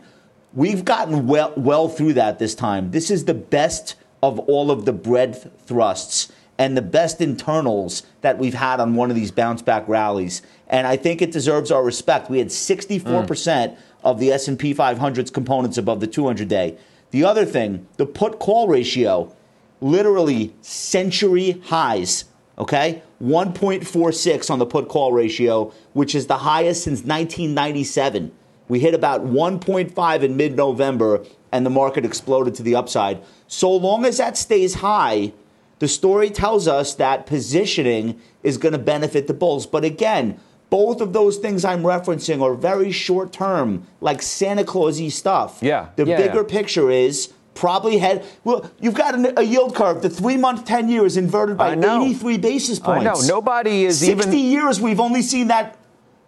We've 0.53 0.83
gotten 0.83 1.27
well, 1.27 1.53
well 1.55 1.89
through 1.89 2.13
that 2.13 2.39
this 2.39 2.55
time. 2.55 2.91
This 2.91 3.12
is 3.12 3.25
the 3.25 3.33
best 3.33 3.95
of 4.23 4.39
all 4.39 4.71
of 4.71 4.85
the 4.85 4.93
breadth 4.93 5.49
thrusts 5.65 6.31
and 6.57 6.75
the 6.75 6.81
best 6.81 7.21
internals 7.21 8.03
that 8.21 8.38
we've 8.38 8.55
had 8.55 8.79
on 8.79 8.95
one 8.95 9.09
of 9.09 9.15
these 9.15 9.31
bounce 9.31 9.62
back 9.62 9.88
rallies. 9.88 10.41
And 10.67 10.85
I 10.85 10.97
think 10.97 11.21
it 11.21 11.31
deserves 11.31 11.71
our 11.71 11.83
respect. 11.83 12.29
We 12.29 12.39
had 12.39 12.49
64% 12.49 13.03
mm. 13.03 13.77
of 14.03 14.19
the 14.19 14.31
S&P 14.31 14.73
500's 14.73 15.31
components 15.31 15.77
above 15.77 16.01
the 16.01 16.07
200-day. 16.07 16.77
The 17.12 17.23
other 17.23 17.45
thing, 17.45 17.88
the 17.97 18.05
put 18.05 18.39
call 18.39 18.67
ratio, 18.67 19.33
literally 19.79 20.53
century 20.62 21.62
highs, 21.65 22.25
okay? 22.57 23.03
1.46 23.23 24.49
on 24.51 24.59
the 24.59 24.65
put 24.65 24.89
call 24.89 25.13
ratio, 25.13 25.73
which 25.93 26.13
is 26.13 26.27
the 26.27 26.39
highest 26.39 26.83
since 26.83 26.99
1997. 26.99 28.31
We 28.69 28.79
hit 28.79 28.93
about 28.93 29.25
1.5 29.25 30.23
in 30.23 30.38
mid 30.38 30.55
November, 30.55 31.25
and 31.51 31.65
the 31.65 31.69
market 31.69 32.05
exploded 32.05 32.55
to 32.55 32.63
the 32.63 32.75
upside. 32.75 33.21
So 33.47 33.75
long 33.75 34.05
as 34.05 34.17
that 34.17 34.38
stays 34.38 34.75
high, 34.75 35.34
the 35.79 35.88
story 35.88 36.29
tells 36.29 36.67
us 36.67 36.93
that 36.95 37.25
positioning 37.25 38.21
is 38.43 38.58
going 38.58 38.73
to 38.73 38.79
benefit 38.79 39.27
the 39.27 39.34
bulls. 39.34 39.65
But 39.65 39.84
again, 39.84 40.39
both 40.69 41.01
of 41.01 41.13
those 41.13 41.38
things 41.38 41.65
I'm 41.65 41.82
referencing 41.82 42.41
are 42.43 42.53
very 42.53 42.91
short 42.91 43.34
term, 43.34 43.88
like 44.01 44.21
Santa 44.21 44.63
Clausy 44.63 45.12
stuff. 45.12 45.60
Yeah. 45.62 45.89
The 45.95 46.05
yeah, 46.05 46.17
bigger 46.17 46.41
yeah. 46.41 46.47
picture 46.47 46.91
is 46.91 47.34
probably 47.55 47.97
head. 47.97 48.23
Well, 48.43 48.69
you've 48.79 48.93
got 48.93 49.15
a, 49.15 49.39
a 49.39 49.43
yield 49.43 49.75
curve. 49.75 50.01
The 50.01 50.10
three 50.10 50.38
month, 50.38 50.65
10 50.65 50.89
year 50.89 51.05
is 51.05 51.17
inverted 51.17 51.58
by 51.58 51.73
83 51.73 52.38
basis 52.38 52.79
points. 52.79 53.05
I 53.05 53.27
know. 53.27 53.36
Nobody 53.36 53.86
is 53.86 53.99
60 53.99 54.12
even. 54.12 54.23
60 54.23 54.38
years 54.38 54.82
we've 54.82 54.99
only 54.99 55.21
seen 55.21 55.47
that. 55.47 55.79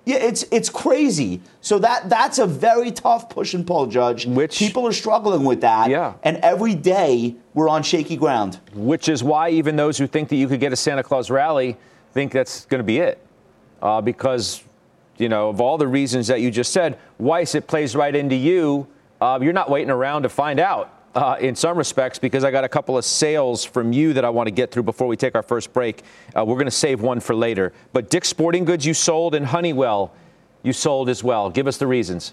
Yeah, 0.06 0.18
it's 0.18 0.44
it's 0.52 0.70
crazy. 0.70 1.42
So 1.62 1.78
that 1.80 2.10
that's 2.10 2.40
a 2.40 2.48
very 2.48 2.92
tough 2.92 3.30
push 3.30 3.54
and 3.54 3.66
pull, 3.66 3.86
Judge. 3.86 4.26
Which 4.26 4.58
people 4.58 4.88
are 4.88 4.94
struggling 4.94 5.44
with 5.44 5.62
that. 5.62 5.90
Yeah. 5.90 6.16
And 6.24 6.38
every 6.38 6.74
day 6.74 7.36
we're 7.54 7.70
on 7.70 7.84
shaky 7.84 8.18
ground. 8.18 8.60
Which 8.74 9.08
is 9.10 9.24
why 9.24 9.50
even 9.52 9.76
those 9.76 9.98
who 9.98 10.08
think 10.08 10.30
that 10.30 10.38
you 10.38 10.48
could 10.48 10.60
get 10.60 10.74
a 10.74 10.76
Santa 10.76 11.04
Claus 11.04 11.30
rally 11.30 11.78
think 12.14 12.32
that's 12.32 12.66
going 12.66 12.80
to 12.80 12.84
be 12.84 12.98
it 12.98 13.26
uh, 13.82 14.02
because, 14.02 14.64
you 15.18 15.30
know, 15.30 15.50
of 15.50 15.62
all 15.62 15.78
the 15.78 15.88
reasons 15.88 16.28
that 16.28 16.42
you 16.42 16.52
just 16.52 16.72
said, 16.72 16.98
Weiss, 17.20 17.56
it 17.56 17.68
plays 17.68 17.96
right 17.96 18.16
into 18.16 18.36
you. 18.36 18.88
Uh, 19.20 19.40
you're 19.42 19.54
not 19.54 19.70
waiting 19.70 19.92
around 19.92 20.24
to 20.24 20.30
find 20.30 20.60
out. 20.60 20.94
Uh, 21.14 21.36
in 21.42 21.56
some 21.56 21.78
respects, 21.78 22.18
because 22.18 22.46
I 22.46 22.52
got 22.52 22.64
a 22.64 22.70
couple 22.70 22.98
of 22.98 23.04
sales 23.04 23.66
from 23.66 23.92
you 23.92 24.14
that 24.14 24.24
I 24.24 24.30
want 24.30 24.48
to 24.48 24.52
get 24.52 24.72
through 24.72 24.84
before 24.84 25.08
we 25.08 25.18
take 25.18 25.36
our 25.36 25.44
first 25.44 25.74
break. 25.74 26.04
Uh, 26.34 26.46
we're 26.46 26.56
going 26.56 26.66
to 26.66 26.72
save 26.72 27.02
one 27.02 27.20
for 27.20 27.36
later. 27.36 27.74
But 27.92 28.10
Dick's 28.10 28.30
Sporting 28.30 28.64
Goods 28.64 28.86
you 28.86 28.94
sold 28.94 29.36
and 29.36 29.46
Honeywell 29.46 30.14
you 30.64 30.74
sold 30.74 31.10
as 31.10 31.24
well. 31.24 31.50
Give 31.50 31.68
us 31.68 31.78
the 31.78 31.88
reasons. 31.88 32.32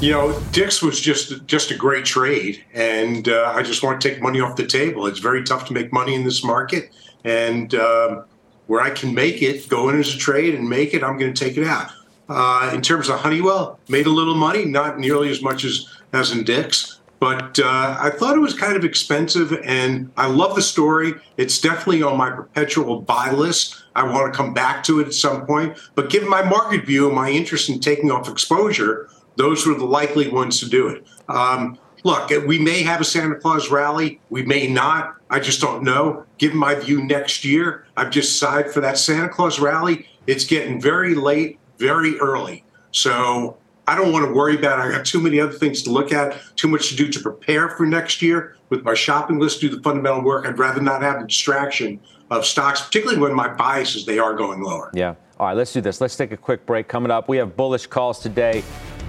You 0.00 0.10
know, 0.12 0.38
Dick's 0.52 0.82
was 0.82 1.00
just 1.00 1.46
just 1.46 1.70
a 1.70 1.76
great 1.76 2.04
trade, 2.04 2.62
and 2.74 3.28
uh, 3.28 3.52
I 3.54 3.62
just 3.62 3.82
want 3.82 4.00
to 4.00 4.08
take 4.08 4.20
money 4.20 4.40
off 4.40 4.56
the 4.56 4.66
table. 4.66 5.06
It's 5.06 5.20
very 5.20 5.42
tough 5.44 5.66
to 5.68 5.72
make 5.72 5.92
money 5.92 6.14
in 6.14 6.24
this 6.24 6.44
market, 6.44 6.90
and 7.24 7.74
um, 7.74 8.24
where 8.66 8.80
I 8.80 8.90
can 8.90 9.14
make 9.14 9.40
it, 9.40 9.68
go 9.68 9.88
in 9.88 9.98
as 9.98 10.14
a 10.14 10.18
trade 10.18 10.54
and 10.54 10.68
make 10.68 10.94
it, 10.94 11.02
I'm 11.02 11.16
going 11.16 11.32
to 11.32 11.44
take 11.44 11.56
it 11.56 11.64
out. 11.64 11.90
Uh, 12.28 12.70
in 12.74 12.82
terms 12.82 13.08
of 13.08 13.20
Honeywell, 13.20 13.78
made 13.88 14.06
a 14.06 14.10
little 14.10 14.34
money, 14.34 14.64
not 14.64 14.98
nearly 14.98 15.30
as 15.30 15.40
much 15.40 15.64
as 15.64 15.88
as 16.12 16.32
in 16.32 16.44
Dick's, 16.44 16.93
but 17.24 17.58
uh, 17.58 17.96
I 17.98 18.10
thought 18.10 18.36
it 18.36 18.40
was 18.40 18.52
kind 18.52 18.76
of 18.76 18.84
expensive, 18.84 19.58
and 19.64 20.12
I 20.14 20.26
love 20.26 20.54
the 20.54 20.60
story. 20.60 21.14
It's 21.38 21.58
definitely 21.58 22.02
on 22.02 22.18
my 22.18 22.28
perpetual 22.28 23.00
buy 23.00 23.32
list. 23.32 23.82
I 23.96 24.02
want 24.02 24.30
to 24.30 24.36
come 24.36 24.52
back 24.52 24.84
to 24.84 25.00
it 25.00 25.06
at 25.06 25.14
some 25.14 25.46
point, 25.46 25.78
but 25.94 26.10
given 26.10 26.28
my 26.28 26.42
market 26.42 26.84
view 26.84 27.06
and 27.06 27.16
my 27.16 27.30
interest 27.30 27.70
in 27.70 27.80
taking 27.80 28.10
off 28.10 28.28
exposure, 28.28 29.08
those 29.36 29.66
were 29.66 29.72
the 29.72 29.86
likely 29.86 30.28
ones 30.28 30.60
to 30.60 30.68
do 30.68 30.88
it. 30.88 31.06
Um, 31.30 31.78
look, 32.02 32.28
we 32.46 32.58
may 32.58 32.82
have 32.82 33.00
a 33.00 33.04
Santa 33.04 33.36
Claus 33.36 33.70
rally, 33.70 34.20
we 34.28 34.42
may 34.42 34.68
not. 34.68 35.16
I 35.30 35.40
just 35.40 35.62
don't 35.62 35.82
know. 35.82 36.26
Given 36.36 36.58
my 36.58 36.74
view 36.74 37.02
next 37.02 37.42
year, 37.42 37.86
I've 37.96 38.10
just 38.10 38.38
sighed 38.38 38.70
for 38.70 38.82
that 38.82 38.98
Santa 38.98 39.30
Claus 39.30 39.58
rally. 39.58 40.06
It's 40.26 40.44
getting 40.44 40.78
very 40.78 41.14
late, 41.14 41.58
very 41.78 42.18
early. 42.18 42.64
So 42.90 43.56
I 43.86 43.94
don't 43.94 44.12
want 44.12 44.26
to 44.26 44.32
worry 44.32 44.56
about 44.56 44.78
it. 44.78 44.82
I 44.82 44.96
got 44.96 45.04
too 45.04 45.20
many 45.20 45.40
other 45.40 45.52
things 45.52 45.82
to 45.82 45.90
look 45.90 46.12
at, 46.12 46.40
too 46.56 46.68
much 46.68 46.88
to 46.88 46.96
do 46.96 47.08
to 47.08 47.20
prepare 47.20 47.68
for 47.68 47.84
next 47.84 48.22
year 48.22 48.56
with 48.70 48.82
my 48.82 48.94
shopping 48.94 49.38
list, 49.38 49.60
do 49.60 49.68
the 49.68 49.80
fundamental 49.82 50.22
work. 50.22 50.46
I'd 50.46 50.58
rather 50.58 50.80
not 50.80 51.02
have 51.02 51.20
the 51.20 51.26
distraction 51.26 52.00
of 52.30 52.46
stocks, 52.46 52.80
particularly 52.80 53.20
when 53.20 53.34
my 53.34 53.48
biases 53.48 54.06
they 54.06 54.18
are 54.18 54.34
going 54.34 54.62
lower. 54.62 54.90
Yeah. 54.94 55.14
All 55.38 55.48
right, 55.48 55.56
let's 55.56 55.72
do 55.72 55.80
this. 55.80 56.00
Let's 56.00 56.16
take 56.16 56.32
a 56.32 56.36
quick 56.36 56.64
break. 56.64 56.88
Coming 56.88 57.10
up, 57.10 57.28
we 57.28 57.36
have 57.36 57.56
bullish 57.56 57.86
calls 57.86 58.20
today 58.20 58.62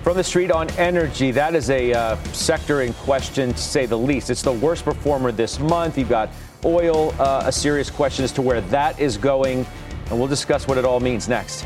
from 0.04 0.18
the 0.18 0.24
street 0.24 0.52
on 0.52 0.70
energy. 0.72 1.32
That 1.32 1.56
is 1.56 1.70
a 1.70 1.94
uh, 1.94 2.16
sector 2.34 2.82
in 2.82 2.94
question, 2.94 3.52
to 3.54 3.58
say 3.58 3.86
the 3.86 3.98
least. 3.98 4.30
It's 4.30 4.42
the 4.42 4.52
worst 4.52 4.84
performer 4.84 5.32
this 5.32 5.60
month. 5.60 5.98
You've 5.98 6.10
got 6.10 6.30
oil, 6.66 7.14
uh, 7.20 7.44
a 7.46 7.52
serious 7.52 7.90
question 7.90 8.26
as 8.26 8.32
to 8.34 8.42
where 8.42 8.62
that 8.62 9.00
is 9.00 9.18
going, 9.18 9.66
and 10.10 10.20
we'll 10.20 10.28
discuss 10.28 10.68
what 10.68 10.78
it 10.78 10.86
all 10.86 11.00
means 11.00 11.30
next. 11.30 11.66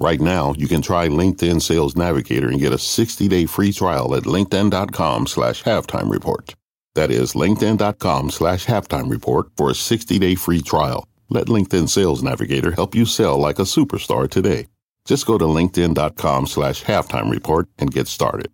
Right 0.00 0.20
now, 0.20 0.54
you 0.56 0.68
can 0.68 0.80
try 0.80 1.08
LinkedIn 1.08 1.60
Sales 1.60 1.96
Navigator 1.96 2.48
and 2.48 2.60
get 2.60 2.72
a 2.72 2.76
60-day 2.76 3.46
free 3.46 3.72
trial 3.72 4.14
at 4.14 4.24
linkedin.com 4.24 5.26
slash 5.26 5.64
halftime 5.64 6.08
report. 6.10 6.54
That 6.94 7.10
is 7.10 7.32
linkedin.com 7.32 8.30
slash 8.30 8.66
halftime 8.66 9.10
report 9.10 9.48
for 9.56 9.70
a 9.70 9.74
60-day 9.74 10.36
free 10.36 10.62
trial. 10.62 11.08
Let 11.30 11.46
LinkedIn 11.46 11.88
Sales 11.88 12.22
Navigator 12.22 12.70
help 12.70 12.94
you 12.94 13.06
sell 13.06 13.38
like 13.38 13.58
a 13.58 13.62
superstar 13.62 14.30
today. 14.30 14.68
Just 15.04 15.26
go 15.26 15.36
to 15.36 15.44
linkedin.com 15.44 16.46
slash 16.46 16.84
halftime 16.84 17.30
report 17.30 17.68
and 17.78 17.90
get 17.90 18.06
started. 18.06 18.52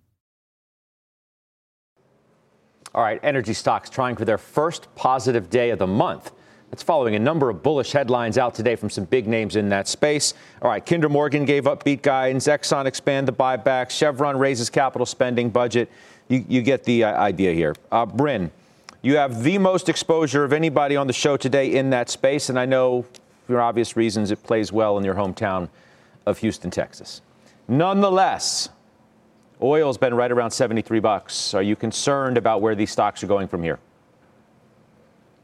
All 2.94 3.02
right, 3.02 3.18
energy 3.22 3.54
stocks 3.54 3.90
trying 3.90 4.16
for 4.16 4.24
their 4.24 4.38
first 4.38 4.94
positive 4.94 5.50
day 5.50 5.70
of 5.70 5.78
the 5.78 5.86
month. 5.86 6.30
It's 6.74 6.82
following 6.82 7.14
a 7.14 7.20
number 7.20 7.50
of 7.50 7.62
bullish 7.62 7.92
headlines 7.92 8.36
out 8.36 8.52
today 8.52 8.74
from 8.74 8.90
some 8.90 9.04
big 9.04 9.28
names 9.28 9.54
in 9.54 9.68
that 9.68 9.86
space. 9.86 10.34
All 10.60 10.68
right, 10.68 10.84
Kinder 10.84 11.08
Morgan 11.08 11.44
gave 11.44 11.68
up 11.68 11.84
beat 11.84 12.02
guidance. 12.02 12.48
Exxon 12.48 12.86
expand 12.86 13.28
the 13.28 13.32
buyback. 13.32 13.90
Chevron 13.90 14.36
raises 14.36 14.70
capital 14.70 15.06
spending 15.06 15.50
budget. 15.50 15.88
You, 16.26 16.44
you 16.48 16.62
get 16.62 16.82
the 16.82 17.04
uh, 17.04 17.12
idea 17.12 17.52
here. 17.52 17.76
Uh, 17.92 18.06
Bryn, 18.06 18.50
you 19.02 19.14
have 19.18 19.44
the 19.44 19.56
most 19.58 19.88
exposure 19.88 20.42
of 20.42 20.52
anybody 20.52 20.96
on 20.96 21.06
the 21.06 21.12
show 21.12 21.36
today 21.36 21.76
in 21.76 21.90
that 21.90 22.10
space, 22.10 22.48
and 22.48 22.58
I 22.58 22.66
know 22.66 23.06
for 23.46 23.60
obvious 23.60 23.96
reasons 23.96 24.32
it 24.32 24.42
plays 24.42 24.72
well 24.72 24.98
in 24.98 25.04
your 25.04 25.14
hometown 25.14 25.68
of 26.26 26.38
Houston, 26.38 26.72
Texas. 26.72 27.22
Nonetheless, 27.68 28.68
oil's 29.62 29.96
been 29.96 30.14
right 30.14 30.32
around 30.32 30.50
73 30.50 30.98
bucks. 30.98 31.54
Are 31.54 31.62
you 31.62 31.76
concerned 31.76 32.36
about 32.36 32.62
where 32.62 32.74
these 32.74 32.90
stocks 32.90 33.22
are 33.22 33.28
going 33.28 33.46
from 33.46 33.62
here? 33.62 33.78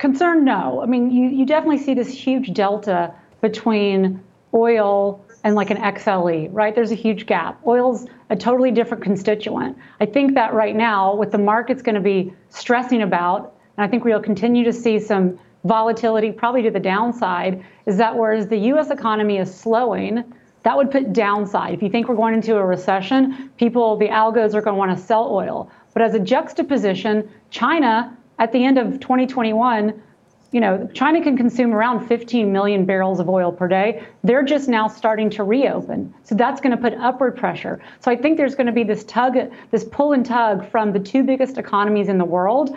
Concern, 0.01 0.47
no. 0.47 0.81
I 0.83 0.87
mean, 0.87 1.11
you, 1.11 1.29
you 1.29 1.45
definitely 1.45 1.77
see 1.77 1.93
this 1.93 2.09
huge 2.09 2.55
delta 2.55 3.13
between 3.43 4.25
oil 4.55 5.23
and 5.45 5.55
like 5.55 5.69
an 5.69 5.77
XLE, 5.77 6.49
right? 6.53 6.75
There's 6.75 6.91
a 6.91 6.95
huge 6.95 7.27
gap. 7.27 7.61
Oil's 7.67 8.07
a 8.31 8.37
totally 8.37 8.71
different 8.71 9.03
constituent. 9.03 9.77
I 10.01 10.07
think 10.07 10.35
that 10.37 10.55
right 10.55 10.75
now, 10.75 11.15
what 11.15 11.31
the 11.31 11.39
market's 11.39 11.83
going 11.83 11.97
to 11.97 12.01
be 12.01 12.33
stressing 12.49 13.03
about, 13.03 13.55
and 13.77 13.85
I 13.85 13.89
think 13.89 14.07
we'll 14.07 14.23
continue 14.23 14.65
to 14.65 14.73
see 14.73 14.99
some 14.99 15.39
volatility, 15.65 16.33
probably 16.33 16.63
to 16.63 16.71
the 16.71 16.81
downside, 16.81 17.63
is 17.85 17.99
that 17.99 18.17
whereas 18.17 18.47
the 18.49 18.57
US 18.73 18.89
economy 18.89 19.37
is 19.37 19.55
slowing, 19.55 20.25
that 20.63 20.79
would 20.79 20.91
put 20.91 21.13
downside. 21.13 21.75
If 21.75 21.83
you 21.83 21.91
think 21.91 22.09
we're 22.09 22.17
going 22.17 22.33
into 22.33 22.57
a 22.57 22.65
recession, 22.65 23.51
people, 23.59 23.99
the 23.99 24.09
algos 24.09 24.55
are 24.55 24.63
going 24.63 24.77
to 24.77 24.79
want 24.79 24.97
to 24.97 25.05
sell 25.05 25.31
oil. 25.31 25.71
But 25.93 26.01
as 26.01 26.15
a 26.15 26.21
juxtaposition, 26.21 27.29
China 27.51 28.17
at 28.41 28.53
the 28.53 28.65
end 28.65 28.79
of 28.79 28.99
2021, 29.01 30.03
you 30.51 30.61
know, 30.61 30.89
China 30.95 31.23
can 31.23 31.37
consume 31.37 31.73
around 31.73 32.09
15 32.09 32.51
million 32.51 32.85
barrels 32.85 33.21
of 33.21 33.29
oil 33.29 33.53
per 33.53 33.69
day. 33.69 34.03
They're 34.25 34.43
just 34.43 34.69
now 34.69 34.89
starting 34.89 35.31
to 35.31 35.45
reopen. 35.45 36.13
So 36.25 36.35
that's 36.35 36.61
going 36.61 36.77
to 36.77 36.83
put 36.83 36.95
upward 36.95 37.37
pressure. 37.37 37.81
So 38.01 38.11
I 38.11 38.17
think 38.17 38.37
there's 38.37 38.57
going 38.57 38.67
to 38.67 38.73
be 38.73 38.83
this 38.83 39.05
tug, 39.05 39.37
this 39.71 39.85
pull 39.85 40.13
and 40.13 40.27
tug 40.27 40.69
from 40.69 40.93
the 40.93 40.99
two 40.99 41.23
biggest 41.23 41.57
economies 41.57 42.09
in 42.09 42.19
the 42.19 42.25
world, 42.25 42.77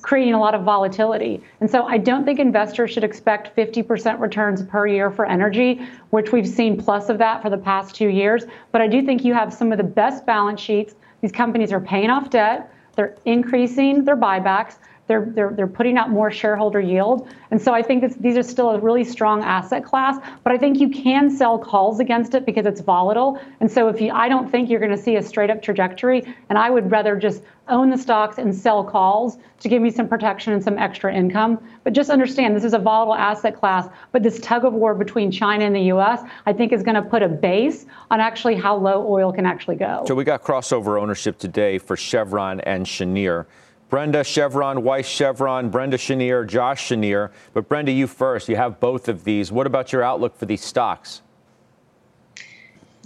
creating 0.00 0.32
a 0.32 0.40
lot 0.40 0.54
of 0.54 0.62
volatility. 0.62 1.42
And 1.60 1.68
so 1.68 1.82
I 1.82 1.98
don't 1.98 2.24
think 2.24 2.38
investors 2.38 2.92
should 2.92 3.04
expect 3.04 3.54
50% 3.54 4.20
returns 4.20 4.62
per 4.62 4.86
year 4.86 5.10
for 5.10 5.26
energy, 5.26 5.82
which 6.10 6.32
we've 6.32 6.48
seen 6.48 6.80
plus 6.80 7.08
of 7.10 7.18
that 7.18 7.42
for 7.42 7.50
the 7.50 7.58
past 7.58 7.94
two 7.94 8.08
years. 8.08 8.44
But 8.72 8.80
I 8.80 8.86
do 8.86 9.04
think 9.04 9.24
you 9.24 9.34
have 9.34 9.52
some 9.52 9.72
of 9.72 9.78
the 9.78 9.84
best 9.84 10.24
balance 10.24 10.60
sheets. 10.60 10.94
These 11.20 11.32
companies 11.32 11.72
are 11.72 11.80
paying 11.80 12.08
off 12.08 12.30
debt. 12.30 12.72
They're 12.96 13.16
increasing 13.24 14.04
their 14.04 14.16
buybacks. 14.16 14.76
They're, 15.10 15.26
they're, 15.34 15.50
they're 15.50 15.66
putting 15.66 15.98
out 15.98 16.10
more 16.10 16.30
shareholder 16.30 16.78
yield. 16.78 17.28
And 17.50 17.60
so 17.60 17.74
I 17.74 17.82
think 17.82 18.16
these 18.20 18.36
are 18.36 18.44
still 18.44 18.70
a 18.70 18.78
really 18.78 19.02
strong 19.02 19.42
asset 19.42 19.84
class, 19.84 20.24
but 20.44 20.52
I 20.52 20.56
think 20.56 20.78
you 20.78 20.88
can 20.88 21.28
sell 21.28 21.58
calls 21.58 21.98
against 21.98 22.36
it 22.36 22.46
because 22.46 22.64
it's 22.64 22.80
volatile. 22.80 23.40
And 23.58 23.68
so 23.68 23.88
if 23.88 24.00
you, 24.00 24.12
I 24.12 24.28
don't 24.28 24.48
think 24.48 24.70
you're 24.70 24.78
going 24.78 24.92
to 24.92 25.02
see 25.02 25.16
a 25.16 25.22
straight 25.22 25.50
up 25.50 25.62
trajectory, 25.62 26.22
and 26.48 26.56
I 26.56 26.70
would 26.70 26.92
rather 26.92 27.16
just 27.16 27.42
own 27.66 27.90
the 27.90 27.98
stocks 27.98 28.38
and 28.38 28.54
sell 28.54 28.84
calls 28.84 29.38
to 29.58 29.68
give 29.68 29.82
me 29.82 29.90
some 29.90 30.06
protection 30.06 30.52
and 30.52 30.62
some 30.62 30.78
extra 30.78 31.12
income. 31.12 31.58
But 31.82 31.92
just 31.92 32.08
understand 32.08 32.54
this 32.54 32.62
is 32.62 32.74
a 32.74 32.78
volatile 32.78 33.16
asset 33.16 33.56
class, 33.58 33.88
but 34.12 34.22
this 34.22 34.38
tug 34.38 34.64
of 34.64 34.74
war 34.74 34.94
between 34.94 35.32
China 35.32 35.64
and 35.64 35.74
the 35.74 35.92
US, 35.92 36.22
I 36.46 36.52
think 36.52 36.72
is 36.72 36.84
going 36.84 36.94
to 36.94 37.02
put 37.02 37.24
a 37.24 37.28
base 37.28 37.84
on 38.12 38.20
actually 38.20 38.54
how 38.54 38.76
low 38.76 39.04
oil 39.10 39.32
can 39.32 39.44
actually 39.44 39.76
go. 39.76 40.04
So 40.06 40.14
we 40.14 40.22
got 40.22 40.44
crossover 40.44 41.02
ownership 41.02 41.36
today 41.36 41.78
for 41.78 41.96
Chevron 41.96 42.60
and 42.60 42.86
Cheniere. 42.86 43.46
Brenda 43.90 44.22
Chevron, 44.22 44.84
Weiss 44.84 45.08
Chevron, 45.08 45.68
Brenda 45.68 45.98
Cheniere, 45.98 46.46
Josh 46.46 46.88
Cheniere. 46.88 47.32
But 47.52 47.68
Brenda, 47.68 47.90
you 47.90 48.06
first. 48.06 48.48
You 48.48 48.54
have 48.54 48.78
both 48.78 49.08
of 49.08 49.24
these. 49.24 49.50
What 49.50 49.66
about 49.66 49.92
your 49.92 50.04
outlook 50.04 50.38
for 50.38 50.46
these 50.46 50.62
stocks? 50.62 51.22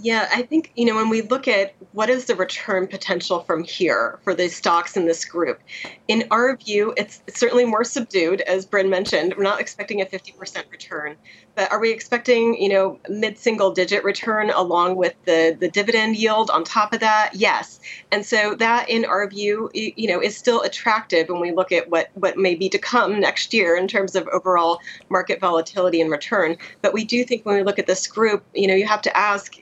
Yeah, 0.01 0.27
I 0.31 0.41
think, 0.41 0.73
you 0.75 0.85
know, 0.85 0.95
when 0.95 1.09
we 1.09 1.21
look 1.21 1.47
at 1.47 1.73
what 1.93 2.09
is 2.09 2.25
the 2.25 2.35
return 2.35 2.85
potential 2.85 3.39
from 3.39 3.63
here 3.63 4.19
for 4.23 4.35
the 4.35 4.49
stocks 4.49 4.97
in 4.97 5.05
this 5.05 5.23
group, 5.23 5.61
in 6.09 6.27
our 6.31 6.57
view, 6.57 6.93
it's, 6.97 7.21
certainly 7.29 7.65
more 7.65 7.83
subdued, 7.83 8.41
as 8.41 8.65
Bryn 8.65 8.89
mentioned. 8.89 9.33
We're 9.37 9.43
not 9.43 9.61
expecting 9.61 10.01
a 10.01 10.05
50% 10.05 10.69
return, 10.69 11.15
but 11.55 11.71
are 11.71 11.79
we 11.79 11.91
expecting, 11.91 12.61
you 12.61 12.69
know, 12.69 12.99
mid 13.07 13.37
single 13.37 13.71
digit 13.71 14.03
return 14.03 14.49
along 14.49 14.97
with 14.97 15.13
the, 15.25 15.55
the 15.57 15.69
dividend 15.69 16.17
yield 16.17 16.49
on 16.49 16.65
top 16.65 16.93
of 16.93 16.99
that? 16.99 17.31
Yes. 17.33 17.79
And 18.11 18.25
so 18.25 18.55
that, 18.55 18.89
in 18.89 19.05
our 19.05 19.27
view, 19.29 19.69
you 19.73 20.07
know, 20.07 20.21
is 20.21 20.35
still 20.35 20.61
attractive 20.61 21.29
when 21.29 21.39
we 21.39 21.53
look 21.53 21.71
at 21.71 21.89
what, 21.89 22.09
what 22.15 22.37
may 22.37 22.55
be 22.55 22.67
to 22.69 22.77
come 22.77 23.19
next 23.19 23.53
year 23.53 23.77
in 23.77 23.87
terms 23.87 24.15
of 24.15 24.27
overall 24.27 24.79
market 25.09 25.39
volatility 25.39 26.01
and 26.01 26.11
return. 26.11 26.57
But 26.81 26.93
we 26.93 27.05
do 27.05 27.23
think 27.23 27.45
when 27.45 27.55
we 27.55 27.63
look 27.63 27.79
at 27.79 27.87
this 27.87 28.07
group, 28.07 28.43
you 28.53 28.67
know, 28.67 28.75
you 28.75 28.85
have 28.85 29.01
to 29.03 29.17
ask, 29.17 29.55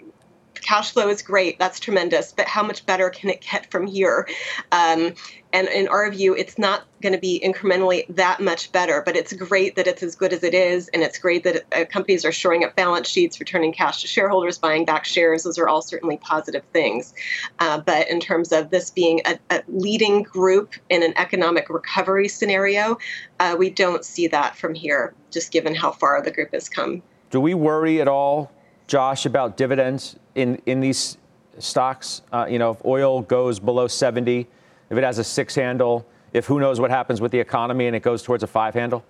cash 0.64 0.92
flow 0.92 1.10
is 1.10 1.22
great, 1.22 1.60
that's 1.60 1.80
tremendous, 1.80 2.32
but 2.32 2.48
how 2.48 2.64
much 2.64 2.86
better 2.86 3.10
can 3.10 3.30
it 3.30 3.42
get 3.42 3.70
from 3.70 3.88
here? 3.88 4.28
Um, 4.72 5.14
and 5.54 5.68
in 5.68 5.88
our 5.88 6.10
view, 6.10 6.36
it's 6.36 6.58
not 6.58 6.86
going 7.02 7.14
to 7.14 7.20
be 7.20 7.40
incrementally 7.46 8.08
that 8.16 8.40
much 8.40 8.72
better, 8.72 9.04
but 9.06 9.16
it's 9.16 9.32
great 9.34 9.76
that 9.76 9.86
it's 9.86 10.02
as 10.02 10.16
good 10.16 10.34
as 10.34 10.44
it 10.44 10.56
is, 10.56 10.90
and 10.90 11.04
it's 11.04 11.20
great 11.20 11.44
that 11.44 11.64
uh, 11.76 11.86
companies 11.86 12.26
are 12.26 12.32
shoring 12.32 12.64
up 12.64 12.76
balance 12.76 13.08
sheets, 13.08 13.40
returning 13.40 13.72
cash 13.72 14.02
to 14.02 14.08
shareholders, 14.08 14.58
buying 14.58 14.84
back 14.84 15.06
shares. 15.06 15.44
Those 15.44 15.60
are 15.60 15.68
all 15.68 15.84
certainly 15.84 16.18
positive 16.18 16.64
things. 16.74 17.14
Uh, 17.60 17.80
but 17.80 18.10
in 18.10 18.20
terms 18.20 18.52
of 18.52 18.72
this 18.72 18.90
being 18.90 19.22
a, 19.26 19.38
a, 19.52 19.62
leading 19.68 20.24
group 20.24 20.74
in 20.90 21.04
an 21.04 21.14
economic 21.18 21.70
recovery 21.70 22.28
scenario, 22.28 22.98
uh, 23.40 23.56
we 23.58 23.70
don't 23.70 24.04
see 24.04 24.28
that 24.28 24.56
from 24.56 24.74
here, 24.74 25.14
just 25.30 25.52
given 25.52 25.76
how 25.76 25.92
far 25.92 26.22
the 26.24 26.32
group 26.32 26.52
has 26.54 26.68
come. 26.68 27.04
Do 27.30 27.40
we 27.40 27.54
worry 27.54 28.00
at 28.00 28.08
all 28.08 28.52
Josh, 28.88 29.26
about 29.26 29.58
dividends 29.58 30.18
in, 30.36 30.62
in 30.66 30.80
these 30.80 31.18
stocks? 31.60 32.22
Uh, 32.32 32.46
you 32.50 32.60
know, 32.60 32.72
if 32.72 32.86
oil 32.86 33.22
goes 33.22 33.60
below 33.60 33.88
70, 33.88 34.48
if 34.90 34.98
it 34.98 35.04
has 35.04 35.18
a 35.20 35.24
six 35.24 35.56
handle, 35.56 36.06
if 36.34 36.46
who 36.46 36.60
knows 36.60 36.80
what 36.80 36.92
happens 36.92 37.22
with 37.22 37.32
the 37.32 37.40
economy 37.40 37.88
and 37.88 37.96
it 37.96 38.02
goes 38.02 38.24
towards 38.24 38.44
a 38.44 38.48
five 38.48 38.74
handle? 38.74 39.04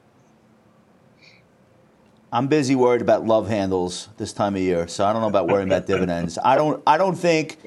I'm 2.33 2.47
busy 2.47 2.73
worried 2.73 3.01
about 3.01 3.27
love 3.27 3.47
handles 3.47 4.09
this 4.17 4.33
time 4.33 4.55
of 4.55 4.61
year, 4.61 4.87
so 4.87 5.05
I 5.05 5.13
don't 5.13 5.21
know 5.21 5.27
about 5.27 5.47
worrying 5.47 5.67
about 5.67 5.85
dividends. 5.85 6.39
I 6.43 6.55
don't. 6.55 6.81
I 6.87 6.97
don't 6.97 7.15
think. 7.15 7.59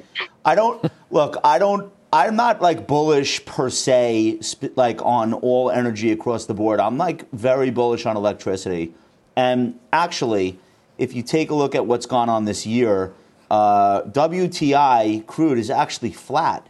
I 0.45 0.57
don't 0.57 0.91
look. 1.11 1.37
I 1.45 1.61
don't. 1.61 1.93
I'm 2.13 2.35
not 2.35 2.61
like 2.61 2.89
bullish 2.89 3.45
per 3.45 3.71
se, 3.71 4.41
like 4.75 5.01
on 5.03 5.35
all 5.35 5.71
energy 5.71 6.11
across 6.11 6.47
the 6.47 6.55
board. 6.55 6.81
I'm 6.81 6.99
like 6.99 7.31
very 7.31 7.71
bullish 7.71 8.07
on 8.07 8.17
electricity, 8.17 8.93
and 9.37 9.79
actually, 9.93 10.59
if 10.99 11.15
you 11.15 11.23
take 11.23 11.51
a 11.51 11.55
look 11.55 11.75
at 11.75 11.87
what's 11.87 12.07
gone 12.07 12.29
on 12.29 12.45
this 12.45 12.67
year, 12.67 13.13
uh, 13.51 14.03
WTI 14.03 15.27
crude 15.27 15.59
is 15.59 15.71
actually 15.71 16.13
flat. 16.13 16.67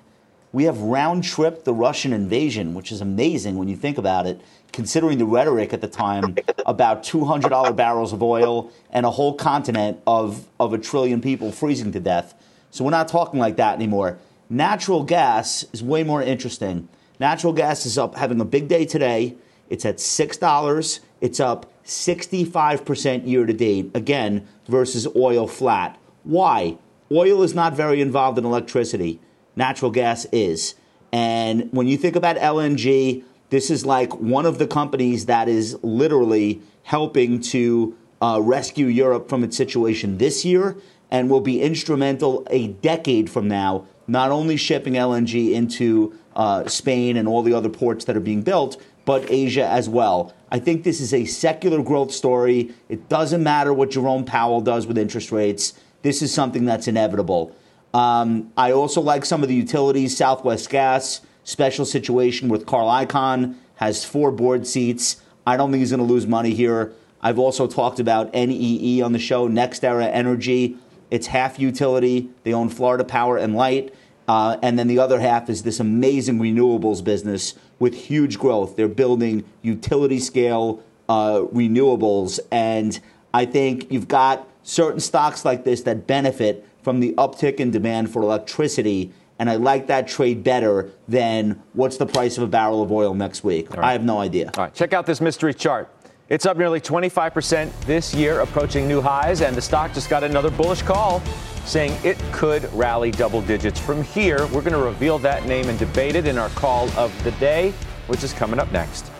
We 0.52 0.64
have 0.64 0.80
round 0.80 1.24
tripped 1.24 1.64
the 1.64 1.74
Russian 1.74 2.12
invasion, 2.12 2.74
which 2.74 2.90
is 2.90 3.00
amazing 3.00 3.56
when 3.56 3.68
you 3.68 3.76
think 3.76 3.98
about 3.98 4.26
it, 4.26 4.40
considering 4.72 5.18
the 5.18 5.24
rhetoric 5.24 5.72
at 5.72 5.80
the 5.80 5.88
time 5.88 6.36
about 6.64 7.02
$200 7.02 7.76
barrels 7.76 8.12
of 8.12 8.22
oil 8.22 8.70
and 8.90 9.04
a 9.04 9.10
whole 9.10 9.34
continent 9.34 10.00
of, 10.06 10.46
of 10.58 10.72
a 10.72 10.78
trillion 10.78 11.20
people 11.20 11.52
freezing 11.52 11.92
to 11.92 12.00
death. 12.00 12.34
So 12.70 12.84
we're 12.84 12.90
not 12.90 13.08
talking 13.08 13.38
like 13.38 13.56
that 13.56 13.74
anymore. 13.74 14.18
Natural 14.48 15.02
gas 15.02 15.64
is 15.72 15.82
way 15.82 16.04
more 16.04 16.22
interesting. 16.22 16.88
Natural 17.18 17.52
gas 17.52 17.86
is 17.86 17.98
up, 17.98 18.14
having 18.16 18.40
a 18.40 18.44
big 18.44 18.68
day 18.68 18.84
today. 18.84 19.36
It's 19.68 19.84
at 19.84 19.96
$6. 19.96 21.00
It's 21.20 21.40
up 21.40 21.70
65% 21.86 23.26
year 23.26 23.46
to 23.46 23.52
date, 23.52 23.90
again, 23.94 24.46
versus 24.68 25.06
oil 25.16 25.46
flat. 25.46 25.98
Why? 26.24 26.78
Oil 27.10 27.42
is 27.42 27.54
not 27.54 27.74
very 27.74 28.00
involved 28.00 28.38
in 28.38 28.44
electricity. 28.44 29.20
Natural 29.54 29.90
gas 29.90 30.26
is. 30.32 30.74
And 31.12 31.68
when 31.72 31.86
you 31.86 31.96
think 31.96 32.16
about 32.16 32.36
LNG, 32.36 33.22
this 33.50 33.70
is 33.70 33.86
like 33.86 34.12
one 34.18 34.44
of 34.44 34.58
the 34.58 34.66
companies 34.66 35.26
that 35.26 35.48
is 35.48 35.78
literally 35.82 36.60
helping 36.82 37.40
to 37.40 37.96
uh, 38.20 38.40
rescue 38.42 38.86
Europe 38.86 39.28
from 39.28 39.44
its 39.44 39.56
situation 39.56 40.18
this 40.18 40.44
year 40.44 40.76
and 41.10 41.30
will 41.30 41.40
be 41.40 41.62
instrumental 41.62 42.46
a 42.50 42.68
decade 42.68 43.30
from 43.30 43.46
now, 43.46 43.86
not 44.08 44.30
only 44.30 44.56
shipping 44.56 44.94
LNG 44.94 45.52
into 45.52 46.12
uh, 46.34 46.66
Spain 46.66 47.16
and 47.16 47.28
all 47.28 47.42
the 47.42 47.54
other 47.54 47.68
ports 47.68 48.04
that 48.06 48.16
are 48.16 48.20
being 48.20 48.42
built, 48.42 48.76
but 49.06 49.30
Asia 49.30 49.66
as 49.66 49.88
well. 49.88 50.34
I 50.50 50.58
think 50.58 50.84
this 50.84 51.00
is 51.00 51.14
a 51.14 51.24
secular 51.24 51.82
growth 51.82 52.12
story. 52.12 52.74
It 52.90 53.08
doesn't 53.08 53.42
matter 53.42 53.72
what 53.72 53.90
Jerome 53.90 54.26
Powell 54.26 54.60
does 54.60 54.86
with 54.86 54.98
interest 54.98 55.32
rates. 55.32 55.72
This 56.02 56.20
is 56.20 56.34
something 56.34 56.66
that's 56.66 56.86
inevitable. 56.86 57.56
Um, 57.94 58.52
I 58.56 58.72
also 58.72 59.00
like 59.00 59.24
some 59.24 59.42
of 59.42 59.48
the 59.48 59.54
utilities. 59.54 60.16
Southwest 60.16 60.68
Gas, 60.68 61.22
special 61.44 61.86
situation 61.86 62.48
with 62.48 62.66
Carl 62.66 62.88
Icahn, 62.88 63.54
has 63.76 64.04
four 64.04 64.30
board 64.30 64.66
seats. 64.66 65.22
I 65.46 65.56
don't 65.56 65.70
think 65.70 65.80
he's 65.80 65.90
going 65.90 66.06
to 66.06 66.12
lose 66.12 66.26
money 66.26 66.52
here. 66.52 66.92
I've 67.22 67.38
also 67.38 67.66
talked 67.66 68.00
about 68.00 68.34
NEE 68.34 69.00
on 69.02 69.12
the 69.12 69.18
show, 69.18 69.48
NextEra 69.48 70.08
Energy. 70.12 70.76
It's 71.10 71.28
half 71.28 71.58
utility. 71.58 72.28
They 72.42 72.52
own 72.52 72.68
Florida 72.68 73.04
Power 73.04 73.36
and 73.36 73.54
Light. 73.54 73.94
Uh, 74.28 74.56
and 74.62 74.78
then 74.78 74.88
the 74.88 74.98
other 74.98 75.20
half 75.20 75.48
is 75.48 75.62
this 75.62 75.78
amazing 75.78 76.38
renewables 76.38 77.02
business 77.02 77.54
with 77.78 77.94
huge 77.94 78.38
growth. 78.38 78.76
They're 78.76 78.88
building 78.88 79.44
utility 79.62 80.18
scale 80.18 80.82
uh, 81.08 81.40
renewables. 81.52 82.40
And 82.50 82.98
I 83.34 83.44
think 83.44 83.90
you've 83.90 84.08
got 84.08 84.48
certain 84.62 85.00
stocks 85.00 85.44
like 85.44 85.64
this 85.64 85.82
that 85.82 86.06
benefit 86.06 86.66
from 86.82 87.00
the 87.00 87.12
uptick 87.14 87.56
in 87.56 87.70
demand 87.70 88.10
for 88.12 88.22
electricity. 88.22 89.12
And 89.38 89.50
I 89.50 89.56
like 89.56 89.86
that 89.88 90.08
trade 90.08 90.42
better 90.42 90.90
than 91.06 91.62
what's 91.74 91.98
the 91.98 92.06
price 92.06 92.38
of 92.38 92.44
a 92.44 92.46
barrel 92.46 92.82
of 92.82 92.90
oil 92.90 93.14
next 93.14 93.44
week. 93.44 93.70
Right. 93.70 93.84
I 93.84 93.92
have 93.92 94.04
no 94.04 94.18
idea. 94.18 94.50
All 94.56 94.64
right, 94.64 94.74
check 94.74 94.92
out 94.92 95.04
this 95.04 95.20
mystery 95.20 95.52
chart. 95.52 95.92
It's 96.28 96.46
up 96.46 96.56
nearly 96.56 96.80
25% 96.80 97.70
this 97.82 98.12
year, 98.12 98.40
approaching 98.40 98.88
new 98.88 99.00
highs, 99.00 99.42
and 99.42 99.54
the 99.54 99.62
stock 99.62 99.92
just 99.92 100.10
got 100.10 100.24
another 100.24 100.50
bullish 100.50 100.82
call 100.82 101.22
saying 101.66 101.98
it 102.04 102.16
could 102.32 102.72
rally 102.72 103.10
double 103.10 103.42
digits 103.42 103.78
from 103.78 104.02
here. 104.02 104.46
We're 104.46 104.62
going 104.62 104.72
to 104.72 104.78
reveal 104.78 105.18
that 105.18 105.44
name 105.46 105.68
and 105.68 105.78
debate 105.78 106.16
it 106.16 106.26
in 106.26 106.38
our 106.38 106.48
call 106.50 106.88
of 106.90 107.12
the 107.24 107.32
day, 107.32 107.72
which 108.06 108.22
is 108.24 108.32
coming 108.32 108.58
up 108.58 108.70
next. 108.72 109.10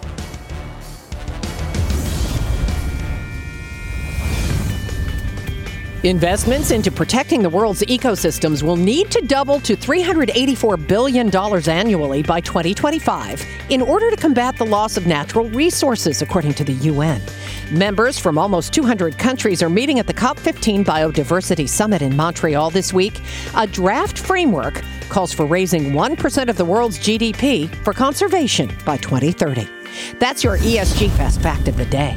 Investments 6.07 6.71
into 6.71 6.93
protecting 6.93 7.43
the 7.43 7.51
world's 7.51 7.83
ecosystems 7.83 8.63
will 8.63 8.77
need 8.77 9.11
to 9.11 9.21
double 9.23 9.59
to 9.59 9.77
$384 9.77 10.87
billion 10.87 11.37
annually 11.69 12.23
by 12.23 12.41
2025 12.41 13.45
in 13.71 13.83
order 13.83 14.13
to 14.13 14.17
combat 14.17 14.57
the 14.57 14.65
loss 14.65 14.97
of 14.97 15.09
natural 15.09 15.49
resources, 15.49 16.23
according 16.23 16.55
to 16.55 16.63
the 16.63 16.75
UN. 16.75 17.21
Members 17.73 18.21
from 18.21 18.39
almost 18.39 18.73
200 18.73 19.19
countries 19.19 19.65
are 19.65 19.69
meeting 19.69 19.99
at 19.99 20.07
the 20.07 20.15
COP15 20.15 20.85
Biodiversity 20.85 21.69
Summit 21.69 22.03
in 22.03 22.15
Montreal 22.15 22.71
this 22.71 22.93
week. 22.93 23.21
A 23.57 23.67
draft 23.67 24.17
framework 24.17 24.83
calls 25.09 25.33
for 25.33 25.45
raising 25.45 25.91
1% 25.91 26.49
of 26.49 26.57
the 26.57 26.65
world's 26.65 27.01
GDP 27.01 27.69
for 27.83 27.93
conservation 27.93 28.71
by 28.85 28.97
2030. 28.97 29.69
That's 30.21 30.45
your 30.45 30.59
ESG 30.59 31.11
Fast 31.17 31.43
Fact 31.43 31.67
of 31.67 31.77
the 31.77 31.87
Day. 31.87 32.17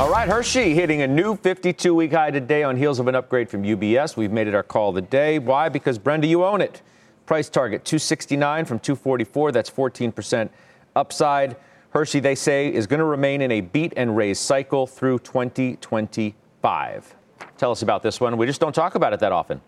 All 0.00 0.08
right, 0.08 0.26
Hershey 0.26 0.72
hitting 0.72 1.02
a 1.02 1.06
new 1.06 1.36
52 1.36 1.94
week 1.94 2.12
high 2.12 2.30
today 2.30 2.62
on 2.62 2.74
heels 2.74 3.00
of 3.00 3.06
an 3.06 3.14
upgrade 3.14 3.50
from 3.50 3.64
UBS. 3.64 4.16
We've 4.16 4.32
made 4.32 4.48
it 4.48 4.54
our 4.54 4.62
call 4.62 4.88
of 4.88 4.94
the 4.94 5.02
day. 5.02 5.38
Why? 5.38 5.68
Because 5.68 5.98
Brenda, 5.98 6.26
you 6.26 6.42
own 6.42 6.62
it. 6.62 6.80
Price 7.26 7.50
target 7.50 7.84
269 7.84 8.64
from 8.64 8.78
244. 8.78 9.52
That's 9.52 9.68
14% 9.68 10.48
upside. 10.96 11.54
Hershey, 11.90 12.18
they 12.18 12.34
say, 12.34 12.72
is 12.72 12.86
going 12.86 13.00
to 13.00 13.04
remain 13.04 13.42
in 13.42 13.52
a 13.52 13.60
beat 13.60 13.92
and 13.94 14.16
raise 14.16 14.38
cycle 14.38 14.86
through 14.86 15.18
2025. 15.18 17.14
Tell 17.58 17.70
us 17.70 17.82
about 17.82 18.02
this 18.02 18.22
one. 18.22 18.38
We 18.38 18.46
just 18.46 18.62
don't 18.62 18.74
talk 18.74 18.94
about 18.94 19.12
it 19.12 19.20
that 19.20 19.32
often. 19.32 19.60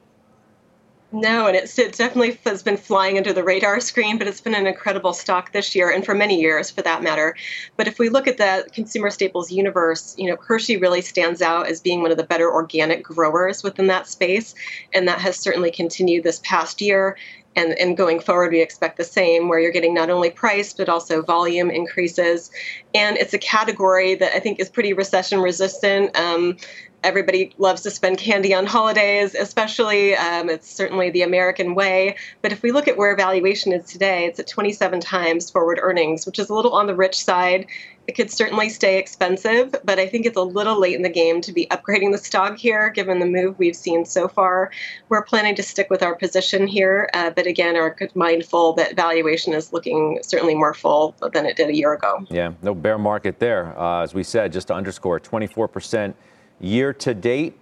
No, 1.15 1.47
and 1.47 1.55
it's, 1.55 1.79
it 1.79 1.95
definitely 1.95 2.39
has 2.47 2.63
been 2.63 2.79
flying 2.79 3.19
under 3.19 3.35
the 3.35 3.45
radar 3.45 3.81
screen, 3.81 4.17
but 4.17 4.27
it's 4.27 4.41
been 4.41 4.55
an 4.55 4.67
incredible 4.67 5.13
stock 5.13 5.53
this 5.53 5.75
year 5.75 5.91
and 5.91 6.07
for 6.07 6.15
many 6.15 6.41
years 6.41 6.71
for 6.71 6.81
that 6.81 7.03
matter. 7.03 7.37
But 7.77 7.87
if 7.87 7.99
we 7.99 8.09
look 8.09 8.27
at 8.27 8.39
the 8.39 8.67
consumer 8.73 9.11
staples 9.11 9.53
universe, 9.53 10.15
you 10.17 10.31
know, 10.31 10.39
Hershey 10.41 10.79
really 10.79 11.03
stands 11.03 11.43
out 11.43 11.69
as 11.69 11.83
being 11.83 12.01
one 12.01 12.13
of 12.13 12.17
the 12.17 12.25
better 12.25 12.51
organic 12.51 13.03
growers 13.03 13.63
within 13.63 13.89
that 13.89 14.09
space. 14.09 14.55
And 14.95 15.07
that 15.07 15.19
has 15.21 15.37
certainly 15.37 15.71
continued 15.71 16.25
this 16.25 16.41
past 16.45 16.81
year. 16.81 17.19
And, 17.57 17.79
and 17.79 17.95
going 17.99 18.19
forward, 18.19 18.51
we 18.51 18.63
expect 18.63 18.97
the 18.97 19.05
same, 19.05 19.49
where 19.51 19.61
you're 19.61 19.71
getting 19.71 19.93
not 19.93 20.09
only 20.09 20.31
price, 20.31 20.73
but 20.73 20.89
also 20.89 21.21
volume 21.21 21.71
increases. 21.71 22.51
And 22.95 23.19
it's 23.19 23.35
a 23.35 23.39
category 23.39 24.15
that 24.15 24.35
I 24.35 24.41
think 24.41 24.59
is 24.59 24.71
pretty 24.71 24.95
recession 24.95 25.43
resistant. 25.43 26.17
Um, 26.19 26.57
everybody 27.05 27.55
loves 27.59 27.83
to 27.83 27.91
spend 27.91 28.19
candy 28.19 28.55
on 28.55 28.67
holidays, 28.67 29.35
especially. 29.35 30.15
Um, 30.17 30.49
it's 30.49 30.71
certainly 30.71 31.11
the 31.11 31.23
American 31.23 31.75
way. 31.75 32.17
But 32.43 32.53
if 32.53 32.63
we 32.63 32.73
look 32.73 32.89
at 32.89 32.97
where 32.97 33.15
valuation 33.17 33.73
is 33.73 33.87
today, 33.87 34.27
it's 34.27 34.39
at 34.39 34.47
27 34.47 35.01
times 35.01 35.51
forward 35.51 35.79
earnings, 35.83 36.27
which 36.27 36.39
is 36.39 36.49
a 36.49 36.55
little 36.55 36.73
on 36.73 36.87
the 36.87 36.95
rich 36.95 37.23
side. 37.25 37.67
It 38.09 38.17
could 38.17 38.33
certainly 38.33 38.69
stay 38.69 38.99
expensive, 38.99 39.77
but 39.85 40.01
I 40.01 40.09
think 40.09 40.27
it's 40.27 40.37
a 40.37 40.43
little 40.43 40.79
late 40.79 40.97
in 40.97 41.03
the 41.03 41.09
game 41.09 41.41
to 41.43 41.53
be 41.53 41.67
upgrading 41.67 42.11
the 42.11 42.19
stock 42.19 42.59
here, 42.59 42.91
given 42.91 43.21
the 43.21 43.27
move 43.27 43.57
we've 43.61 43.77
seen 43.77 44.05
so 44.05 44.27
far. 44.27 44.73
We're 45.09 45.23
planning 45.23 45.55
to 45.55 45.63
stick 45.63 45.89
with 45.89 46.03
our 46.03 46.17
position 46.17 46.67
here, 46.67 47.09
uh, 47.15 47.31
but 47.31 47.47
again, 47.47 47.77
are 47.77 47.97
mindful 48.17 48.73
that 48.73 48.97
valuation 48.97 49.53
is 49.53 49.73
looking 49.73 50.19
certainly 50.23 50.57
more 50.57 50.75
full 50.75 51.15
than 51.33 51.47
it 51.47 51.57
did 51.57 51.69
a 51.69 51.77
year 51.77 51.93
ago. 51.93 52.27
Yeah, 52.29 52.53
no 52.61 52.75
bear 52.75 52.99
market 52.99 53.39
there. 53.39 53.79
Uh, 53.79 54.03
as 54.03 54.15
we 54.15 54.25
said, 54.25 54.53
just 54.53 54.67
to 54.67 54.75
underscore, 54.75 55.21
24 55.21 55.69
percent 55.69 56.17
Year 56.63 56.93
to 56.93 57.13
date, 57.13 57.59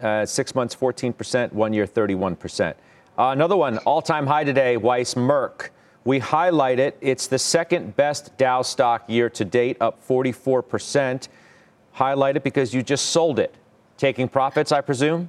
uh, 0.00 0.24
six 0.24 0.54
months, 0.54 0.74
14%, 0.74 1.52
one 1.52 1.74
year, 1.74 1.86
31%. 1.86 2.70
Uh, 2.70 2.74
another 3.16 3.56
one, 3.56 3.76
all 3.78 4.00
time 4.00 4.26
high 4.26 4.42
today, 4.42 4.78
Weiss 4.78 5.14
Merck. 5.14 5.68
We 6.04 6.18
highlight 6.18 6.78
it. 6.78 6.96
It's 7.02 7.26
the 7.26 7.38
second 7.38 7.94
best 7.94 8.34
Dow 8.38 8.62
stock 8.62 9.04
year 9.06 9.28
to 9.28 9.44
date, 9.44 9.76
up 9.82 10.02
44%. 10.08 11.28
Highlight 11.92 12.36
it 12.38 12.42
because 12.42 12.72
you 12.72 12.82
just 12.82 13.10
sold 13.10 13.38
it. 13.38 13.54
Taking 13.98 14.28
profits, 14.28 14.72
I 14.72 14.80
presume? 14.80 15.28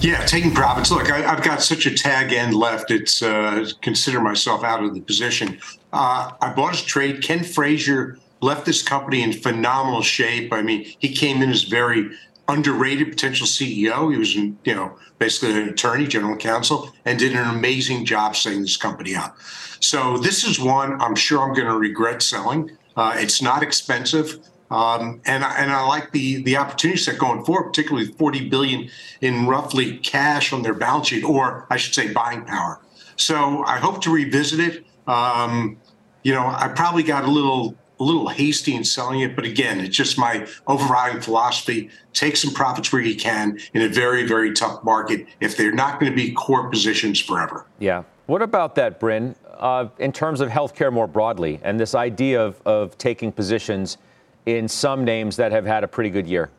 Yeah, 0.00 0.24
taking 0.24 0.54
profits. 0.54 0.90
Look, 0.90 1.10
I, 1.12 1.18
have 1.20 1.42
got 1.42 1.60
such 1.60 1.84
a 1.84 1.94
tag 1.94 2.32
end 2.32 2.54
left. 2.54 2.90
It's 2.90 3.20
uh, 3.20 3.68
consider 3.82 4.20
myself 4.20 4.64
out 4.64 4.82
of 4.82 4.94
the 4.94 5.02
position. 5.02 5.60
Uh, 5.92 6.30
I 6.40 6.54
bought 6.54 6.80
a 6.80 6.86
trade. 6.86 7.22
Ken 7.22 7.44
Frazier 7.44 8.16
left 8.40 8.64
this 8.64 8.82
company 8.82 9.22
in 9.22 9.32
phenomenal 9.32 10.02
shape. 10.02 10.52
I 10.52 10.62
mean, 10.62 10.84
he 10.98 11.12
came 11.12 11.42
in 11.42 11.50
as 11.50 11.64
very 11.64 12.16
underrated 12.48 13.10
potential 13.10 13.46
CEO. 13.46 14.10
He 14.10 14.18
was, 14.18 14.34
you 14.34 14.56
know, 14.66 14.98
basically 15.18 15.60
an 15.60 15.68
attorney, 15.68 16.06
general 16.06 16.36
counsel, 16.36 16.92
and 17.04 17.18
did 17.18 17.32
an 17.34 17.46
amazing 17.48 18.04
job 18.04 18.34
setting 18.34 18.62
this 18.62 18.76
company 18.76 19.14
up. 19.14 19.36
So 19.80 20.18
this 20.18 20.44
is 20.44 20.58
one 20.58 21.00
I'm 21.00 21.14
sure 21.14 21.40
I'm 21.40 21.54
going 21.54 21.68
to 21.68 21.76
regret 21.76 22.22
selling. 22.22 22.76
Uh, 22.96 23.14
it's 23.16 23.40
not 23.40 23.62
expensive. 23.62 24.40
Um, 24.70 25.22
and 25.24 25.42
and 25.44 25.72
I 25.72 25.86
like 25.86 26.12
the 26.12 26.42
the 26.42 26.56
opportunity 26.58 26.98
set 26.98 27.18
going 27.18 27.44
forward, 27.44 27.68
particularly 27.68 28.08
40 28.08 28.48
billion 28.50 28.90
in 29.22 29.46
roughly 29.46 29.96
cash 29.98 30.52
on 30.52 30.62
their 30.62 30.74
balance 30.74 31.08
sheet, 31.08 31.24
or 31.24 31.66
I 31.70 31.78
should 31.78 31.94
say 31.94 32.12
buying 32.12 32.44
power. 32.44 32.80
So 33.16 33.64
I 33.64 33.78
hope 33.78 34.02
to 34.02 34.10
revisit 34.10 34.60
it. 34.60 34.86
Um, 35.06 35.78
you 36.22 36.34
know, 36.34 36.46
I 36.46 36.68
probably 36.68 37.02
got 37.02 37.24
a 37.24 37.30
little 37.30 37.76
a 38.00 38.04
little 38.04 38.28
hasty 38.28 38.74
in 38.74 38.84
selling 38.84 39.20
it. 39.20 39.34
But 39.34 39.44
again, 39.44 39.80
it's 39.80 39.96
just 39.96 40.18
my 40.18 40.46
overriding 40.66 41.20
philosophy. 41.20 41.90
Take 42.12 42.36
some 42.36 42.52
profits 42.52 42.92
where 42.92 43.02
you 43.02 43.16
can 43.16 43.58
in 43.74 43.82
a 43.82 43.88
very, 43.88 44.26
very 44.26 44.52
tough 44.52 44.82
market 44.84 45.26
if 45.40 45.56
they're 45.56 45.72
not 45.72 46.00
going 46.00 46.10
to 46.10 46.16
be 46.16 46.32
core 46.32 46.68
positions 46.68 47.20
forever. 47.20 47.66
Yeah. 47.78 48.04
What 48.26 48.42
about 48.42 48.74
that, 48.74 49.00
Bryn, 49.00 49.34
uh, 49.56 49.88
in 49.98 50.12
terms 50.12 50.40
of 50.40 50.50
healthcare 50.50 50.92
more 50.92 51.06
broadly 51.06 51.60
and 51.62 51.80
this 51.80 51.94
idea 51.94 52.44
of, 52.44 52.60
of 52.66 52.96
taking 52.98 53.32
positions 53.32 53.98
in 54.46 54.68
some 54.68 55.04
names 55.04 55.36
that 55.36 55.52
have 55.52 55.64
had 55.64 55.82
a 55.82 55.88
pretty 55.88 56.10
good 56.10 56.26
year? 56.26 56.50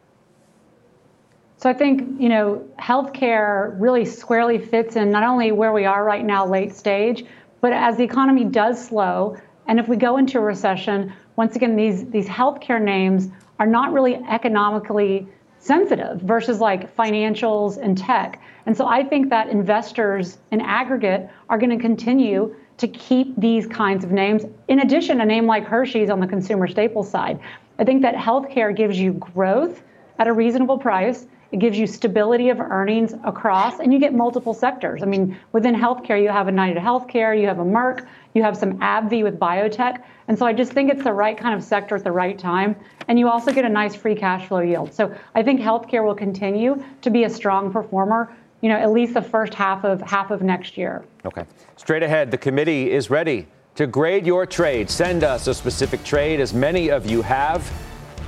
So 1.57 1.69
I 1.69 1.73
think, 1.73 2.19
you 2.19 2.29
know, 2.29 2.65
healthcare 2.79 3.75
really 3.79 4.05
squarely 4.05 4.57
fits 4.57 4.95
in 4.95 5.11
not 5.11 5.23
only 5.23 5.51
where 5.51 5.73
we 5.73 5.85
are 5.85 6.03
right 6.03 6.23
now, 6.23 6.45
late 6.45 6.73
stage, 6.73 7.25
but 7.61 7.73
as 7.73 7.97
the 7.97 8.03
economy 8.03 8.45
does 8.45 8.83
slow, 8.83 9.37
and 9.67 9.79
if 9.79 9.87
we 9.87 9.97
go 9.97 10.17
into 10.17 10.39
a 10.39 10.41
recession, 10.41 11.13
once 11.39 11.55
again, 11.55 11.77
these, 11.77 12.05
these 12.07 12.27
healthcare 12.27 12.81
names 12.81 13.29
are 13.59 13.65
not 13.65 13.93
really 13.93 14.15
economically 14.29 15.25
sensitive 15.57 16.19
versus 16.19 16.59
like 16.59 16.93
financials 16.97 17.77
and 17.81 17.97
tech. 17.97 18.41
And 18.65 18.75
so 18.75 18.85
I 18.85 19.05
think 19.05 19.29
that 19.29 19.47
investors 19.47 20.37
in 20.51 20.59
aggregate 20.59 21.29
are 21.47 21.57
going 21.57 21.69
to 21.69 21.81
continue 21.81 22.53
to 22.75 22.89
keep 22.89 23.33
these 23.37 23.65
kinds 23.67 24.03
of 24.03 24.11
names. 24.11 24.43
In 24.67 24.81
addition, 24.81 25.21
a 25.21 25.25
name 25.25 25.45
like 25.45 25.63
Hershey's 25.63 26.09
on 26.09 26.19
the 26.19 26.27
consumer 26.27 26.67
staples 26.67 27.09
side. 27.09 27.39
I 27.79 27.85
think 27.85 28.01
that 28.01 28.15
healthcare 28.15 28.75
gives 28.75 28.99
you 28.99 29.13
growth 29.13 29.81
at 30.17 30.27
a 30.27 30.33
reasonable 30.33 30.77
price. 30.77 31.25
It 31.53 31.59
gives 31.59 31.79
you 31.79 31.87
stability 31.87 32.49
of 32.49 32.59
earnings 32.59 33.15
across, 33.23 33.79
and 33.79 33.93
you 33.93 33.99
get 33.99 34.13
multiple 34.13 34.53
sectors. 34.53 35.01
I 35.01 35.05
mean, 35.05 35.37
within 35.53 35.73
healthcare, 35.73 36.21
you 36.21 36.27
have 36.27 36.49
a 36.49 36.51
United 36.51 36.77
Healthcare, 36.83 37.39
you 37.39 37.47
have 37.47 37.59
a 37.59 37.63
Merck, 37.63 38.05
you 38.33 38.43
have 38.43 38.55
some 38.55 38.77
AbbVie 38.79 39.23
with 39.23 39.39
biotech. 39.39 40.03
And 40.27 40.37
so 40.37 40.45
I 40.45 40.53
just 40.53 40.71
think 40.71 40.91
it's 40.91 41.03
the 41.03 41.13
right 41.13 41.37
kind 41.37 41.55
of 41.55 41.63
sector 41.63 41.95
at 41.95 42.03
the 42.03 42.11
right 42.11 42.37
time. 42.37 42.75
And 43.07 43.17
you 43.17 43.27
also 43.27 43.51
get 43.51 43.65
a 43.65 43.69
nice 43.69 43.95
free 43.95 44.15
cash 44.15 44.47
flow 44.47 44.59
yield. 44.59 44.93
So 44.93 45.13
I 45.33 45.41
think 45.41 45.59
healthcare 45.59 46.05
will 46.05 46.15
continue 46.15 46.83
to 47.01 47.09
be 47.09 47.23
a 47.23 47.29
strong 47.29 47.71
performer, 47.71 48.35
you 48.61 48.69
know, 48.69 48.75
at 48.75 48.91
least 48.91 49.13
the 49.13 49.21
first 49.21 49.53
half 49.53 49.83
of 49.83 50.01
half 50.01 50.31
of 50.31 50.41
next 50.41 50.77
year. 50.77 51.03
Okay. 51.25 51.45
Straight 51.75 52.03
ahead, 52.03 52.29
the 52.29 52.37
committee 52.37 52.91
is 52.91 53.09
ready 53.09 53.47
to 53.75 53.87
grade 53.87 54.25
your 54.25 54.45
trade. 54.45 54.89
Send 54.89 55.23
us 55.23 55.47
a 55.47 55.53
specific 55.53 56.03
trade, 56.03 56.39
as 56.39 56.53
many 56.53 56.89
of 56.91 57.09
you 57.09 57.21
have. 57.21 57.71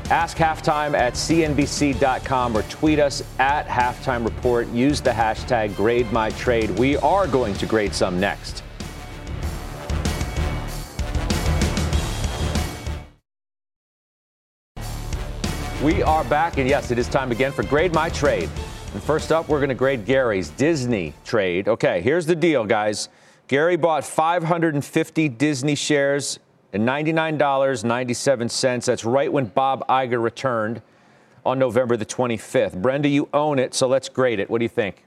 Ask 0.09 0.37
halftime 0.37 0.93
at 0.93 1.13
cnbc.com 1.13 2.57
or 2.57 2.63
tweet 2.63 2.99
us 2.99 3.23
at 3.39 3.67
halftime 3.67 4.25
report. 4.25 4.67
Use 4.69 4.99
the 4.99 5.11
hashtag 5.11 5.75
grade 5.75 6.11
my 6.11 6.31
trade. 6.31 6.69
We 6.71 6.97
are 6.97 7.27
going 7.27 7.53
to 7.55 7.65
grade 7.65 7.93
some 7.93 8.19
next. 8.19 8.63
We 15.81 16.03
are 16.03 16.23
back, 16.25 16.59
and 16.59 16.69
yes, 16.69 16.91
it 16.91 16.99
is 16.99 17.07
time 17.07 17.31
again 17.31 17.51
for 17.51 17.63
Grade 17.63 17.91
My 17.91 18.09
Trade. 18.09 18.51
And 18.93 19.01
first 19.01 19.31
up, 19.31 19.49
we're 19.49 19.57
going 19.57 19.69
to 19.69 19.75
grade 19.75 20.05
Gary's 20.05 20.49
Disney 20.49 21.15
trade. 21.25 21.67
Okay, 21.67 22.01
here's 22.01 22.27
the 22.27 22.35
deal, 22.35 22.65
guys. 22.65 23.09
Gary 23.47 23.77
bought 23.77 24.05
550 24.05 25.29
Disney 25.29 25.73
shares 25.73 26.37
and 26.71 26.87
$99.97. 26.87 28.85
That's 28.85 29.03
right 29.03 29.33
when 29.33 29.45
Bob 29.45 29.83
Iger 29.87 30.21
returned 30.21 30.83
on 31.43 31.57
November 31.57 31.97
the 31.97 32.05
25th. 32.05 32.79
Brenda, 32.79 33.09
you 33.09 33.27
own 33.33 33.57
it, 33.57 33.73
so 33.73 33.87
let's 33.87 34.07
grade 34.07 34.39
it. 34.39 34.51
What 34.51 34.59
do 34.59 34.65
you 34.65 34.69
think? 34.69 35.03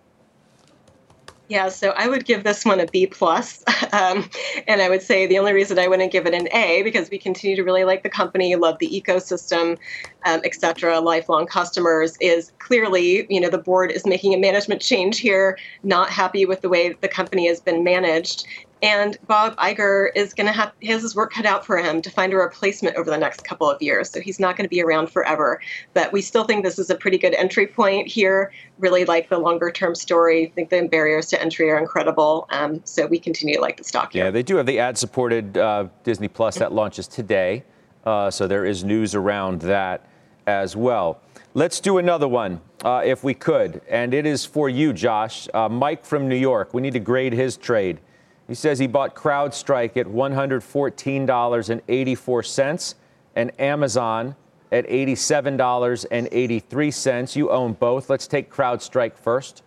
Yeah, 1.55 1.69
so 1.69 1.91
I 1.91 2.09
would 2.09 2.25
give 2.25 2.43
this 2.43 2.65
one 2.65 2.81
a 2.81 2.87
B 2.87 3.07
plus, 3.07 3.63
um, 3.93 4.29
and 4.67 4.83
I 4.83 4.89
would 4.89 5.03
say 5.03 5.29
the 5.29 5.39
only 5.39 5.53
reason 5.53 5.79
I 5.79 5.87
wouldn't 5.87 6.11
give 6.11 6.27
it 6.27 6.35
an 6.35 6.49
A 6.53 6.83
because 6.83 7.11
we 7.11 7.17
continue 7.17 7.55
to 7.55 7.63
really 7.63 7.85
like 7.85 8.03
the 8.03 8.09
company, 8.09 8.57
love 8.57 8.81
the 8.81 8.89
ecosystem, 8.89 9.79
um, 10.27 10.41
et 10.43 10.57
cetera, 10.57 10.99
lifelong 10.99 11.47
customers. 11.47 12.17
Is 12.21 12.51
clearly, 12.59 13.25
you 13.31 13.41
know, 13.41 13.51
the 13.51 13.59
board 13.59 13.93
is 13.93 14.05
making 14.05 14.35
a 14.35 14.37
management 14.37 14.81
change 14.81 15.21
here, 15.21 15.57
not 15.85 16.11
happy 16.11 16.45
with 16.45 16.61
the 16.61 16.69
way 16.69 16.93
the 17.01 17.07
company 17.07 17.47
has 17.47 17.61
been 17.61 17.85
managed, 17.85 18.49
and 18.85 19.17
Bob 19.27 19.57
Iger 19.57 20.11
is 20.15 20.35
going 20.35 20.47
to 20.47 20.53
have 20.53 20.71
has 20.83 21.01
his 21.01 21.17
work 21.17 21.33
cut 21.33 21.47
out 21.47 21.65
for 21.65 21.79
him 21.79 22.03
to 22.03 22.11
find 22.11 22.35
a 22.35 22.37
replacement 22.37 22.97
over 22.97 23.09
the 23.09 23.17
next 23.17 23.43
couple 23.43 23.69
of 23.69 23.81
years. 23.81 24.11
So 24.11 24.21
he's 24.21 24.39
not 24.39 24.59
going 24.59 24.67
to 24.67 24.69
be 24.69 24.83
around 24.83 25.11
forever. 25.11 25.63
But 25.95 26.13
we 26.13 26.21
still 26.21 26.45
think 26.45 26.65
this 26.65 26.79
is 26.79 26.91
a 26.91 26.95
pretty 26.95 27.17
good 27.17 27.33
entry 27.33 27.67
point 27.67 28.09
here. 28.09 28.53
Really 28.79 29.07
like 29.07 29.31
the 29.31 29.39
longer 29.39 29.71
term 29.71 29.95
story. 29.95 30.49
I 30.49 30.51
think 30.51 30.69
the 30.69 30.87
barriers 30.87 31.29
to 31.29 31.41
entry 31.41 31.71
are 31.71 31.79
incredible. 31.79 32.47
Um, 32.51 32.83
so 32.85 33.07
we 33.07 33.19
continue 33.19 33.55
to 33.55 33.61
like 33.63 33.79
the 33.79 33.85
stock 33.85 34.13
here. 34.13 34.27
Yeah, 34.27 34.31
they 34.31 34.43
do 34.43 34.57
have 34.57 34.67
the 34.67 34.79
ad 34.79 34.99
supported 34.99 35.57
uh, 35.57 35.89
Disney 36.03 36.29
Plus 36.29 36.57
that 36.57 36.73
launches 36.73 37.09
today. 37.09 37.65
Uh, 38.05 38.31
so 38.31 38.47
there 38.47 38.67
is 38.67 38.85
news 38.85 39.15
around 39.15 39.63
that 39.63 40.07
as 40.47 40.77
well. 40.77 41.23
Let's 41.55 41.81
do 41.81 41.97
another 41.97 42.29
one, 42.29 42.61
uh, 42.85 43.01
if 43.03 43.25
we 43.25 43.33
could. 43.33 43.81
And 43.89 44.13
it 44.13 44.27
is 44.27 44.45
for 44.45 44.69
you, 44.69 44.93
Josh. 44.93 45.49
Uh, 45.55 45.71
Mike 45.71 46.05
from 46.05 46.29
New 46.29 46.37
York. 46.37 46.75
We 46.75 46.83
need 46.83 46.93
to 46.93 47.01
grade 47.01 47.33
his 47.33 47.57
trade. 47.57 48.01
He 48.47 48.55
says 48.55 48.79
he 48.79 48.87
bought 48.87 49.15
CrowdStrike 49.15 49.97
at 49.97 50.05
$114.84 50.07 52.95
and 53.37 53.61
Amazon 53.61 54.37
at 54.71 54.87
$87.83. 54.87 57.37
You 57.37 57.51
own 57.51 57.73
both. 57.75 58.09
Let's 58.11 58.27
take 58.27 58.53
CrowdStrike 58.53 59.17
first. 59.17 59.63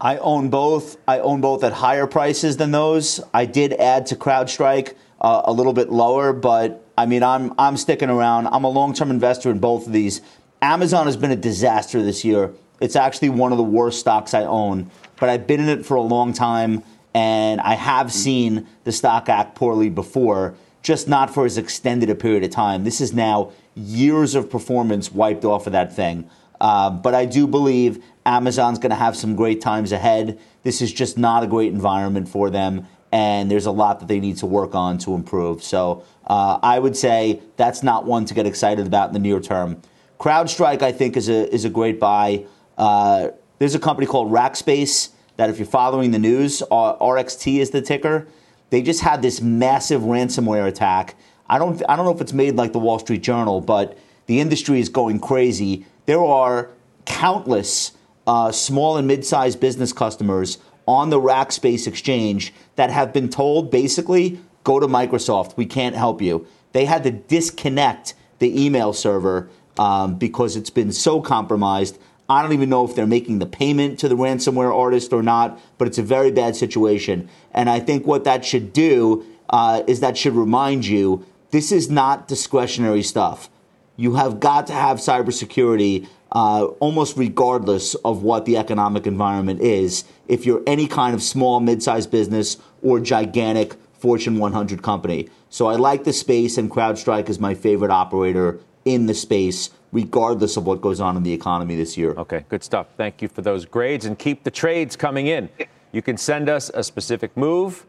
I 0.00 0.16
own 0.18 0.50
both. 0.50 0.96
I 1.08 1.20
own 1.20 1.40
both 1.40 1.64
at 1.64 1.72
higher 1.72 2.06
prices 2.06 2.56
than 2.56 2.70
those. 2.70 3.20
I 3.32 3.46
did 3.46 3.72
add 3.74 4.06
to 4.06 4.16
CrowdStrike 4.16 4.94
uh, 5.20 5.42
a 5.44 5.52
little 5.52 5.72
bit 5.72 5.90
lower, 5.90 6.32
but 6.32 6.84
I 6.98 7.06
mean, 7.06 7.22
I'm 7.22 7.54
I'm 7.58 7.76
sticking 7.76 8.10
around. 8.10 8.48
I'm 8.48 8.64
a 8.64 8.68
long-term 8.68 9.10
investor 9.10 9.50
in 9.50 9.58
both 9.58 9.86
of 9.86 9.92
these. 9.92 10.20
Amazon 10.60 11.06
has 11.06 11.16
been 11.16 11.30
a 11.30 11.36
disaster 11.36 12.02
this 12.02 12.24
year. 12.24 12.52
It's 12.80 12.96
actually 12.96 13.30
one 13.30 13.52
of 13.52 13.58
the 13.58 13.64
worst 13.64 14.00
stocks 14.00 14.34
I 14.34 14.44
own 14.44 14.90
but 15.18 15.28
I've 15.28 15.46
been 15.46 15.60
in 15.60 15.68
it 15.68 15.86
for 15.86 15.96
a 15.96 16.02
long 16.02 16.32
time 16.32 16.82
and 17.14 17.60
I 17.62 17.74
have 17.74 18.12
seen 18.12 18.66
the 18.84 18.92
stock 18.92 19.30
act 19.30 19.54
poorly 19.54 19.88
before, 19.88 20.54
just 20.82 21.08
not 21.08 21.32
for 21.32 21.46
as 21.46 21.56
extended 21.56 22.10
a 22.10 22.14
period 22.14 22.44
of 22.44 22.50
time. 22.50 22.84
This 22.84 23.00
is 23.00 23.14
now 23.14 23.52
years 23.74 24.34
of 24.34 24.50
performance 24.50 25.10
wiped 25.10 25.44
off 25.44 25.66
of 25.66 25.72
that 25.72 25.96
thing. 25.96 26.28
Uh, 26.60 26.90
but 26.90 27.14
I 27.14 27.24
do 27.24 27.46
believe 27.46 28.02
Amazon's 28.26 28.78
going 28.78 28.90
to 28.90 28.96
have 28.96 29.16
some 29.16 29.34
great 29.34 29.60
times 29.60 29.92
ahead. 29.92 30.38
This 30.62 30.82
is 30.82 30.92
just 30.92 31.16
not 31.16 31.42
a 31.42 31.46
great 31.46 31.72
environment 31.72 32.28
for 32.28 32.50
them, 32.50 32.86
and 33.12 33.50
there's 33.50 33.66
a 33.66 33.70
lot 33.70 34.00
that 34.00 34.08
they 34.08 34.20
need 34.20 34.36
to 34.38 34.46
work 34.46 34.74
on 34.74 34.98
to 34.98 35.14
improve. 35.14 35.62
So 35.62 36.04
uh, 36.26 36.58
I 36.62 36.78
would 36.78 36.96
say 36.96 37.40
that's 37.56 37.82
not 37.82 38.04
one 38.04 38.24
to 38.26 38.34
get 38.34 38.46
excited 38.46 38.86
about 38.86 39.08
in 39.08 39.12
the 39.14 39.20
near 39.20 39.40
term. 39.40 39.80
CrowdStrike, 40.18 40.82
I 40.82 40.92
think, 40.92 41.16
is 41.16 41.28
a 41.28 41.52
is 41.54 41.64
a 41.64 41.70
great 41.70 42.00
buy. 42.00 42.46
Uh, 42.76 43.28
there's 43.58 43.74
a 43.74 43.78
company 43.78 44.06
called 44.06 44.30
Rackspace 44.30 45.10
that, 45.36 45.50
if 45.50 45.58
you're 45.58 45.66
following 45.66 46.10
the 46.10 46.18
news, 46.18 46.62
uh, 46.62 46.96
RXT 46.96 47.58
is 47.58 47.70
the 47.70 47.82
ticker. 47.82 48.26
They 48.70 48.82
just 48.82 49.00
had 49.00 49.22
this 49.22 49.40
massive 49.40 50.02
ransomware 50.02 50.66
attack. 50.66 51.16
I 51.48 51.58
don't, 51.58 51.82
I 51.88 51.96
don't 51.96 52.04
know 52.04 52.14
if 52.14 52.20
it's 52.20 52.32
made 52.32 52.56
like 52.56 52.72
the 52.72 52.78
Wall 52.78 52.98
Street 52.98 53.22
Journal, 53.22 53.60
but 53.60 53.96
the 54.26 54.40
industry 54.40 54.80
is 54.80 54.88
going 54.88 55.20
crazy. 55.20 55.86
There 56.06 56.24
are 56.24 56.70
countless 57.04 57.92
uh, 58.26 58.50
small 58.50 58.96
and 58.96 59.06
mid-sized 59.06 59.60
business 59.60 59.92
customers 59.92 60.58
on 60.86 61.10
the 61.10 61.20
Rackspace 61.20 61.86
exchange 61.86 62.52
that 62.76 62.90
have 62.90 63.12
been 63.12 63.28
told 63.28 63.70
basically, 63.70 64.40
go 64.64 64.80
to 64.80 64.86
Microsoft. 64.86 65.56
We 65.56 65.66
can't 65.66 65.94
help 65.94 66.20
you. 66.20 66.46
They 66.72 66.84
had 66.84 67.04
to 67.04 67.10
disconnect 67.10 68.14
the 68.38 68.64
email 68.64 68.92
server 68.92 69.48
um, 69.78 70.16
because 70.16 70.56
it's 70.56 70.70
been 70.70 70.92
so 70.92 71.20
compromised. 71.20 71.98
I 72.28 72.42
don't 72.42 72.52
even 72.52 72.68
know 72.68 72.84
if 72.84 72.94
they're 72.94 73.06
making 73.06 73.38
the 73.38 73.46
payment 73.46 73.98
to 74.00 74.08
the 74.08 74.16
ransomware 74.16 74.74
artist 74.74 75.12
or 75.12 75.22
not, 75.22 75.60
but 75.78 75.86
it's 75.86 75.98
a 75.98 76.02
very 76.02 76.30
bad 76.30 76.56
situation. 76.56 77.28
And 77.52 77.70
I 77.70 77.80
think 77.80 78.06
what 78.06 78.24
that 78.24 78.44
should 78.44 78.72
do 78.72 79.24
uh, 79.50 79.82
is 79.86 80.00
that 80.00 80.16
should 80.16 80.34
remind 80.34 80.86
you 80.86 81.24
this 81.50 81.70
is 81.70 81.88
not 81.88 82.26
discretionary 82.26 83.02
stuff. 83.02 83.48
You 83.96 84.14
have 84.14 84.40
got 84.40 84.66
to 84.66 84.72
have 84.72 84.98
cybersecurity 84.98 86.08
uh, 86.32 86.64
almost 86.80 87.16
regardless 87.16 87.94
of 87.96 88.22
what 88.22 88.44
the 88.44 88.56
economic 88.56 89.06
environment 89.06 89.60
is. 89.60 90.04
If 90.28 90.44
you're 90.44 90.62
any 90.66 90.86
kind 90.86 91.14
of 91.14 91.22
small, 91.22 91.60
mid 91.60 91.82
sized 91.82 92.10
business 92.10 92.58
or 92.82 93.00
gigantic 93.00 93.76
Fortune 93.98 94.38
100 94.38 94.82
company. 94.82 95.28
So 95.48 95.66
I 95.66 95.76
like 95.76 96.04
the 96.04 96.12
space, 96.12 96.58
and 96.58 96.70
CrowdStrike 96.70 97.28
is 97.28 97.40
my 97.40 97.54
favorite 97.54 97.90
operator 97.90 98.60
in 98.84 99.06
the 99.06 99.14
space 99.14 99.70
regardless 99.96 100.58
of 100.58 100.66
what 100.66 100.82
goes 100.82 101.00
on 101.00 101.16
in 101.16 101.22
the 101.22 101.32
economy 101.32 101.74
this 101.74 101.96
year. 101.96 102.10
Okay, 102.18 102.44
good 102.50 102.62
stuff. 102.62 102.86
Thank 102.98 103.22
you 103.22 103.28
for 103.28 103.40
those 103.40 103.64
grades 103.64 104.04
and 104.04 104.18
keep 104.18 104.44
the 104.44 104.50
trades 104.50 104.94
coming 104.94 105.28
in. 105.28 105.48
You 105.90 106.02
can 106.02 106.18
send 106.18 106.50
us 106.50 106.70
a 106.74 106.82
specific 106.84 107.34
move. 107.34 107.86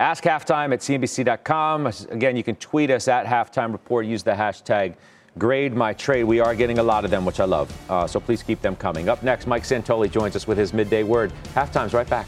Ask 0.00 0.24
halftime 0.24 0.72
at 0.72 0.80
CNBC.com. 0.80 1.86
Again, 2.10 2.36
you 2.36 2.42
can 2.42 2.56
tweet 2.56 2.90
us 2.90 3.06
at 3.06 3.26
halftime 3.26 3.70
report. 3.70 4.06
Use 4.06 4.22
the 4.22 4.32
hashtag 4.32 4.94
grade 5.36 5.74
my 5.74 5.92
trade. 5.92 6.24
We 6.24 6.40
are 6.40 6.54
getting 6.54 6.78
a 6.78 6.82
lot 6.82 7.04
of 7.04 7.10
them, 7.10 7.26
which 7.26 7.38
I 7.38 7.44
love. 7.44 7.68
Uh, 7.90 8.06
so 8.06 8.18
please 8.18 8.42
keep 8.42 8.62
them 8.62 8.74
coming. 8.74 9.10
Up 9.10 9.22
next, 9.22 9.46
Mike 9.46 9.64
Santoli 9.64 10.10
joins 10.10 10.34
us 10.34 10.46
with 10.46 10.56
his 10.56 10.72
midday 10.72 11.02
word. 11.02 11.32
Halftime's 11.54 11.92
right 11.92 12.08
back. 12.08 12.26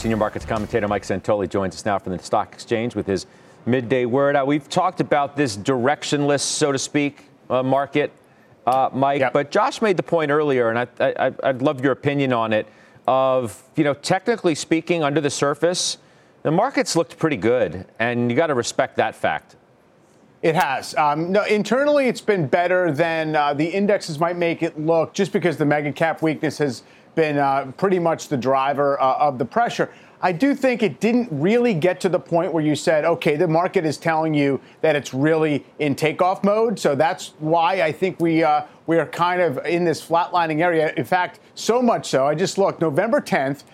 Senior 0.00 0.16
markets 0.16 0.46
commentator 0.46 0.88
Mike 0.88 1.02
Santoli 1.02 1.46
joins 1.46 1.74
us 1.74 1.84
now 1.84 1.98
from 1.98 2.16
the 2.16 2.22
stock 2.22 2.54
exchange 2.54 2.94
with 2.94 3.06
his 3.06 3.26
midday 3.66 4.06
word. 4.06 4.34
Uh, 4.34 4.42
we've 4.46 4.66
talked 4.66 4.98
about 4.98 5.36
this 5.36 5.58
directionless, 5.58 6.40
so 6.40 6.72
to 6.72 6.78
speak, 6.78 7.26
uh, 7.50 7.62
market, 7.62 8.10
uh, 8.66 8.88
Mike. 8.94 9.20
Yep. 9.20 9.34
But 9.34 9.50
Josh 9.50 9.82
made 9.82 9.98
the 9.98 10.02
point 10.02 10.30
earlier, 10.30 10.70
and 10.70 10.78
I, 10.78 10.86
I, 10.98 11.32
I'd 11.42 11.60
love 11.60 11.84
your 11.84 11.92
opinion 11.92 12.32
on 12.32 12.54
it. 12.54 12.66
Of 13.06 13.62
you 13.76 13.84
know, 13.84 13.92
technically 13.92 14.54
speaking, 14.54 15.02
under 15.02 15.20
the 15.20 15.28
surface, 15.28 15.98
the 16.44 16.50
markets 16.50 16.96
looked 16.96 17.18
pretty 17.18 17.36
good, 17.36 17.84
and 17.98 18.30
you 18.30 18.36
got 18.36 18.46
to 18.46 18.54
respect 18.54 18.96
that 18.96 19.14
fact. 19.14 19.56
It 20.40 20.54
has. 20.54 20.94
Um, 20.94 21.30
no, 21.30 21.44
internally, 21.44 22.08
it's 22.08 22.22
been 22.22 22.46
better 22.46 22.90
than 22.90 23.36
uh, 23.36 23.52
the 23.52 23.66
indexes 23.66 24.18
might 24.18 24.36
make 24.36 24.62
it 24.62 24.80
look, 24.80 25.12
just 25.12 25.32
because 25.32 25.58
the 25.58 25.66
mega 25.66 25.92
cap 25.92 26.22
weakness 26.22 26.56
has 26.58 26.84
been 27.20 27.36
uh, 27.36 27.70
pretty 27.76 27.98
much 27.98 28.28
the 28.28 28.36
driver 28.38 28.98
uh, 28.98 29.14
of 29.18 29.36
the 29.36 29.44
pressure. 29.44 29.90
I 30.22 30.32
do 30.32 30.54
think 30.54 30.82
it 30.82 31.00
didn't 31.00 31.28
really 31.30 31.74
get 31.74 32.00
to 32.00 32.08
the 32.08 32.18
point 32.18 32.50
where 32.54 32.64
you 32.64 32.74
said, 32.74 33.04
okay, 33.04 33.36
the 33.36 33.46
market 33.46 33.84
is 33.84 33.98
telling 33.98 34.32
you 34.32 34.58
that 34.80 34.96
it's 34.96 35.12
really 35.12 35.66
in 35.78 35.94
takeoff 35.94 36.42
mode. 36.42 36.78
So 36.78 36.94
that's 36.94 37.34
why 37.38 37.82
I 37.82 37.92
think 37.92 38.20
we 38.20 38.42
uh, 38.42 38.62
we 38.86 38.98
are 38.98 39.04
kind 39.04 39.42
of 39.42 39.58
in 39.66 39.84
this 39.84 40.00
flatlining 40.02 40.62
area. 40.62 40.94
In 40.96 41.04
fact, 41.04 41.40
so 41.54 41.82
much 41.82 42.08
so, 42.08 42.26
I 42.26 42.34
just 42.34 42.56
looked. 42.56 42.80
November 42.80 43.20
10th, 43.20 43.64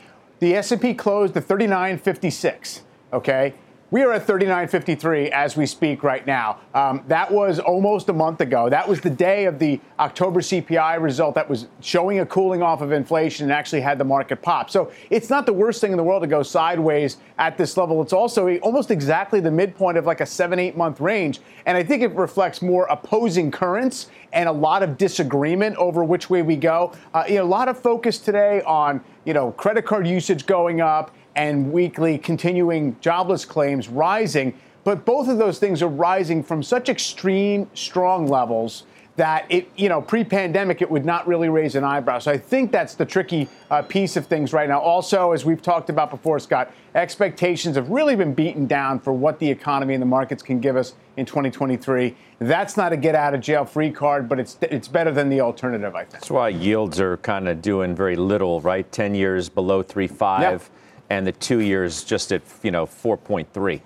the 0.41 0.55
S&P 0.57 0.93
closed 0.95 1.37
at 1.37 1.47
39.56. 1.47 2.81
Okay, 3.13 3.55
we 3.93 4.03
are 4.03 4.13
at 4.13 4.27
39.53 4.27 5.31
as 5.31 5.57
we 5.57 5.65
speak 5.65 6.03
right 6.03 6.27
now. 6.27 6.59
Um, 6.75 7.05
that 7.07 7.31
was 7.31 7.61
almost 7.61 8.09
a 8.09 8.13
month 8.13 8.41
ago. 8.41 8.69
That 8.69 8.89
was 8.89 9.01
the 9.01 9.11
day 9.11 9.45
of 9.45 9.61
the 9.61 9.81
October 10.01 10.41
CPI 10.41 11.01
result 11.01 11.37
that 11.37 11.49
was 11.49 11.69
showing 11.81 12.19
a 12.19 12.27
cooling 12.27 12.63
off 12.63 12.81
of 12.81 12.91
inflation 12.91 13.45
and 13.45 13.53
actually 13.53 13.81
had 13.81 13.99
the 13.99 14.05
market 14.05 14.43
pop. 14.43 14.71
So 14.71 14.91
it's 15.11 15.31
not 15.31 15.47
the 15.47 15.53
worst 15.53 15.81
thing 15.81 15.93
in 15.93 15.97
the 15.97 16.03
world 16.03 16.23
to 16.23 16.27
go 16.27 16.43
sideways 16.43 17.19
at 17.39 17.57
this 17.57 17.77
level. 17.77 18.03
It's 18.03 18.13
also 18.13 18.57
almost 18.59 18.91
exactly 18.91 19.39
the 19.39 19.53
midpoint 19.53 19.99
of 19.99 20.05
like 20.05 20.21
a 20.21 20.27
seven, 20.27 20.59
eight 20.59 20.77
month 20.77 21.01
range. 21.01 21.39
And 21.65 21.79
I 21.79 21.85
think 21.85 22.03
it 22.03 22.13
reflects 22.13 22.63
more 22.63 22.87
opposing 22.87 23.53
currents 23.53 24.11
and 24.33 24.49
a 24.49 24.53
lot 24.53 24.83
of 24.83 24.99
disagreement 24.99 25.77
over 25.77 26.03
which 26.03 26.29
way 26.29 26.43
we 26.43 26.57
go. 26.57 26.93
Uh, 27.15 27.25
you 27.29 27.37
know, 27.37 27.45
a 27.45 27.47
lot 27.47 27.69
of 27.69 27.79
focus 27.79 28.19
today 28.19 28.63
on, 28.63 29.01
you 29.25 29.33
know, 29.33 29.53
credit 29.53 29.87
card 29.87 30.09
usage 30.09 30.45
going 30.45 30.81
up 30.81 31.15
and 31.37 31.71
weekly 31.71 32.19
continuing 32.19 32.97
jobless 33.01 33.45
claims 33.45 33.89
rising. 33.89 34.59
But 34.85 35.05
both 35.05 35.29
of 35.29 35.39
those 35.39 35.59
things 35.59 35.83
are 35.83 35.89
rising 35.89 36.43
from 36.43 36.63
such 36.63 36.89
extreme, 36.89 37.69
strong 37.75 38.27
levels 38.27 38.85
that 39.17 39.47
it, 39.49 39.69
you 39.77 39.89
know, 39.89 40.01
pre-pandemic, 40.03 40.83
it 40.83 40.91
would 40.91 41.05
not 41.05 41.27
really 41.27 41.49
raise 41.49 41.75
an 41.75 41.85
eyebrow. 41.85 42.19
So 42.19 42.31
I 42.31 42.37
think 42.37 42.71
that's 42.71 42.95
the 42.95 43.07
tricky 43.07 43.49
uh, 43.71 43.81
piece 43.81 44.17
of 44.17 44.27
things 44.27 44.53
right 44.53 44.69
now. 44.69 44.79
Also, 44.79 45.33
as 45.33 45.45
we've 45.45 45.63
talked 45.63 45.89
about 45.89 46.11
before, 46.11 46.39
Scott, 46.39 46.71
expectations 46.95 47.77
have 47.77 47.89
really 47.89 48.15
been 48.15 48.35
beaten 48.35 48.67
down 48.67 49.01
for 49.01 49.15
what 49.15 49.39
the 49.39 49.51
economy 49.51 49.95
and 49.95 50.03
the 50.03 50.07
markets 50.07 50.43
can 50.43 50.61
give 50.61 50.77
us 50.77 50.95
in 51.17 51.25
2023. 51.25 52.15
That's 52.41 52.77
not 52.77 52.93
a 52.93 52.97
get 52.97 53.15
out 53.15 53.35
of 53.35 53.41
jail 53.41 53.65
free 53.65 53.91
card, 53.91 54.29
but 54.29 54.39
it's 54.39 54.59
it's 54.61 54.89
better 54.89 55.11
than 55.11 55.31
the 55.31 55.41
alternative, 55.41 55.95
I 55.95 56.01
think. 56.01 56.13
That's 56.13 56.31
why 56.31 56.51
yields 56.51 57.01
are 57.01 57.17
kind 57.17 57.49
of 57.49 57.63
doing 57.63 57.97
very 57.97 58.17
little, 58.17 58.61
right? 58.61 58.91
10 58.93 59.15
years 59.15 59.49
below 59.49 59.83
3.5. 59.83 60.41
Yep 60.41 60.63
and 61.11 61.27
the 61.27 61.33
two 61.33 61.61
years 61.61 62.05
just 62.05 62.33
at 62.33 62.43
you 62.63 62.71
know 62.71 62.87
4.3. 62.87 63.81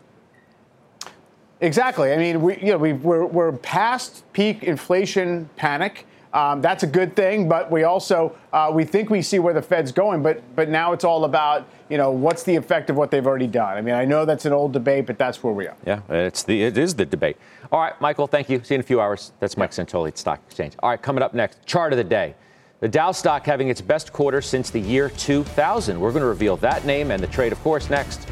Exactly. 1.62 2.12
I 2.12 2.16
mean, 2.16 2.40
we, 2.40 2.56
you 2.56 2.72
know, 2.72 2.78
we, 2.78 2.94
we're, 2.94 3.26
we're 3.26 3.52
past 3.52 4.24
peak 4.32 4.62
inflation 4.62 5.48
panic. 5.56 6.06
Um, 6.32 6.62
that's 6.62 6.84
a 6.84 6.86
good 6.86 7.16
thing, 7.16 7.48
but 7.48 7.70
we 7.70 7.82
also 7.82 8.36
uh, 8.52 8.70
we 8.72 8.84
think 8.84 9.10
we 9.10 9.20
see 9.20 9.40
where 9.40 9.52
the 9.52 9.62
Fed's 9.62 9.90
going, 9.90 10.22
but 10.22 10.42
but 10.54 10.68
now 10.68 10.92
it's 10.92 11.02
all 11.02 11.24
about 11.24 11.66
you 11.88 11.98
know 11.98 12.12
what's 12.12 12.44
the 12.44 12.54
effect 12.54 12.88
of 12.88 12.94
what 12.94 13.10
they've 13.10 13.26
already 13.26 13.48
done. 13.48 13.76
I 13.76 13.80
mean, 13.80 13.96
I 13.96 14.04
know 14.04 14.24
that's 14.24 14.44
an 14.44 14.52
old 14.52 14.72
debate, 14.72 15.06
but 15.06 15.18
that's 15.18 15.42
where 15.42 15.52
we 15.52 15.66
are. 15.66 15.76
Yeah, 15.84 16.02
it's 16.08 16.44
the 16.44 16.62
it 16.62 16.78
is 16.78 16.94
the 16.94 17.04
debate. 17.04 17.36
All 17.72 17.80
right, 17.80 18.00
Michael, 18.00 18.28
thank 18.28 18.48
you. 18.48 18.62
See 18.62 18.74
you 18.74 18.76
in 18.76 18.80
a 18.80 18.84
few 18.84 19.00
hours. 19.00 19.32
That's 19.40 19.56
Mike 19.56 19.72
Santoli 19.72 20.08
at 20.08 20.18
Stock 20.18 20.40
Exchange. 20.46 20.74
All 20.80 20.90
right, 20.90 21.02
coming 21.02 21.24
up 21.24 21.34
next, 21.34 21.66
chart 21.66 21.92
of 21.92 21.96
the 21.96 22.04
day. 22.04 22.36
The 22.80 22.88
Dow 22.88 23.12
stock 23.12 23.44
having 23.44 23.68
its 23.68 23.82
best 23.82 24.10
quarter 24.10 24.40
since 24.40 24.70
the 24.70 24.80
year 24.80 25.10
2000. 25.10 26.00
We're 26.00 26.12
going 26.12 26.22
to 26.22 26.26
reveal 26.26 26.56
that 26.58 26.86
name 26.86 27.10
and 27.10 27.22
the 27.22 27.26
trade, 27.26 27.52
of 27.52 27.60
course, 27.60 27.90
next. 27.90 28.26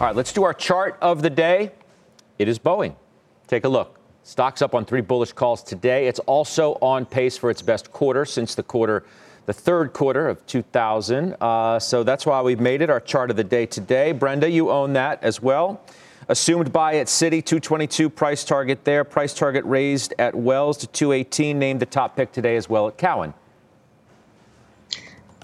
All 0.00 0.06
right, 0.06 0.16
let's 0.16 0.32
do 0.32 0.44
our 0.44 0.54
chart 0.54 0.96
of 1.02 1.20
the 1.20 1.28
day. 1.28 1.72
It 2.38 2.48
is 2.48 2.58
Boeing. 2.58 2.94
Take 3.46 3.64
a 3.64 3.68
look. 3.68 4.00
Stock's 4.22 4.62
up 4.62 4.74
on 4.74 4.86
three 4.86 5.02
bullish 5.02 5.32
calls 5.32 5.62
today. 5.62 6.06
It's 6.08 6.20
also 6.20 6.78
on 6.80 7.04
pace 7.04 7.36
for 7.36 7.50
its 7.50 7.60
best 7.60 7.92
quarter 7.92 8.24
since 8.24 8.54
the 8.54 8.62
quarter, 8.62 9.04
the 9.44 9.52
third 9.52 9.92
quarter 9.92 10.26
of 10.26 10.46
2000. 10.46 11.36
Uh, 11.38 11.78
so 11.78 12.02
that's 12.02 12.24
why 12.24 12.40
we've 12.40 12.60
made 12.60 12.80
it 12.80 12.88
our 12.88 12.98
chart 12.98 13.30
of 13.30 13.36
the 13.36 13.44
day 13.44 13.66
today. 13.66 14.12
Brenda, 14.12 14.48
you 14.48 14.70
own 14.70 14.94
that 14.94 15.22
as 15.22 15.42
well. 15.42 15.82
Assumed 16.28 16.72
buy 16.72 16.94
at 16.94 17.08
Citi 17.08 17.44
222 17.44 18.08
price 18.08 18.42
target 18.42 18.86
there. 18.86 19.04
Price 19.04 19.34
target 19.34 19.66
raised 19.66 20.14
at 20.18 20.34
Wells 20.34 20.78
to 20.78 20.86
218. 20.86 21.58
Named 21.58 21.78
the 21.78 21.84
top 21.84 22.16
pick 22.16 22.32
today 22.32 22.56
as 22.56 22.70
well 22.70 22.88
at 22.88 22.96
Cowen. 22.96 23.34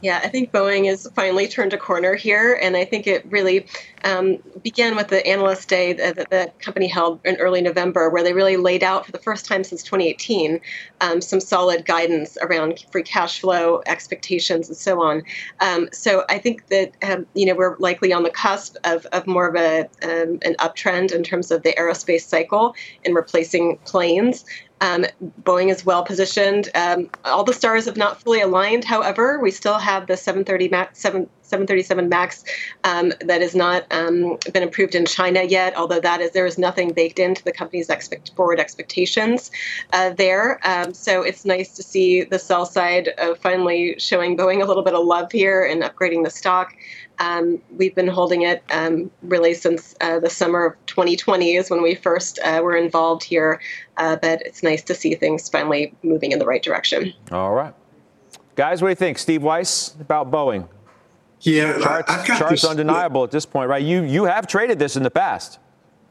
Yeah, 0.03 0.21
I 0.23 0.29
think 0.29 0.53
Boeing 0.53 0.87
has 0.87 1.09
finally 1.15 1.49
turned 1.49 1.73
a 1.73 1.79
corner 1.79 2.15
here, 2.15 2.59
and 2.61 2.77
I 2.77 2.85
think 2.85 3.07
it 3.07 3.25
really 3.31 3.67
um, 4.05 4.39
began 4.63 4.97
with 4.97 5.09
the 5.09 5.27
analyst 5.27 5.69
day 5.69 5.93
that 5.93 6.17
the 6.31 6.53
company 6.61 6.87
held 6.87 7.21
in 7.25 7.37
early 7.37 7.61
November, 7.61 8.09
where 8.11 8.23
they 8.23 8.33
really 8.33 8.57
laid 8.57 8.83
out 8.83 9.07
for 9.07 9.13
the 9.13 9.19
first 9.19 9.47
time 9.47 9.65
since 9.65 9.83
2018 9.83 10.61
um, 11.01 11.21
some 11.21 11.41
solid 11.41 11.85
guidance 11.85 12.37
around 12.43 12.85
free 12.91 13.03
cash 13.03 13.41
flow 13.41 13.83
expectations 13.87 14.69
and 14.69 14.77
so 14.77 15.03
on. 15.03 15.23
Um, 15.61 15.89
so 15.93 16.25
I 16.29 16.39
think 16.39 16.69
that 16.69 16.93
um, 17.03 17.27
you 17.35 17.47
know 17.47 17.55
we're 17.55 17.77
likely 17.79 18.13
on 18.13 18.23
the 18.23 18.31
cusp 18.31 18.77
of, 18.85 19.07
of 19.07 19.27
more 19.27 19.49
of 19.49 19.57
a 19.57 19.89
um, 20.03 20.39
an 20.43 20.55
uptrend 20.59 21.13
in 21.13 21.23
terms 21.23 21.51
of 21.51 21.63
the 21.63 21.75
aerospace 21.75 22.23
cycle 22.23 22.75
in 23.05 23.15
replacing 23.15 23.79
planes. 23.85 24.45
Um, 24.81 25.07
Boeing 25.43 25.71
is 25.71 25.87
well 25.87 26.05
positioned. 26.05 26.69
Um, 26.75 27.09
all 27.25 27.45
the 27.45 27.55
stars 27.55 27.87
have 27.87 27.97
not 27.97 28.21
fully 28.21 28.41
aligned. 28.41 28.85
However, 28.85 29.39
we 29.41 29.51
still 29.51 29.79
have 29.79 30.07
the 30.07 30.17
730 30.17 30.69
Max, 30.69 31.01
7, 31.01 31.29
737 31.47 32.09
Max 32.09 32.45
um, 32.85 33.13
that 33.21 33.41
has 33.41 33.55
not 33.55 33.87
um, 33.91 34.39
been 34.53 34.63
approved 34.63 34.95
in 34.95 35.07
China 35.07 35.43
yet. 35.43 35.77
Although 35.77 36.01
that 36.01 36.21
is 36.21 36.33
there 36.33 36.47
is 36.47 36.59
nothing 36.59 36.93
baked 36.93 37.19
into 37.19 37.43
the 37.45 37.53
company's 37.53 37.89
expect, 37.89 38.33
forward 38.35 38.61
expectations 38.61 39.51
uh, 39.93 40.11
there. 40.11 40.61
Um, 40.67 40.95
so 40.95 41.23
it's 41.23 41.45
nice 41.45 41.75
to 41.77 41.83
see 41.83 42.25
the 42.25 42.39
sell 42.39 42.67
side 42.67 43.11
finally 43.41 43.99
showing 43.99 44.37
Boeing 44.37 44.63
a 44.63 44.67
little 44.67 44.83
bit 44.83 44.95
of 44.95 45.05
love 45.05 45.33
here 45.33 45.65
and 45.65 45.83
upgrading 45.83 46.25
the 46.25 46.31
stock. 46.31 46.75
Um, 47.19 47.63
we've 47.77 47.95
been 47.95 48.09
holding 48.09 48.43
it 48.43 48.63
um, 48.71 49.11
really 49.23 49.55
since 49.55 49.95
uh, 50.01 50.21
the 50.21 50.31
summer 50.31 50.67
of 50.67 50.87
2020 50.87 51.57
is 51.57 51.71
when 51.71 51.83
we 51.83 51.95
first 51.95 52.39
uh, 52.41 52.61
were 52.63 52.77
involved 52.77 53.25
here. 53.25 53.61
Uh, 53.97 54.17
but 54.17 54.43
it's 54.43 54.63
nice 54.63 54.83
to 54.83 54.95
see 54.95 55.15
things 55.15 55.49
finally 55.49 55.95
moving 56.03 56.33
in 56.33 56.39
the 56.39 56.47
right 56.47 56.63
direction. 56.63 57.13
All 57.31 57.55
right. 57.55 57.75
Guys, 58.55 58.83
what 58.83 58.89
do 58.89 58.91
you 58.91 58.97
think? 58.97 59.19
Steve 59.19 59.43
Weiss 59.43 59.95
about 60.01 60.31
Boeing? 60.31 60.69
Yeah, 61.47 61.79
charts, 61.79 62.11
I've 62.11 62.27
got 62.27 62.39
charts 62.39 62.63
this, 62.63 62.65
undeniable 62.65 63.23
at 63.23 63.31
this 63.31 63.47
point, 63.47 63.71
right? 63.71 63.83
You 63.83 64.03
you 64.03 64.25
have 64.25 64.49
traded 64.49 64.81
this 64.81 64.97
in 64.97 65.05
the 65.05 65.11
past. 65.11 65.61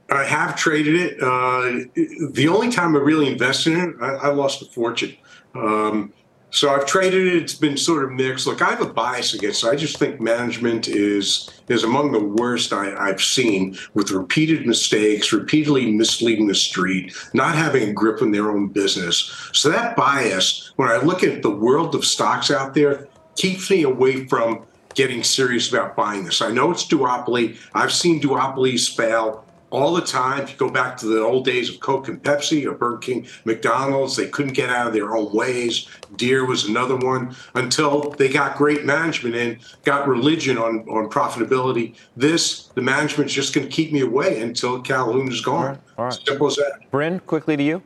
I 0.09 0.23
have 0.23 0.55
traded 0.55 0.95
it. 0.95 1.21
Uh, 1.21 1.85
the 2.31 2.47
only 2.47 2.69
time 2.69 2.95
I 2.95 2.99
really 2.99 3.27
invested 3.27 3.73
in 3.73 3.89
it, 3.89 3.95
I, 4.01 4.13
I 4.13 4.27
lost 4.29 4.61
a 4.61 4.65
fortune. 4.65 5.15
Um, 5.53 6.13
so 6.51 6.69
I've 6.69 6.85
traded 6.85 7.27
it. 7.27 7.41
It's 7.41 7.53
been 7.53 7.75
sort 7.75 8.05
of 8.05 8.11
mixed. 8.11 8.47
Look, 8.47 8.61
I 8.61 8.69
have 8.69 8.79
a 8.79 8.85
bias 8.85 9.33
against 9.33 9.65
it. 9.65 9.67
I 9.67 9.75
just 9.75 9.97
think 9.97 10.21
management 10.21 10.87
is 10.87 11.49
is 11.67 11.83
among 11.83 12.13
the 12.13 12.23
worst 12.23 12.71
I, 12.71 12.95
I've 12.95 13.21
seen 13.21 13.77
with 13.93 14.11
repeated 14.11 14.65
mistakes, 14.65 15.33
repeatedly 15.33 15.91
misleading 15.91 16.47
the 16.47 16.55
street, 16.55 17.13
not 17.33 17.55
having 17.55 17.89
a 17.89 17.93
grip 17.93 18.21
on 18.21 18.31
their 18.31 18.49
own 18.51 18.69
business. 18.69 19.49
So 19.51 19.69
that 19.69 19.97
bias, 19.97 20.71
when 20.77 20.87
I 20.87 20.95
look 20.95 21.23
at 21.23 21.41
the 21.41 21.51
world 21.51 21.93
of 21.93 22.05
stocks 22.05 22.49
out 22.51 22.73
there, 22.73 23.09
keeps 23.35 23.69
me 23.69 23.83
away 23.83 24.25
from 24.27 24.65
getting 24.95 25.23
serious 25.23 25.69
about 25.69 25.95
buying 25.95 26.23
this. 26.23 26.41
I 26.41 26.51
know 26.51 26.71
it's 26.71 26.87
duopoly. 26.87 27.57
I've 27.73 27.91
seen 27.91 28.21
duopolies 28.21 28.95
fail 28.95 29.45
all 29.71 29.93
the 29.93 30.01
time. 30.01 30.43
If 30.43 30.51
you 30.51 30.57
go 30.57 30.69
back 30.69 30.95
to 30.97 31.05
the 31.05 31.21
old 31.21 31.43
days 31.43 31.69
of 31.69 31.79
Coke 31.81 32.07
and 32.07 32.21
Pepsi 32.23 32.65
or 32.65 32.73
Burger 32.73 32.97
King, 32.97 33.27
McDonald's, 33.43 34.15
they 34.15 34.27
couldn't 34.27 34.53
get 34.53 34.69
out 34.69 34.87
of 34.87 34.93
their 34.93 35.15
own 35.15 35.33
ways. 35.33 35.87
Deere 36.15 36.45
was 36.45 36.65
another 36.65 36.95
one 36.95 37.35
until 37.55 38.11
they 38.11 38.29
got 38.29 38.57
great 38.57 38.85
management 38.85 39.35
in, 39.35 39.59
got 39.83 40.07
religion 40.07 40.57
on, 40.57 40.87
on 40.87 41.09
profitability. 41.09 41.95
This, 42.15 42.67
the 42.67 42.81
management's 42.81 43.33
just 43.33 43.53
going 43.53 43.67
to 43.67 43.73
keep 43.73 43.91
me 43.91 44.01
away 44.01 44.41
until 44.41 44.81
Calhoun 44.81 45.29
is 45.29 45.41
gone. 45.41 45.55
All 45.55 45.69
right. 45.69 45.79
All 45.97 46.05
right. 46.05 46.13
Simple 46.25 46.47
as 46.47 46.55
that. 46.55 46.79
Bryn, 46.91 47.19
quickly 47.21 47.57
to 47.57 47.63
you. 47.63 47.83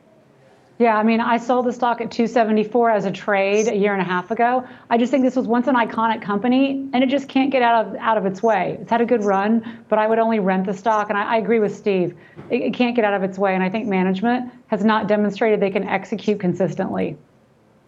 Yeah, 0.80 0.96
I 0.96 1.02
mean, 1.02 1.20
I 1.20 1.36
sold 1.36 1.66
the 1.66 1.74
stock 1.74 2.00
at 2.00 2.10
274 2.10 2.90
as 2.90 3.04
a 3.04 3.10
trade 3.10 3.68
a 3.68 3.76
year 3.76 3.92
and 3.92 4.00
a 4.00 4.04
half 4.04 4.30
ago. 4.30 4.66
I 4.88 4.96
just 4.96 5.10
think 5.10 5.24
this 5.24 5.36
was 5.36 5.46
once 5.46 5.68
an 5.68 5.74
iconic 5.74 6.22
company, 6.22 6.88
and 6.94 7.04
it 7.04 7.10
just 7.10 7.28
can't 7.28 7.50
get 7.52 7.60
out 7.60 7.84
of 7.84 7.96
out 7.96 8.16
of 8.16 8.24
its 8.24 8.42
way. 8.42 8.78
It's 8.80 8.90
had 8.90 9.02
a 9.02 9.04
good 9.04 9.22
run, 9.22 9.84
but 9.90 9.98
I 9.98 10.06
would 10.06 10.18
only 10.18 10.38
rent 10.38 10.64
the 10.64 10.72
stock, 10.72 11.10
and 11.10 11.18
I, 11.18 11.34
I 11.34 11.36
agree 11.36 11.58
with 11.58 11.76
Steve. 11.76 12.16
It, 12.48 12.62
it 12.62 12.72
can't 12.72 12.96
get 12.96 13.04
out 13.04 13.12
of 13.12 13.22
its 13.22 13.36
way, 13.36 13.54
and 13.54 13.62
I 13.62 13.68
think 13.68 13.88
management 13.88 14.50
has 14.68 14.82
not 14.82 15.06
demonstrated 15.06 15.60
they 15.60 15.70
can 15.70 15.86
execute 15.86 16.40
consistently. 16.40 17.18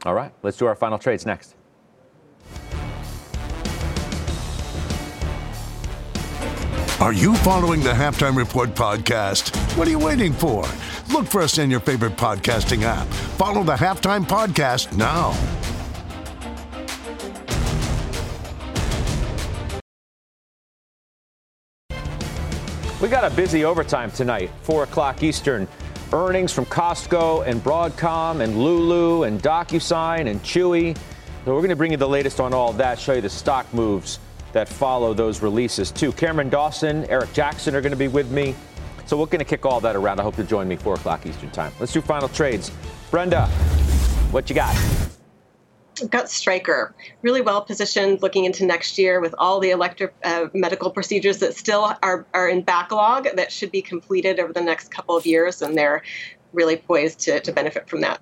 All 0.05 0.12
right, 0.12 0.34
let's 0.43 0.59
do 0.59 0.66
our 0.66 0.76
final 0.76 0.99
trades 0.99 1.24
next. 1.24 1.55
Are 7.03 7.12
you 7.12 7.34
following 7.38 7.80
the 7.80 7.90
Halftime 7.90 8.36
Report 8.36 8.76
podcast? 8.76 9.57
What 9.76 9.88
are 9.88 9.90
you 9.90 9.98
waiting 9.98 10.32
for? 10.32 10.64
Look 11.12 11.26
for 11.26 11.42
us 11.42 11.59
in 11.59 11.68
your 11.68 11.80
favorite 11.80 12.16
podcasting 12.16 12.84
app. 12.84 13.09
Follow 13.09 13.64
the 13.64 13.74
Halftime 13.74 14.24
Podcast 14.24 14.96
now. 14.96 15.32
We 23.00 23.09
got 23.09 23.24
a 23.24 23.34
busy 23.34 23.64
overtime 23.64 24.12
tonight, 24.12 24.53
4 24.62 24.84
o'clock 24.84 25.24
Eastern. 25.24 25.66
Earnings 26.12 26.53
from 26.53 26.66
Costco 26.66 27.44
and 27.48 27.61
Broadcom 27.64 28.42
and 28.42 28.57
Lulu 28.57 29.24
and 29.24 29.42
DocuSign 29.42 30.30
and 30.30 30.40
Chewy. 30.44 30.96
So 31.44 31.53
we're 31.53 31.62
going 31.62 31.70
to 31.70 31.76
bring 31.76 31.90
you 31.90 31.96
the 31.96 32.09
latest 32.09 32.38
on 32.38 32.55
all 32.55 32.72
that, 32.74 33.00
show 33.00 33.14
you 33.14 33.20
the 33.20 33.28
stock 33.28 33.74
moves 33.74 34.20
that 34.53 34.68
follow 34.68 35.14
those 35.14 35.42
releases 35.42 35.90
too. 35.90 36.12
Cameron 36.12 36.48
Dawson, 36.48 37.05
Eric 37.07 37.32
Jackson 37.32 37.74
are 37.74 37.80
going 37.80 37.92
to 37.92 37.96
be 37.96 38.09
with 38.09 38.30
me. 38.30 38.55
So 39.07 39.16
we're 39.16 39.26
going 39.26 39.40
to 39.40 39.44
kick 39.44 39.66
all 39.66 39.80
that 39.80 39.96
around. 39.96 40.20
I 40.20 40.22
hope 40.22 40.36
to 40.36 40.44
join 40.44 40.68
me 40.68 40.76
4 40.76 40.94
o'clock 40.94 41.26
Eastern 41.26 41.50
time. 41.50 41.72
Let's 41.80 41.92
do 41.92 42.00
final 42.00 42.28
trades. 42.28 42.70
Brenda, 43.11 43.46
what 44.30 44.48
you 44.48 44.55
got? 44.55 44.76
Got 46.09 46.30
Stryker 46.30 46.94
really 47.20 47.42
well 47.42 47.62
positioned 47.62 48.22
looking 48.22 48.44
into 48.44 48.64
next 48.64 48.98
year 48.98 49.20
with 49.20 49.34
all 49.38 49.61
the 49.61 49.70
electric 49.70 50.14
uh, 50.24 50.46
medical 50.55 50.90
procedures 50.90 51.38
that 51.38 51.55
still 51.55 51.94
are, 52.03 52.26
are 52.32 52.48
in 52.48 52.62
backlog 52.62 53.28
that 53.34 53.53
should 53.53 53.70
be 53.70 53.82
completed 53.82 54.40
over 54.40 54.53
the 54.53 54.62
next 54.62 54.90
couple 54.90 55.16
of 55.16 55.26
years, 55.26 55.61
and 55.61 55.76
they're 55.76 56.03
really 56.53 56.76
poised 56.76 57.20
to, 57.20 57.40
to 57.40 57.53
benefit 57.53 57.88
from 57.88 58.00
that. 58.00 58.20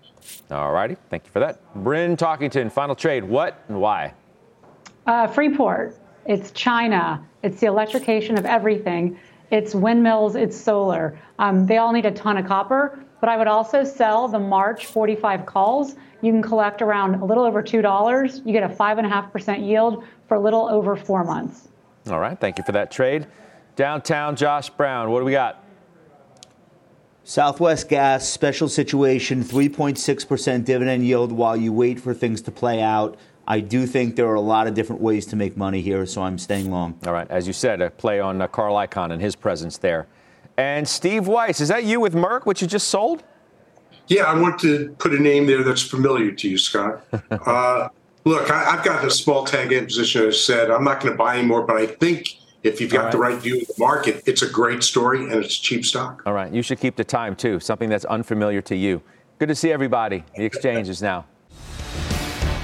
All 0.50 0.72
righty. 0.72 0.96
Thank 1.10 1.24
you 1.26 1.30
for 1.30 1.38
that. 1.40 1.60
Bryn 1.74 2.16
Talkington, 2.16 2.72
final 2.72 2.96
trade. 2.96 3.24
What 3.24 3.62
and 3.68 3.80
why? 3.80 4.14
Uh, 5.06 5.26
Freeport. 5.28 5.96
It's 6.26 6.50
China. 6.52 7.24
It's 7.42 7.60
the 7.60 7.66
electrification 7.66 8.38
of 8.38 8.46
everything. 8.46 9.18
It's 9.50 9.74
windmills. 9.74 10.36
It's 10.36 10.56
solar. 10.56 11.18
Um, 11.38 11.66
they 11.66 11.78
all 11.78 11.92
need 11.92 12.06
a 12.06 12.10
ton 12.10 12.36
of 12.36 12.46
copper. 12.46 12.98
But 13.20 13.28
I 13.28 13.36
would 13.36 13.48
also 13.48 13.84
sell 13.84 14.28
the 14.28 14.38
March 14.38 14.86
45 14.86 15.44
calls. 15.44 15.96
You 16.22 16.32
can 16.32 16.42
collect 16.42 16.82
around 16.82 17.16
a 17.16 17.24
little 17.24 17.44
over 17.44 17.62
$2. 17.62 18.46
You 18.46 18.52
get 18.52 18.62
a 18.62 18.68
5.5% 18.68 19.66
yield 19.66 20.04
for 20.28 20.36
a 20.36 20.40
little 20.40 20.68
over 20.68 20.96
four 20.96 21.24
months. 21.24 21.68
All 22.08 22.20
right. 22.20 22.38
Thank 22.38 22.58
you 22.58 22.64
for 22.64 22.72
that 22.72 22.90
trade. 22.90 23.26
Downtown 23.76 24.36
Josh 24.36 24.70
Brown, 24.70 25.10
what 25.10 25.20
do 25.20 25.24
we 25.24 25.32
got? 25.32 25.64
Southwest 27.24 27.88
Gas, 27.88 28.28
special 28.28 28.68
situation, 28.68 29.44
3.6% 29.44 30.64
dividend 30.64 31.06
yield 31.06 31.30
while 31.30 31.56
you 31.56 31.72
wait 31.72 32.00
for 32.00 32.12
things 32.12 32.42
to 32.42 32.50
play 32.50 32.82
out. 32.82 33.16
I 33.50 33.58
do 33.58 33.84
think 33.84 34.14
there 34.14 34.28
are 34.28 34.36
a 34.36 34.40
lot 34.40 34.68
of 34.68 34.74
different 34.74 35.02
ways 35.02 35.26
to 35.26 35.34
make 35.34 35.56
money 35.56 35.80
here, 35.80 36.06
so 36.06 36.22
I'm 36.22 36.38
staying 36.38 36.70
long. 36.70 36.96
All 37.04 37.12
right. 37.12 37.28
As 37.28 37.48
you 37.48 37.52
said, 37.52 37.80
a 37.80 37.90
play 37.90 38.20
on 38.20 38.40
uh, 38.40 38.46
Carl 38.46 38.76
Icahn 38.76 39.10
and 39.10 39.20
his 39.20 39.34
presence 39.34 39.76
there. 39.76 40.06
And 40.56 40.86
Steve 40.86 41.26
Weiss, 41.26 41.60
is 41.60 41.66
that 41.66 41.82
you 41.82 41.98
with 41.98 42.14
Merck, 42.14 42.46
which 42.46 42.62
you 42.62 42.68
just 42.68 42.86
sold? 42.86 43.24
Yeah, 44.06 44.22
I 44.22 44.38
want 44.38 44.60
to 44.60 44.94
put 45.00 45.12
a 45.12 45.18
name 45.18 45.46
there 45.46 45.64
that's 45.64 45.82
familiar 45.82 46.30
to 46.30 46.48
you, 46.48 46.58
Scott. 46.58 47.04
uh, 47.32 47.88
look, 48.24 48.52
I, 48.52 48.76
have 48.76 48.84
got 48.84 49.04
a 49.04 49.10
small 49.10 49.44
tag 49.44 49.72
in 49.72 49.86
position, 49.86 50.28
as 50.28 50.34
I 50.36 50.38
said. 50.38 50.70
I'm 50.70 50.84
not 50.84 51.00
going 51.00 51.12
to 51.12 51.18
buy 51.18 51.36
anymore, 51.36 51.62
but 51.62 51.74
I 51.74 51.86
think 51.86 52.28
if 52.62 52.80
you've 52.80 52.92
got 52.92 53.06
right. 53.06 53.12
the 53.12 53.18
right 53.18 53.38
view 53.40 53.60
of 53.60 53.66
the 53.66 53.74
market, 53.80 54.22
it's 54.26 54.42
a 54.42 54.48
great 54.48 54.84
story 54.84 55.24
and 55.24 55.44
it's 55.44 55.58
cheap 55.58 55.84
stock. 55.84 56.22
All 56.24 56.34
right. 56.34 56.52
You 56.52 56.62
should 56.62 56.78
keep 56.78 56.94
the 56.94 57.02
time, 57.02 57.34
too, 57.34 57.58
something 57.58 57.88
that's 57.88 58.04
unfamiliar 58.04 58.62
to 58.62 58.76
you. 58.76 59.02
Good 59.40 59.48
to 59.48 59.56
see 59.56 59.72
everybody. 59.72 60.22
The 60.36 60.44
exchange 60.44 60.88
is 60.88 61.02
now. 61.02 61.26